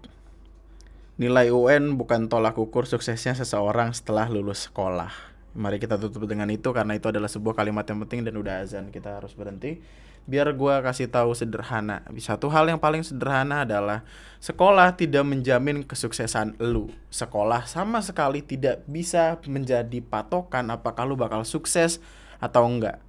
Nilai 1.19 1.51
UN 1.51 1.99
bukan 1.99 2.31
tolak 2.31 2.55
ukur 2.63 2.87
suksesnya 2.87 3.35
seseorang 3.35 3.91
setelah 3.91 4.31
lulus 4.31 4.71
sekolah. 4.71 5.11
Mari 5.59 5.83
kita 5.83 5.99
tutup 5.99 6.31
dengan 6.31 6.47
itu 6.47 6.71
karena 6.71 6.95
itu 6.95 7.11
adalah 7.11 7.27
sebuah 7.27 7.59
kalimat 7.59 7.83
yang 7.91 8.07
penting 8.07 8.23
dan 8.23 8.39
udah 8.39 8.63
azan 8.63 8.95
kita 8.95 9.19
harus 9.19 9.35
berhenti. 9.35 9.83
Biar 10.31 10.47
gua 10.55 10.79
kasih 10.79 11.11
tahu 11.11 11.35
sederhana. 11.35 12.07
Satu 12.23 12.47
hal 12.55 12.71
yang 12.71 12.79
paling 12.79 13.03
sederhana 13.03 13.67
adalah 13.67 14.07
sekolah 14.39 14.95
tidak 14.95 15.27
menjamin 15.27 15.83
kesuksesan 15.83 16.55
lu. 16.63 16.87
Sekolah 17.11 17.67
sama 17.67 17.99
sekali 17.99 18.47
tidak 18.47 18.87
bisa 18.87 19.43
menjadi 19.51 19.99
patokan 20.07 20.71
apakah 20.71 21.03
lu 21.03 21.19
bakal 21.19 21.43
sukses 21.43 21.99
atau 22.39 22.63
enggak 22.63 23.03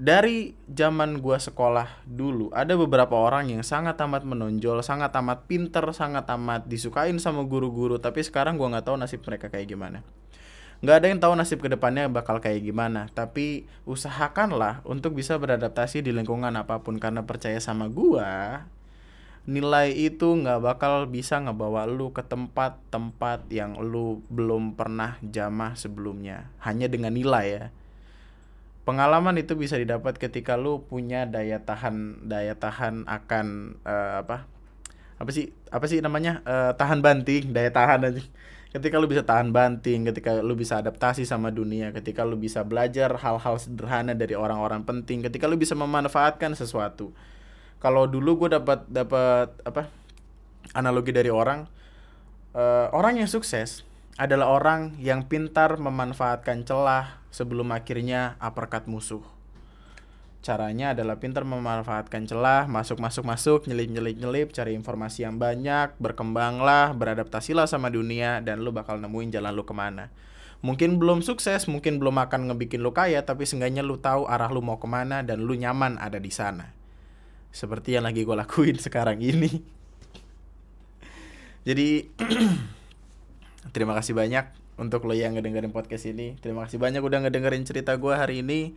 dari 0.00 0.56
zaman 0.64 1.20
gua 1.20 1.36
sekolah 1.36 2.08
dulu 2.08 2.48
ada 2.56 2.72
beberapa 2.72 3.12
orang 3.20 3.52
yang 3.52 3.60
sangat 3.60 4.00
amat 4.00 4.24
menonjol, 4.24 4.80
sangat 4.80 5.12
amat 5.20 5.44
pinter, 5.44 5.84
sangat 5.92 6.24
amat 6.24 6.64
disukain 6.64 7.20
sama 7.20 7.44
guru-guru, 7.44 8.00
tapi 8.00 8.24
sekarang 8.24 8.56
gua 8.56 8.72
nggak 8.72 8.88
tahu 8.88 8.96
nasib 8.96 9.20
mereka 9.20 9.52
kayak 9.52 9.68
gimana. 9.68 10.00
nggak 10.80 10.96
ada 10.96 11.06
yang 11.12 11.20
tahu 11.20 11.36
nasib 11.36 11.60
ke 11.60 11.68
depannya 11.68 12.08
bakal 12.08 12.40
kayak 12.40 12.64
gimana 12.64 13.12
tapi 13.12 13.68
usahakanlah 13.84 14.80
untuk 14.88 15.12
bisa 15.12 15.36
beradaptasi 15.36 16.00
di 16.00 16.08
lingkungan 16.08 16.56
apa 16.56 16.80
pun 16.80 16.96
karena 16.96 17.20
percaya 17.28 17.60
sama 17.60 17.84
gua 17.92 18.64
nilai 19.44 19.92
itu 19.92 20.24
nggak 20.24 20.64
bakal 20.64 21.04
bisa 21.04 21.36
ngebawa 21.36 21.84
lu 21.84 22.16
ke 22.16 22.24
tempat-tempat 22.24 23.52
yang 23.52 23.76
lu 23.76 24.24
belum 24.32 24.72
pernah 24.72 25.20
jamah 25.20 25.76
sebelumnya 25.76 26.48
hanya 26.64 26.88
dengan 26.88 27.12
nilai 27.12 27.44
ya 27.48 27.64
pengalaman 28.90 29.38
itu 29.38 29.54
bisa 29.54 29.78
didapat 29.78 30.18
ketika 30.18 30.58
lu 30.58 30.82
punya 30.82 31.22
daya 31.22 31.62
tahan 31.62 32.26
daya 32.26 32.58
tahan 32.58 33.06
akan 33.06 33.78
eh, 33.86 34.14
apa? 34.26 34.50
Apa 35.22 35.30
sih 35.30 35.54
apa 35.70 35.86
sih 35.86 36.02
namanya? 36.02 36.42
Eh, 36.42 36.74
tahan 36.74 36.98
banting 36.98 37.54
daya 37.54 37.70
tahan 37.70 38.10
aja. 38.10 38.18
Ketika 38.74 38.98
lu 38.98 39.06
bisa 39.06 39.22
tahan 39.22 39.54
banting 39.54 40.10
ketika 40.10 40.42
lu 40.42 40.58
bisa 40.58 40.82
adaptasi 40.82 41.22
sama 41.22 41.54
dunia 41.54 41.94
ketika 41.94 42.26
lu 42.26 42.34
bisa 42.34 42.66
belajar 42.66 43.14
hal-hal 43.14 43.54
sederhana 43.62 44.14
dari 44.18 44.34
orang-orang 44.34 44.82
penting 44.82 45.22
ketika 45.22 45.46
lu 45.46 45.54
bisa 45.54 45.78
memanfaatkan 45.78 46.58
sesuatu. 46.58 47.14
Kalau 47.78 48.10
dulu 48.10 48.46
gue 48.46 48.58
dapat 48.58 48.90
dapat 48.90 49.54
apa? 49.62 49.86
Analogi 50.74 51.14
dari 51.14 51.30
orang 51.30 51.70
eh, 52.58 52.86
orang 52.90 53.22
yang 53.22 53.30
sukses 53.30 53.86
adalah 54.18 54.50
orang 54.50 54.98
yang 54.98 55.30
pintar 55.30 55.78
memanfaatkan 55.78 56.66
celah 56.66 57.19
sebelum 57.30 57.70
akhirnya 57.72 58.36
uppercut 58.42 58.90
musuh 58.90 59.24
Caranya 60.40 60.96
adalah 60.96 61.20
pintar 61.20 61.44
memanfaatkan 61.44 62.24
celah, 62.24 62.64
masuk 62.64 62.96
masuk 62.96 63.28
masuk, 63.28 63.68
nyelip 63.68 63.92
nyelip 63.92 64.16
nyelip, 64.16 64.48
cari 64.56 64.72
informasi 64.72 65.28
yang 65.28 65.36
banyak, 65.36 65.92
berkembanglah, 66.00 66.96
beradaptasilah 66.96 67.68
sama 67.68 67.92
dunia, 67.92 68.40
dan 68.40 68.64
lu 68.64 68.72
bakal 68.72 68.96
nemuin 68.96 69.36
jalan 69.36 69.52
lu 69.52 69.68
ke 69.68 69.76
mana. 69.76 70.08
Mungkin 70.64 70.96
belum 70.96 71.20
sukses, 71.20 71.68
mungkin 71.68 72.00
belum 72.00 72.16
akan 72.24 72.48
ngebikin 72.48 72.80
lu 72.80 72.96
kaya, 72.96 73.20
tapi 73.20 73.44
seenggaknya 73.44 73.84
lu 73.84 74.00
tahu 74.00 74.24
arah 74.24 74.48
lu 74.48 74.64
mau 74.64 74.80
ke 74.80 74.88
mana 74.88 75.20
dan 75.20 75.44
lu 75.44 75.52
nyaman 75.52 76.00
ada 76.00 76.16
di 76.16 76.32
sana. 76.32 76.72
Seperti 77.52 78.00
yang 78.00 78.08
lagi 78.08 78.24
gue 78.24 78.36
lakuin 78.36 78.80
sekarang 78.88 79.20
ini. 79.20 79.60
Jadi 81.68 82.08
terima 83.76 83.92
kasih 83.92 84.16
banyak 84.16 84.59
untuk 84.80 85.04
lo 85.04 85.12
yang 85.12 85.36
ngedengerin 85.36 85.76
podcast 85.76 86.08
ini. 86.08 86.40
Terima 86.40 86.64
kasih 86.64 86.80
banyak 86.80 87.04
udah 87.04 87.28
ngedengerin 87.28 87.68
cerita 87.68 87.92
gue 88.00 88.16
hari 88.16 88.40
ini. 88.40 88.72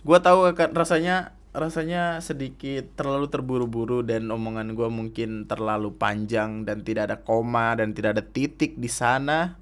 Gue 0.00 0.16
tahu 0.16 0.48
akan 0.56 0.72
rasanya 0.72 1.36
rasanya 1.52 2.20
sedikit 2.24 2.88
terlalu 2.96 3.28
terburu-buru 3.28 4.00
dan 4.00 4.28
omongan 4.32 4.72
gue 4.72 4.88
mungkin 4.88 5.44
terlalu 5.44 5.92
panjang 5.92 6.64
dan 6.64 6.80
tidak 6.80 7.12
ada 7.12 7.16
koma 7.20 7.76
dan 7.76 7.92
tidak 7.92 8.16
ada 8.16 8.24
titik 8.24 8.80
di 8.80 8.88
sana. 8.88 9.60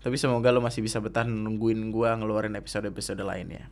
Tapi 0.00 0.16
semoga 0.16 0.48
lo 0.48 0.64
masih 0.64 0.80
bisa 0.80 1.04
betah 1.04 1.28
nungguin 1.28 1.92
gue 1.92 2.08
ngeluarin 2.08 2.56
episode-episode 2.56 3.20
lainnya. 3.20 3.68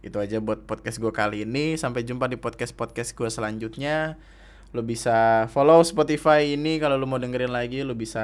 Itu 0.00 0.16
aja 0.16 0.40
buat 0.40 0.64
podcast 0.64 0.96
gue 0.96 1.12
kali 1.12 1.44
ini. 1.44 1.76
Sampai 1.76 2.08
jumpa 2.08 2.24
di 2.24 2.40
podcast-podcast 2.40 3.12
gue 3.12 3.28
selanjutnya 3.28 4.16
lo 4.68 4.84
bisa 4.84 5.48
follow 5.48 5.80
Spotify 5.80 6.52
ini 6.52 6.76
kalau 6.76 7.00
lo 7.00 7.08
mau 7.08 7.16
dengerin 7.16 7.48
lagi 7.48 7.80
lo 7.80 7.96
bisa 7.96 8.20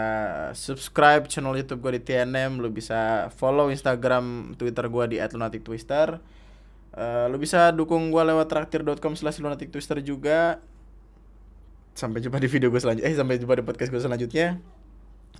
subscribe 0.52 1.24
channel 1.24 1.56
YouTube 1.56 1.80
gue 1.80 1.96
di 1.96 2.02
TNM 2.04 2.60
lo 2.60 2.68
bisa 2.68 3.32
follow 3.32 3.72
Instagram 3.72 4.52
Twitter 4.60 4.84
gue 4.92 5.04
di 5.08 5.16
@lunatictwister. 5.24 6.20
Eh, 6.94 7.26
lo 7.32 7.36
bisa 7.40 7.72
dukung 7.72 8.12
gue 8.12 8.22
lewat 8.22 8.46
traktir.com 8.46 9.16
slash 9.16 9.40
lunatic 9.40 9.72
twister 9.72 9.98
juga. 10.04 10.60
Sampai 11.96 12.20
jumpa 12.20 12.36
di 12.36 12.46
video 12.50 12.68
gue 12.68 12.80
selanjutnya 12.82 13.08
eh 13.08 13.16
sampai 13.16 13.40
jumpa 13.40 13.54
di 13.56 13.64
podcast 13.64 13.88
gue 13.88 14.02
selanjutnya. 14.04 14.60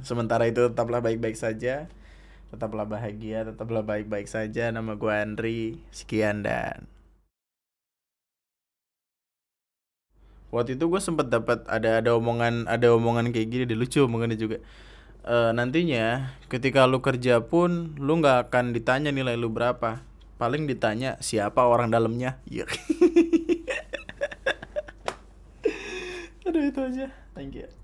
Sementara 0.01 0.49
itu 0.49 0.73
tetaplah 0.73 1.05
baik-baik 1.05 1.37
saja. 1.37 1.87
Tetaplah 2.49 2.89
bahagia 2.89 3.45
tetaplah 3.45 3.85
baik-baik 3.85 4.25
saja. 4.25 4.73
Nama 4.73 4.97
gue 4.97 5.13
Andri. 5.13 5.85
Sekian 5.93 6.43
dan 6.43 6.94
waktu 10.55 10.79
itu 10.79 10.87
gue 10.87 11.03
sempet 11.03 11.27
dapat 11.27 11.67
ada 11.67 11.99
ada 11.99 12.15
omongan 12.15 12.71
ada 12.71 12.95
omongan 12.95 13.35
kayak 13.35 13.51
gini 13.51 13.67
deh 13.67 13.75
lucu 13.75 14.07
omongannya 14.07 14.39
juga. 14.39 14.63
Eh, 15.27 15.51
nantinya 15.51 16.31
ketika 16.47 16.87
lu 16.87 17.03
kerja 17.03 17.43
pun 17.43 17.99
lu 17.99 18.23
nggak 18.23 18.49
akan 18.49 18.71
ditanya 18.71 19.11
nilai 19.11 19.35
lu 19.35 19.51
berapa. 19.51 19.99
Paling 20.39 20.71
ditanya 20.71 21.19
siapa 21.19 21.67
orang 21.67 21.91
dalamnya. 21.91 22.39
Iya. 22.47 22.71
Aduh 26.47 26.71
itu 26.71 26.79
aja. 26.79 27.11
Thank 27.35 27.59
you 27.59 27.84